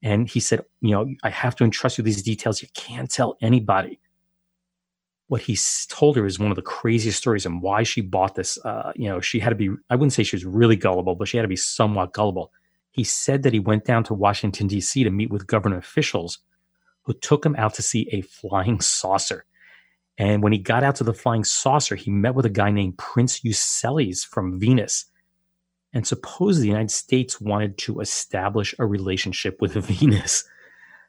And 0.03 0.29
he 0.29 0.41
said, 0.41 0.65
You 0.81 0.91
know, 0.91 1.07
I 1.23 1.31
have 1.31 1.57
to 1.57 1.65
entrust 1.65 1.99
you 1.99 2.05
these 2.05 2.23
details. 2.23 2.63
You 2.63 2.69
can't 2.75 3.11
tell 3.11 3.37
anybody. 3.41 4.01
What 5.29 5.43
he 5.43 5.57
told 5.89 6.17
her 6.17 6.27
is 6.27 6.39
one 6.39 6.51
of 6.51 6.57
the 6.57 6.63
craziest 6.63 7.19
stories 7.19 7.47
and 7.47 7.63
why 7.63 7.85
she 7.85 8.03
bought 8.03 8.35
this. 8.35 8.59
Uh, 8.65 8.93
you 8.95 9.09
know, 9.09 9.21
she 9.21 9.39
had 9.39 9.51
to 9.51 9.55
be, 9.55 9.71
I 9.89 9.97
wouldn't 9.97 10.13
say 10.13 10.25
she 10.25 10.37
was 10.37 10.45
really 10.45 10.77
gullible, 10.77 11.15
but 11.15 11.29
she 11.29 11.39
had 11.39 11.43
to 11.43 11.49
be 11.49 11.57
somewhat 11.57 12.13
gullible. 12.13 12.53
He 12.91 13.05
said 13.05 13.43
that 13.45 13.55
he 13.55 13.59
went 13.59 13.87
down 13.87 14.05
to 14.05 14.15
Washington, 14.15 14.67
D.C. 14.67 15.03
to 15.05 15.11
meet 15.11 15.31
with 15.31 15.47
government 15.47 15.83
officials 15.83 16.41
who 17.05 17.15
took 17.15 17.47
him 17.47 17.57
out 17.57 17.75
to 17.75 17.83
see 17.83 18.09
a 18.13 18.21
flying 18.21 18.81
saucer. 18.83 19.47
And 20.19 20.43
when 20.43 20.53
he 20.53 20.59
got 20.59 20.85
out 20.85 20.97
to 20.97 21.05
the 21.05 21.15
flying 21.15 21.45
saucer, 21.45 21.97
he 21.97 22.11
met 22.11 22.35
with 22.35 22.45
a 22.45 22.51
guy 22.51 22.71
named 22.71 22.99
Prince 22.99 23.41
Euseles 23.41 24.27
from 24.27 24.61
Venus 24.61 25.07
and 25.93 26.07
supposedly 26.07 26.63
the 26.63 26.73
United 26.73 26.91
States 26.91 27.41
wanted 27.41 27.77
to 27.79 28.01
establish 28.01 28.75
a 28.79 28.87
relationship 28.87 29.61
with 29.61 29.75
Venus. 29.87 30.45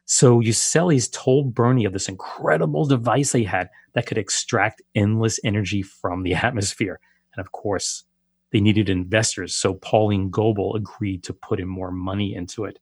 So 0.05 0.41
Euseles 0.41 1.11
told 1.11 1.55
Bernie 1.55 1.85
of 1.85 1.93
this 1.93 2.09
incredible 2.09 2.85
device 2.85 3.31
they 3.31 3.43
had 3.43 3.69
that 3.93 4.05
could 4.05 4.17
extract 4.17 4.81
endless 4.95 5.39
energy 5.43 5.81
from 5.81 6.23
the 6.23 6.33
atmosphere. 6.47 6.99
And 7.35 7.45
of 7.45 7.51
course, 7.51 8.03
they 8.51 8.59
needed 8.59 8.89
investors, 8.89 9.55
so 9.55 9.73
Pauline 9.73 10.29
Goebel 10.29 10.75
agreed 10.75 11.23
to 11.23 11.33
put 11.33 11.59
in 11.59 11.67
more 11.67 11.89
money 11.89 12.35
into 12.35 12.65
it. 12.65 12.77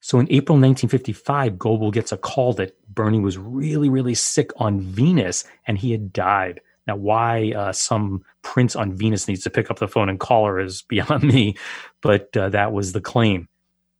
So 0.00 0.18
in 0.18 0.26
April 0.30 0.56
1955, 0.56 1.58
Goebel 1.58 1.92
gets 1.92 2.12
a 2.12 2.16
call 2.16 2.52
that 2.54 2.76
Bernie 2.88 3.20
was 3.20 3.38
really, 3.38 3.88
really 3.88 4.14
sick 4.14 4.50
on 4.56 4.80
Venus 4.80 5.44
and 5.66 5.78
he 5.78 5.92
had 5.92 6.12
died. 6.12 6.60
Now, 6.86 6.96
why 6.96 7.52
uh, 7.52 7.72
some 7.72 8.22
prince 8.42 8.74
on 8.74 8.92
Venus 8.92 9.28
needs 9.28 9.44
to 9.44 9.50
pick 9.50 9.70
up 9.70 9.78
the 9.78 9.88
phone 9.88 10.08
and 10.08 10.18
call 10.18 10.46
her 10.46 10.58
is 10.58 10.82
beyond 10.88 11.22
me, 11.22 11.56
but 12.00 12.36
uh, 12.36 12.48
that 12.50 12.72
was 12.72 12.92
the 12.92 13.00
claim. 13.00 13.48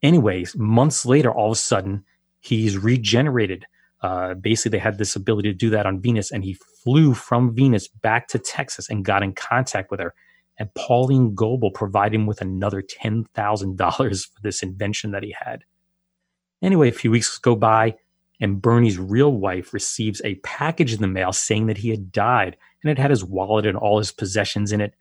Anyways, 0.02 0.56
months 0.56 1.06
later, 1.06 1.32
all 1.32 1.52
of 1.52 1.56
a 1.56 1.60
sudden, 1.60 2.04
he's 2.40 2.76
regenerated. 2.76 3.66
Uh, 4.00 4.34
basically, 4.34 4.76
they 4.76 4.82
had 4.82 4.98
this 4.98 5.14
ability 5.14 5.52
to 5.52 5.56
do 5.56 5.70
that 5.70 5.86
on 5.86 6.00
Venus, 6.00 6.32
and 6.32 6.42
he 6.42 6.54
flew 6.82 7.14
from 7.14 7.54
Venus 7.54 7.86
back 7.86 8.26
to 8.28 8.38
Texas 8.38 8.90
and 8.90 9.04
got 9.04 9.22
in 9.22 9.32
contact 9.32 9.90
with 9.92 10.00
her. 10.00 10.12
And 10.58 10.74
Pauline 10.74 11.34
Goebel 11.34 11.70
provided 11.70 12.16
him 12.16 12.26
with 12.26 12.40
another 12.40 12.82
$10,000 12.82 14.26
for 14.28 14.40
this 14.42 14.62
invention 14.62 15.12
that 15.12 15.22
he 15.22 15.34
had. 15.38 15.64
Anyway, 16.60 16.88
a 16.88 16.92
few 16.92 17.10
weeks 17.10 17.38
go 17.38 17.56
by, 17.56 17.94
and 18.42 18.60
Bernie's 18.60 18.98
real 18.98 19.32
wife 19.32 19.72
receives 19.72 20.20
a 20.24 20.34
package 20.34 20.92
in 20.92 21.00
the 21.00 21.06
mail 21.06 21.32
saying 21.32 21.66
that 21.66 21.78
he 21.78 21.90
had 21.90 22.10
died 22.10 22.56
and 22.82 22.90
it 22.90 22.98
had 22.98 23.10
his 23.10 23.22
wallet 23.22 23.64
and 23.64 23.78
all 23.78 23.98
his 23.98 24.10
possessions 24.10 24.72
in 24.72 24.80
it. 24.80 24.94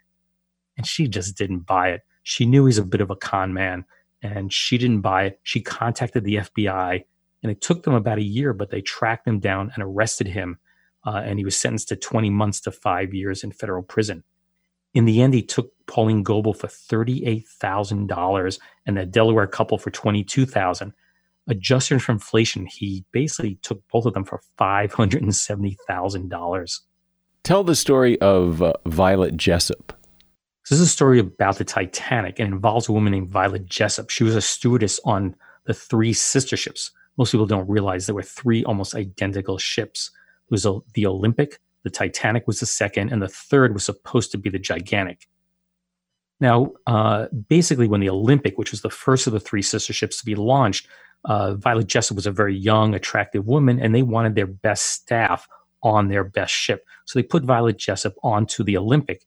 And 0.78 0.86
she 0.86 1.08
just 1.08 1.36
didn't 1.38 1.66
buy 1.66 1.90
it. 1.90 2.02
She 2.22 2.46
knew 2.46 2.68
he's 2.68 2.78
a 2.78 2.86
bit 2.86 3.02
of 3.02 3.10
a 3.10 3.16
con 3.16 3.52
man 3.52 3.84
and 4.22 4.54
she 4.54 4.78
didn't 4.78 5.02
buy 5.02 5.24
it. 5.24 5.40
She 5.42 5.60
contacted 5.60 6.24
the 6.24 6.36
FBI 6.36 7.04
and 7.42 7.52
it 7.52 7.62
took 7.62 7.82
them 7.82 7.96
about 7.96 8.20
a 8.20 8.24
year, 8.24 8.54
but 8.54 8.70
they 8.70 8.80
tracked 8.80 9.28
him 9.28 9.40
down 9.40 9.72
and 9.74 9.84
arrested 9.84 10.28
him. 10.28 10.60
Uh, 11.04 11.24
and 11.26 11.40
he 11.40 11.46
was 11.46 11.58
sentenced 11.58 11.88
to 11.88 11.96
20 11.96 12.30
months 12.30 12.62
to 12.62 12.72
five 12.72 13.12
years 13.12 13.44
in 13.44 13.52
federal 13.52 13.82
prison. 13.82 14.24
In 14.94 15.06
the 15.06 15.20
end, 15.20 15.34
he 15.34 15.42
took 15.42 15.72
Pauline 15.88 16.22
Goebel 16.22 16.54
for 16.54 16.68
$38,000 16.68 18.60
and 18.86 18.98
that 18.98 19.10
Delaware 19.10 19.48
couple 19.48 19.80
for 19.80 19.90
22000 19.90 20.94
adjusted 21.52 22.02
for 22.02 22.14
inflation, 22.14 22.66
he 22.66 23.06
basically 23.12 23.60
took 23.62 23.88
both 23.90 24.06
of 24.06 24.14
them 24.14 24.24
for 24.24 24.42
$570,000. 24.60 26.80
Tell 27.44 27.64
the 27.64 27.76
story 27.76 28.20
of 28.22 28.62
uh, 28.62 28.74
Violet 28.86 29.38
Jessop. 29.38 29.94
This 30.70 30.80
is 30.80 30.86
a 30.86 30.88
story 30.88 31.20
about 31.20 31.58
the 31.58 31.64
Titanic 31.64 32.40
and 32.40 32.54
involves 32.54 32.88
a 32.88 32.92
woman 32.92 33.12
named 33.12 33.30
Violet 33.30 33.66
Jessop. 33.66 34.10
She 34.10 34.24
was 34.24 34.36
a 34.36 34.42
stewardess 34.42 35.00
on 35.06 35.36
the 35.66 35.74
three 35.74 36.14
sister 36.14 36.56
ships. 36.56 36.92
Most 37.18 37.32
people 37.32 37.46
don't 37.46 37.70
realize 37.70 38.06
there 38.06 38.16
were 38.16 38.24
three 38.24 38.64
almost 38.64 38.96
identical 38.96 39.58
ships. 39.58 40.12
It 40.50 40.52
was 40.52 40.68
the 40.94 41.06
Olympic, 41.06 41.60
the 41.84 41.90
Titanic 41.90 42.48
was 42.48 42.60
the 42.60 42.66
second, 42.66 43.12
and 43.12 43.22
the 43.22 43.28
third 43.28 43.74
was 43.74 43.86
supposed 43.86 44.32
to 44.32 44.38
be 44.38 44.50
the 44.50 44.60
Gigantic. 44.60 45.28
Now, 46.40 46.72
uh, 46.88 47.28
basically, 47.50 47.88
when 47.88 48.02
the 48.02 48.10
Olympic, 48.10 48.58
which 48.58 48.72
was 48.72 48.82
the 48.82 48.90
first 48.90 49.28
of 49.28 49.34
the 49.34 49.40
three 49.40 49.62
sister 49.62 49.94
ships 49.94 50.20
to 50.20 50.26
be 50.26 50.36
launched, 50.36 50.88
uh, 51.26 51.54
Violet 51.56 51.88
Jessop 51.88 52.16
was 52.16 52.26
a 52.26 52.32
very 52.32 52.56
young, 52.56 52.94
attractive 52.94 53.46
woman, 53.46 53.80
and 53.80 53.94
they 53.94 54.04
wanted 54.04 54.36
their 54.36 54.48
best 54.48 54.86
staff 54.88 55.48
on 55.84 56.08
their 56.08 56.24
best 56.24 56.54
ship. 56.54 56.86
So 57.06 57.20
they 57.20 57.24
put 57.24 57.44
Violet 57.44 57.78
Jessop 57.78 58.16
onto 58.24 58.64
the 58.64 58.78
Olympic. 58.78 59.26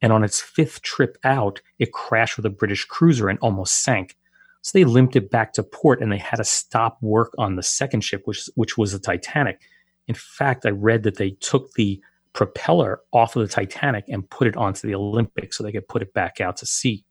And 0.00 0.12
on 0.12 0.24
its 0.24 0.40
fifth 0.40 0.82
trip 0.82 1.16
out, 1.22 1.60
it 1.78 1.92
crashed 1.92 2.36
with 2.36 2.46
a 2.46 2.50
British 2.50 2.84
cruiser 2.84 3.28
and 3.28 3.38
almost 3.38 3.82
sank. 3.82 4.16
So 4.62 4.76
they 4.76 4.84
limped 4.84 5.16
it 5.16 5.30
back 5.30 5.52
to 5.54 5.62
port 5.62 6.00
and 6.00 6.10
they 6.10 6.18
had 6.18 6.36
to 6.36 6.44
stop 6.44 6.98
work 7.00 7.32
on 7.38 7.56
the 7.56 7.62
second 7.62 8.02
ship, 8.02 8.22
which, 8.24 8.48
which 8.54 8.76
was 8.76 8.92
the 8.92 8.98
Titanic. 8.98 9.60
In 10.08 10.14
fact, 10.14 10.66
I 10.66 10.70
read 10.70 11.04
that 11.04 11.18
they 11.18 11.30
took 11.30 11.72
the 11.74 12.02
propeller 12.32 13.00
off 13.12 13.36
of 13.36 13.42
the 13.42 13.52
Titanic 13.52 14.04
and 14.08 14.28
put 14.28 14.48
it 14.48 14.56
onto 14.56 14.86
the 14.86 14.94
Olympic 14.94 15.52
so 15.52 15.62
they 15.62 15.72
could 15.72 15.88
put 15.88 16.02
it 16.02 16.12
back 16.12 16.40
out 16.40 16.56
to 16.58 16.66
sea. 16.66 17.04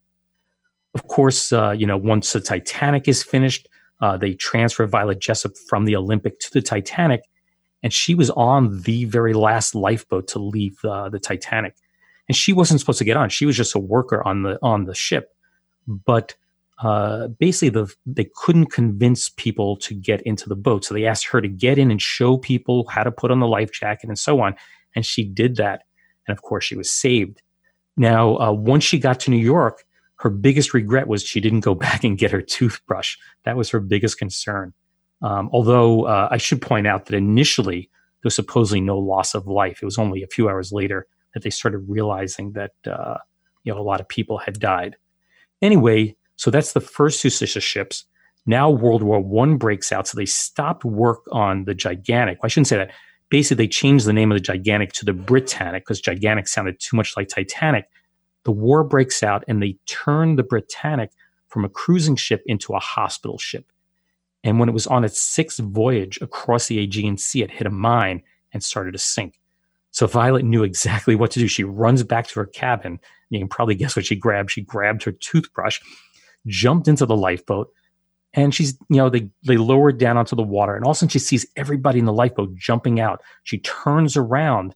Of 0.94 1.08
course, 1.08 1.52
uh, 1.52 1.70
you 1.70 1.86
know, 1.86 1.96
once 1.96 2.32
the 2.32 2.40
Titanic 2.40 3.08
is 3.08 3.22
finished, 3.22 3.68
uh, 4.02 4.16
they 4.16 4.34
transfer 4.34 4.86
Violet 4.86 5.20
Jessop 5.20 5.56
from 5.68 5.84
the 5.84 5.96
Olympic 5.96 6.40
to 6.40 6.50
the 6.52 6.60
Titanic, 6.60 7.22
and 7.82 7.92
she 7.92 8.14
was 8.14 8.30
on 8.30 8.82
the 8.82 9.04
very 9.04 9.32
last 9.32 9.74
lifeboat 9.74 10.26
to 10.28 10.40
leave 10.40 10.76
uh, 10.84 11.08
the 11.08 11.20
Titanic. 11.20 11.76
And 12.28 12.36
she 12.36 12.52
wasn't 12.52 12.80
supposed 12.80 12.98
to 12.98 13.04
get 13.04 13.16
on; 13.16 13.28
she 13.30 13.46
was 13.46 13.56
just 13.56 13.76
a 13.76 13.78
worker 13.78 14.26
on 14.26 14.42
the 14.42 14.58
on 14.60 14.84
the 14.84 14.94
ship. 14.94 15.30
But 15.86 16.34
uh, 16.82 17.28
basically, 17.28 17.68
the, 17.68 17.94
they 18.04 18.28
couldn't 18.34 18.66
convince 18.66 19.28
people 19.28 19.76
to 19.76 19.94
get 19.94 20.20
into 20.22 20.48
the 20.48 20.56
boat, 20.56 20.84
so 20.84 20.94
they 20.94 21.06
asked 21.06 21.26
her 21.26 21.40
to 21.40 21.48
get 21.48 21.78
in 21.78 21.90
and 21.90 22.02
show 22.02 22.36
people 22.36 22.88
how 22.88 23.04
to 23.04 23.12
put 23.12 23.30
on 23.30 23.38
the 23.38 23.46
life 23.46 23.72
jacket 23.72 24.08
and 24.08 24.18
so 24.18 24.40
on. 24.40 24.56
And 24.96 25.06
she 25.06 25.24
did 25.24 25.56
that, 25.56 25.84
and 26.26 26.36
of 26.36 26.42
course, 26.42 26.64
she 26.64 26.76
was 26.76 26.90
saved. 26.90 27.40
Now, 27.96 28.36
uh, 28.38 28.52
once 28.52 28.82
she 28.82 28.98
got 28.98 29.20
to 29.20 29.30
New 29.30 29.36
York, 29.36 29.84
her 30.22 30.30
biggest 30.30 30.72
regret 30.72 31.08
was 31.08 31.24
she 31.24 31.40
didn't 31.40 31.60
go 31.60 31.74
back 31.86 32.04
and 32.04 32.16
get 32.16 32.30
her 32.30 32.40
toothbrush. 32.40 33.16
That 33.44 33.56
was 33.56 33.70
her 33.70 33.80
biggest 33.80 34.18
concern. 34.18 34.72
Um, 35.20 35.50
although 35.52 36.04
uh, 36.06 36.28
I 36.30 36.36
should 36.36 36.62
point 36.62 36.86
out 36.86 37.06
that 37.06 37.16
initially 37.16 37.90
there 38.22 38.28
was 38.28 38.34
supposedly 38.34 38.80
no 38.80 38.98
loss 38.98 39.34
of 39.34 39.46
life. 39.46 39.80
It 39.82 39.84
was 39.84 39.98
only 39.98 40.22
a 40.22 40.28
few 40.28 40.48
hours 40.48 40.72
later 40.72 41.06
that 41.34 41.42
they 41.42 41.50
started 41.50 41.78
realizing 41.88 42.52
that 42.52 42.72
uh, 42.86 43.18
you 43.64 43.72
know 43.72 43.80
a 43.80 43.82
lot 43.82 44.00
of 44.00 44.08
people 44.08 44.38
had 44.38 44.58
died. 44.58 44.96
Anyway, 45.60 46.16
so 46.36 46.50
that's 46.50 46.72
the 46.72 46.80
first 46.80 47.20
two 47.20 47.30
sister 47.30 47.60
ships. 47.60 48.04
Now 48.46 48.68
World 48.70 49.02
War 49.02 49.20
One 49.20 49.56
breaks 49.56 49.92
out, 49.92 50.08
so 50.08 50.16
they 50.16 50.26
stopped 50.26 50.84
work 50.84 51.20
on 51.30 51.64
the 51.64 51.74
Gigantic. 51.74 52.38
Well, 52.38 52.46
I 52.46 52.48
shouldn't 52.48 52.68
say 52.68 52.78
that. 52.78 52.92
Basically, 53.28 53.64
they 53.64 53.68
changed 53.68 54.04
the 54.04 54.12
name 54.12 54.30
of 54.30 54.36
the 54.36 54.42
Gigantic 54.42 54.92
to 54.94 55.04
the 55.06 55.14
Britannic 55.14 55.84
because 55.84 56.00
Gigantic 56.00 56.48
sounded 56.48 56.78
too 56.80 56.96
much 56.96 57.16
like 57.16 57.28
Titanic. 57.28 57.86
The 58.44 58.52
war 58.52 58.84
breaks 58.84 59.22
out, 59.22 59.44
and 59.48 59.62
they 59.62 59.76
turn 59.86 60.36
the 60.36 60.42
Britannic 60.42 61.10
from 61.48 61.64
a 61.64 61.68
cruising 61.68 62.16
ship 62.16 62.42
into 62.46 62.72
a 62.74 62.80
hospital 62.80 63.38
ship. 63.38 63.70
And 64.44 64.58
when 64.58 64.68
it 64.68 64.72
was 64.72 64.86
on 64.86 65.04
its 65.04 65.20
sixth 65.20 65.60
voyage 65.60 66.18
across 66.20 66.66
the 66.66 66.78
Aegean 66.78 67.16
Sea, 67.16 67.42
it 67.42 67.50
hit 67.50 67.66
a 67.66 67.70
mine 67.70 68.22
and 68.52 68.64
started 68.64 68.92
to 68.92 68.98
sink. 68.98 69.38
So 69.92 70.06
Violet 70.06 70.44
knew 70.44 70.64
exactly 70.64 71.14
what 71.14 71.30
to 71.32 71.38
do. 71.38 71.46
She 71.46 71.64
runs 71.64 72.02
back 72.02 72.26
to 72.28 72.40
her 72.40 72.46
cabin. 72.46 72.98
You 73.30 73.38
can 73.38 73.48
probably 73.48 73.74
guess 73.74 73.94
what 73.94 74.06
she 74.06 74.16
grabbed. 74.16 74.50
She 74.50 74.62
grabbed 74.62 75.04
her 75.04 75.12
toothbrush, 75.12 75.80
jumped 76.46 76.88
into 76.88 77.06
the 77.06 77.16
lifeboat, 77.16 77.70
and 78.34 78.54
she's, 78.54 78.76
you 78.88 78.96
know, 78.96 79.10
they 79.10 79.28
they 79.46 79.58
lowered 79.58 79.98
down 79.98 80.16
onto 80.16 80.34
the 80.34 80.42
water. 80.42 80.74
And 80.74 80.84
all 80.84 80.92
of 80.92 80.96
a 80.96 80.98
sudden 80.98 81.10
she 81.10 81.18
sees 81.18 81.46
everybody 81.56 81.98
in 81.98 82.06
the 82.06 82.12
lifeboat 82.12 82.54
jumping 82.54 82.98
out. 82.98 83.22
She 83.44 83.58
turns 83.58 84.16
around 84.16 84.74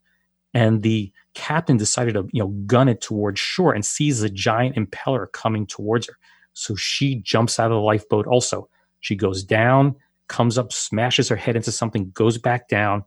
and 0.56 0.82
the 0.82 1.12
captain 1.34 1.76
decided 1.76 2.14
to, 2.14 2.26
you 2.32 2.42
know, 2.42 2.48
gun 2.64 2.88
it 2.88 3.02
towards 3.02 3.38
shore 3.38 3.74
and 3.74 3.84
sees 3.84 4.22
a 4.22 4.30
giant 4.30 4.74
impeller 4.76 5.30
coming 5.30 5.66
towards 5.66 6.06
her. 6.06 6.16
So 6.54 6.74
she 6.74 7.16
jumps 7.16 7.60
out 7.60 7.70
of 7.70 7.76
the 7.76 7.82
lifeboat 7.82 8.26
also. 8.26 8.70
She 9.00 9.16
goes 9.16 9.44
down, 9.44 9.96
comes 10.28 10.56
up, 10.56 10.72
smashes 10.72 11.28
her 11.28 11.36
head 11.36 11.56
into 11.56 11.70
something, 11.70 12.10
goes 12.12 12.38
back 12.38 12.68
down, 12.68 13.04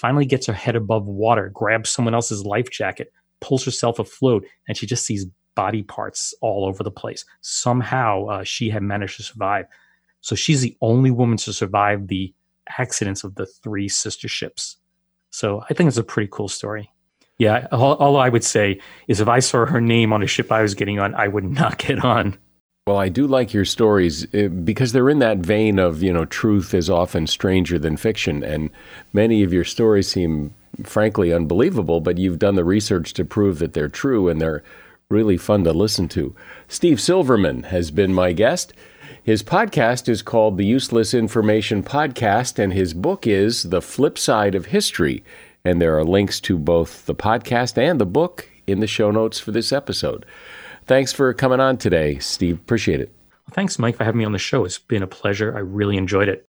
finally 0.00 0.26
gets 0.26 0.46
her 0.46 0.52
head 0.52 0.76
above 0.76 1.06
water, 1.06 1.50
grabs 1.52 1.90
someone 1.90 2.14
else's 2.14 2.44
life 2.44 2.70
jacket, 2.70 3.12
pulls 3.40 3.64
herself 3.64 3.98
afloat, 3.98 4.46
and 4.68 4.78
she 4.78 4.86
just 4.86 5.04
sees 5.04 5.26
body 5.56 5.82
parts 5.82 6.34
all 6.40 6.64
over 6.64 6.84
the 6.84 6.90
place. 6.92 7.24
Somehow 7.40 8.26
uh, 8.26 8.44
she 8.44 8.70
had 8.70 8.84
managed 8.84 9.16
to 9.16 9.24
survive. 9.24 9.66
So 10.20 10.36
she's 10.36 10.60
the 10.60 10.76
only 10.80 11.10
woman 11.10 11.36
to 11.38 11.52
survive 11.52 12.06
the 12.06 12.32
accidents 12.78 13.24
of 13.24 13.34
the 13.34 13.46
three 13.46 13.88
sister 13.88 14.28
ships. 14.28 14.76
So 15.36 15.62
I 15.68 15.74
think 15.74 15.88
it's 15.88 15.98
a 15.98 16.02
pretty 16.02 16.30
cool 16.32 16.48
story. 16.48 16.90
Yeah, 17.36 17.68
all, 17.70 17.92
all 17.96 18.16
I 18.16 18.30
would 18.30 18.42
say 18.42 18.80
is 19.06 19.20
if 19.20 19.28
I 19.28 19.40
saw 19.40 19.66
her 19.66 19.82
name 19.82 20.14
on 20.14 20.22
a 20.22 20.26
ship 20.26 20.50
I 20.50 20.62
was 20.62 20.72
getting 20.72 20.98
on, 20.98 21.14
I 21.14 21.28
would 21.28 21.44
not 21.60 21.76
get 21.76 22.02
on. 22.02 22.38
Well, 22.86 22.96
I 22.96 23.10
do 23.10 23.26
like 23.26 23.52
your 23.52 23.66
stories 23.66 24.32
uh, 24.34 24.48
because 24.48 24.92
they're 24.92 25.10
in 25.10 25.18
that 25.18 25.38
vein 25.38 25.78
of, 25.78 26.02
you 26.02 26.10
know, 26.10 26.24
truth 26.24 26.72
is 26.72 26.88
often 26.88 27.26
stranger 27.26 27.78
than 27.78 27.98
fiction. 27.98 28.42
And 28.42 28.70
many 29.12 29.42
of 29.42 29.52
your 29.52 29.64
stories 29.64 30.08
seem 30.08 30.54
frankly 30.84 31.34
unbelievable, 31.34 32.00
but 32.00 32.16
you've 32.16 32.38
done 32.38 32.54
the 32.54 32.64
research 32.64 33.12
to 33.12 33.24
prove 33.26 33.58
that 33.58 33.74
they're 33.74 33.90
true 33.90 34.30
and 34.30 34.40
they're 34.40 34.62
really 35.10 35.36
fun 35.36 35.64
to 35.64 35.72
listen 35.74 36.08
to. 36.08 36.34
Steve 36.66 36.98
Silverman 36.98 37.64
has 37.64 37.90
been 37.90 38.14
my 38.14 38.32
guest. 38.32 38.72
His 39.26 39.42
podcast 39.42 40.08
is 40.08 40.22
called 40.22 40.56
the 40.56 40.64
Useless 40.64 41.12
Information 41.12 41.82
Podcast, 41.82 42.60
and 42.60 42.72
his 42.72 42.94
book 42.94 43.26
is 43.26 43.64
The 43.64 43.82
Flip 43.82 44.16
Side 44.16 44.54
of 44.54 44.66
History. 44.66 45.24
And 45.64 45.82
there 45.82 45.98
are 45.98 46.04
links 46.04 46.38
to 46.42 46.56
both 46.56 47.06
the 47.06 47.14
podcast 47.16 47.76
and 47.76 48.00
the 48.00 48.06
book 48.06 48.48
in 48.68 48.78
the 48.78 48.86
show 48.86 49.10
notes 49.10 49.40
for 49.40 49.50
this 49.50 49.72
episode. 49.72 50.24
Thanks 50.84 51.12
for 51.12 51.34
coming 51.34 51.58
on 51.58 51.76
today, 51.76 52.20
Steve. 52.20 52.54
Appreciate 52.54 53.00
it. 53.00 53.12
Well, 53.32 53.54
thanks, 53.54 53.80
Mike, 53.80 53.96
for 53.96 54.04
having 54.04 54.20
me 54.20 54.24
on 54.24 54.30
the 54.30 54.38
show. 54.38 54.64
It's 54.64 54.78
been 54.78 55.02
a 55.02 55.08
pleasure. 55.08 55.56
I 55.56 55.58
really 55.58 55.96
enjoyed 55.96 56.28
it. 56.28 56.46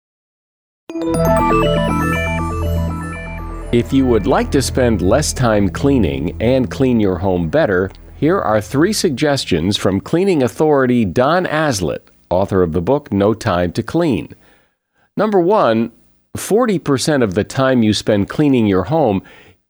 If 3.72 3.92
you 3.92 4.06
would 4.06 4.28
like 4.28 4.52
to 4.52 4.62
spend 4.62 5.02
less 5.02 5.32
time 5.32 5.70
cleaning 5.70 6.40
and 6.40 6.70
clean 6.70 7.00
your 7.00 7.18
home 7.18 7.48
better, 7.48 7.90
here 8.14 8.38
are 8.38 8.60
three 8.60 8.92
suggestions 8.92 9.76
from 9.76 10.00
cleaning 10.00 10.44
authority 10.44 11.04
Don 11.04 11.46
Aslett, 11.46 12.09
author 12.30 12.62
of 12.62 12.72
the 12.72 12.80
book 12.80 13.12
No 13.12 13.34
Time 13.34 13.72
to 13.72 13.82
Clean. 13.82 14.32
Number 15.16 15.40
one, 15.40 15.92
40% 16.36 17.22
of 17.22 17.34
the 17.34 17.44
time 17.44 17.82
you 17.82 17.92
spend 17.92 18.28
cleaning 18.28 18.66
your 18.66 18.84
home 18.84 19.22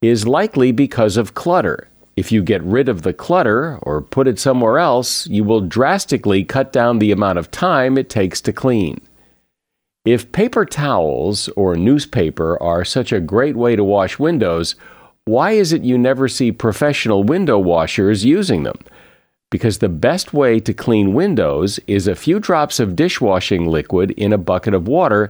is 0.02 0.28
likely 0.28 0.70
because 0.72 1.16
of 1.16 1.34
clutter. 1.34 1.88
If 2.16 2.30
you 2.30 2.42
get 2.42 2.62
rid 2.62 2.88
of 2.88 3.02
the 3.02 3.14
clutter 3.14 3.78
or 3.82 4.02
put 4.02 4.28
it 4.28 4.38
somewhere 4.38 4.78
else, 4.78 5.26
you 5.26 5.42
will 5.42 5.62
drastically 5.62 6.44
cut 6.44 6.72
down 6.72 6.98
the 6.98 7.12
amount 7.12 7.38
of 7.38 7.50
time 7.50 7.96
it 7.96 8.10
takes 8.10 8.40
to 8.42 8.52
clean. 8.52 9.00
If 10.04 10.32
paper 10.32 10.64
towels 10.64 11.48
or 11.56 11.76
newspaper 11.76 12.62
are 12.62 12.84
such 12.84 13.12
a 13.12 13.20
great 13.20 13.56
way 13.56 13.76
to 13.76 13.84
wash 13.84 14.18
windows, 14.18 14.74
why 15.24 15.52
is 15.52 15.72
it 15.72 15.82
you 15.82 15.96
never 15.96 16.28
see 16.28 16.52
professional 16.52 17.22
window 17.22 17.58
washers 17.58 18.24
using 18.24 18.62
them? 18.62 18.78
Because 19.50 19.78
the 19.78 19.88
best 19.88 20.32
way 20.32 20.60
to 20.60 20.72
clean 20.72 21.12
windows 21.12 21.80
is 21.86 22.06
a 22.06 22.14
few 22.14 22.38
drops 22.38 22.78
of 22.78 22.94
dishwashing 22.94 23.66
liquid 23.66 24.12
in 24.12 24.32
a 24.32 24.38
bucket 24.38 24.74
of 24.74 24.86
water 24.86 25.28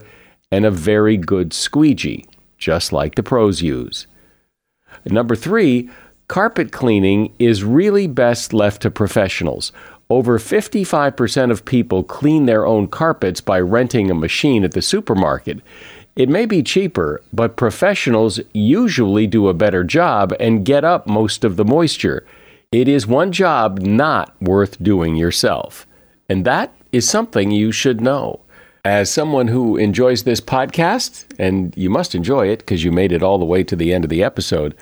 and 0.51 0.63
a 0.63 0.71
very 0.71 1.17
good 1.17 1.53
squeegee, 1.53 2.25
just 2.57 2.93
like 2.93 3.15
the 3.15 3.23
pros 3.23 3.61
use. 3.61 4.05
Number 5.05 5.35
three, 5.35 5.89
carpet 6.27 6.71
cleaning 6.71 7.33
is 7.39 7.63
really 7.63 8.05
best 8.05 8.53
left 8.53 8.83
to 8.83 8.91
professionals. 8.91 9.71
Over 10.09 10.37
55% 10.37 11.51
of 11.51 11.65
people 11.65 12.03
clean 12.03 12.45
their 12.45 12.65
own 12.65 12.87
carpets 12.87 13.41
by 13.41 13.59
renting 13.59 14.11
a 14.11 14.13
machine 14.13 14.63
at 14.63 14.73
the 14.73 14.81
supermarket. 14.81 15.61
It 16.15 16.27
may 16.27 16.45
be 16.45 16.61
cheaper, 16.61 17.21
but 17.31 17.55
professionals 17.55 18.39
usually 18.53 19.25
do 19.25 19.47
a 19.47 19.53
better 19.53 19.85
job 19.85 20.33
and 20.39 20.65
get 20.65 20.83
up 20.83 21.07
most 21.07 21.45
of 21.45 21.55
the 21.55 21.63
moisture. 21.63 22.25
It 22.71 22.87
is 22.87 23.05
one 23.05 23.33
job 23.33 23.81
not 23.81 24.33
worth 24.41 24.81
doing 24.81 25.17
yourself. 25.17 25.85
And 26.29 26.45
that 26.45 26.73
is 26.93 27.05
something 27.05 27.51
you 27.51 27.73
should 27.73 27.99
know. 27.99 28.39
As 28.85 29.11
someone 29.11 29.49
who 29.49 29.75
enjoys 29.75 30.23
this 30.23 30.39
podcast, 30.39 31.25
and 31.37 31.75
you 31.75 31.89
must 31.89 32.15
enjoy 32.15 32.47
it 32.47 32.59
because 32.59 32.81
you 32.85 32.89
made 32.93 33.11
it 33.11 33.21
all 33.21 33.37
the 33.37 33.43
way 33.43 33.65
to 33.65 33.75
the 33.75 33.93
end 33.93 34.05
of 34.05 34.09
the 34.09 34.23
episode, 34.23 34.73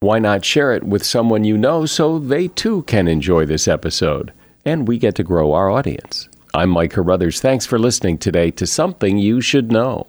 why 0.00 0.18
not 0.18 0.44
share 0.44 0.72
it 0.72 0.82
with 0.82 1.06
someone 1.06 1.44
you 1.44 1.56
know 1.56 1.86
so 1.86 2.18
they 2.18 2.48
too 2.48 2.82
can 2.82 3.06
enjoy 3.06 3.46
this 3.46 3.68
episode? 3.68 4.32
And 4.64 4.88
we 4.88 4.98
get 4.98 5.14
to 5.14 5.22
grow 5.22 5.52
our 5.52 5.70
audience. 5.70 6.28
I'm 6.52 6.70
Mike 6.70 6.90
Carruthers. 6.90 7.40
Thanks 7.40 7.64
for 7.64 7.78
listening 7.78 8.18
today 8.18 8.50
to 8.50 8.66
Something 8.66 9.18
You 9.18 9.40
Should 9.40 9.70
Know. 9.70 10.08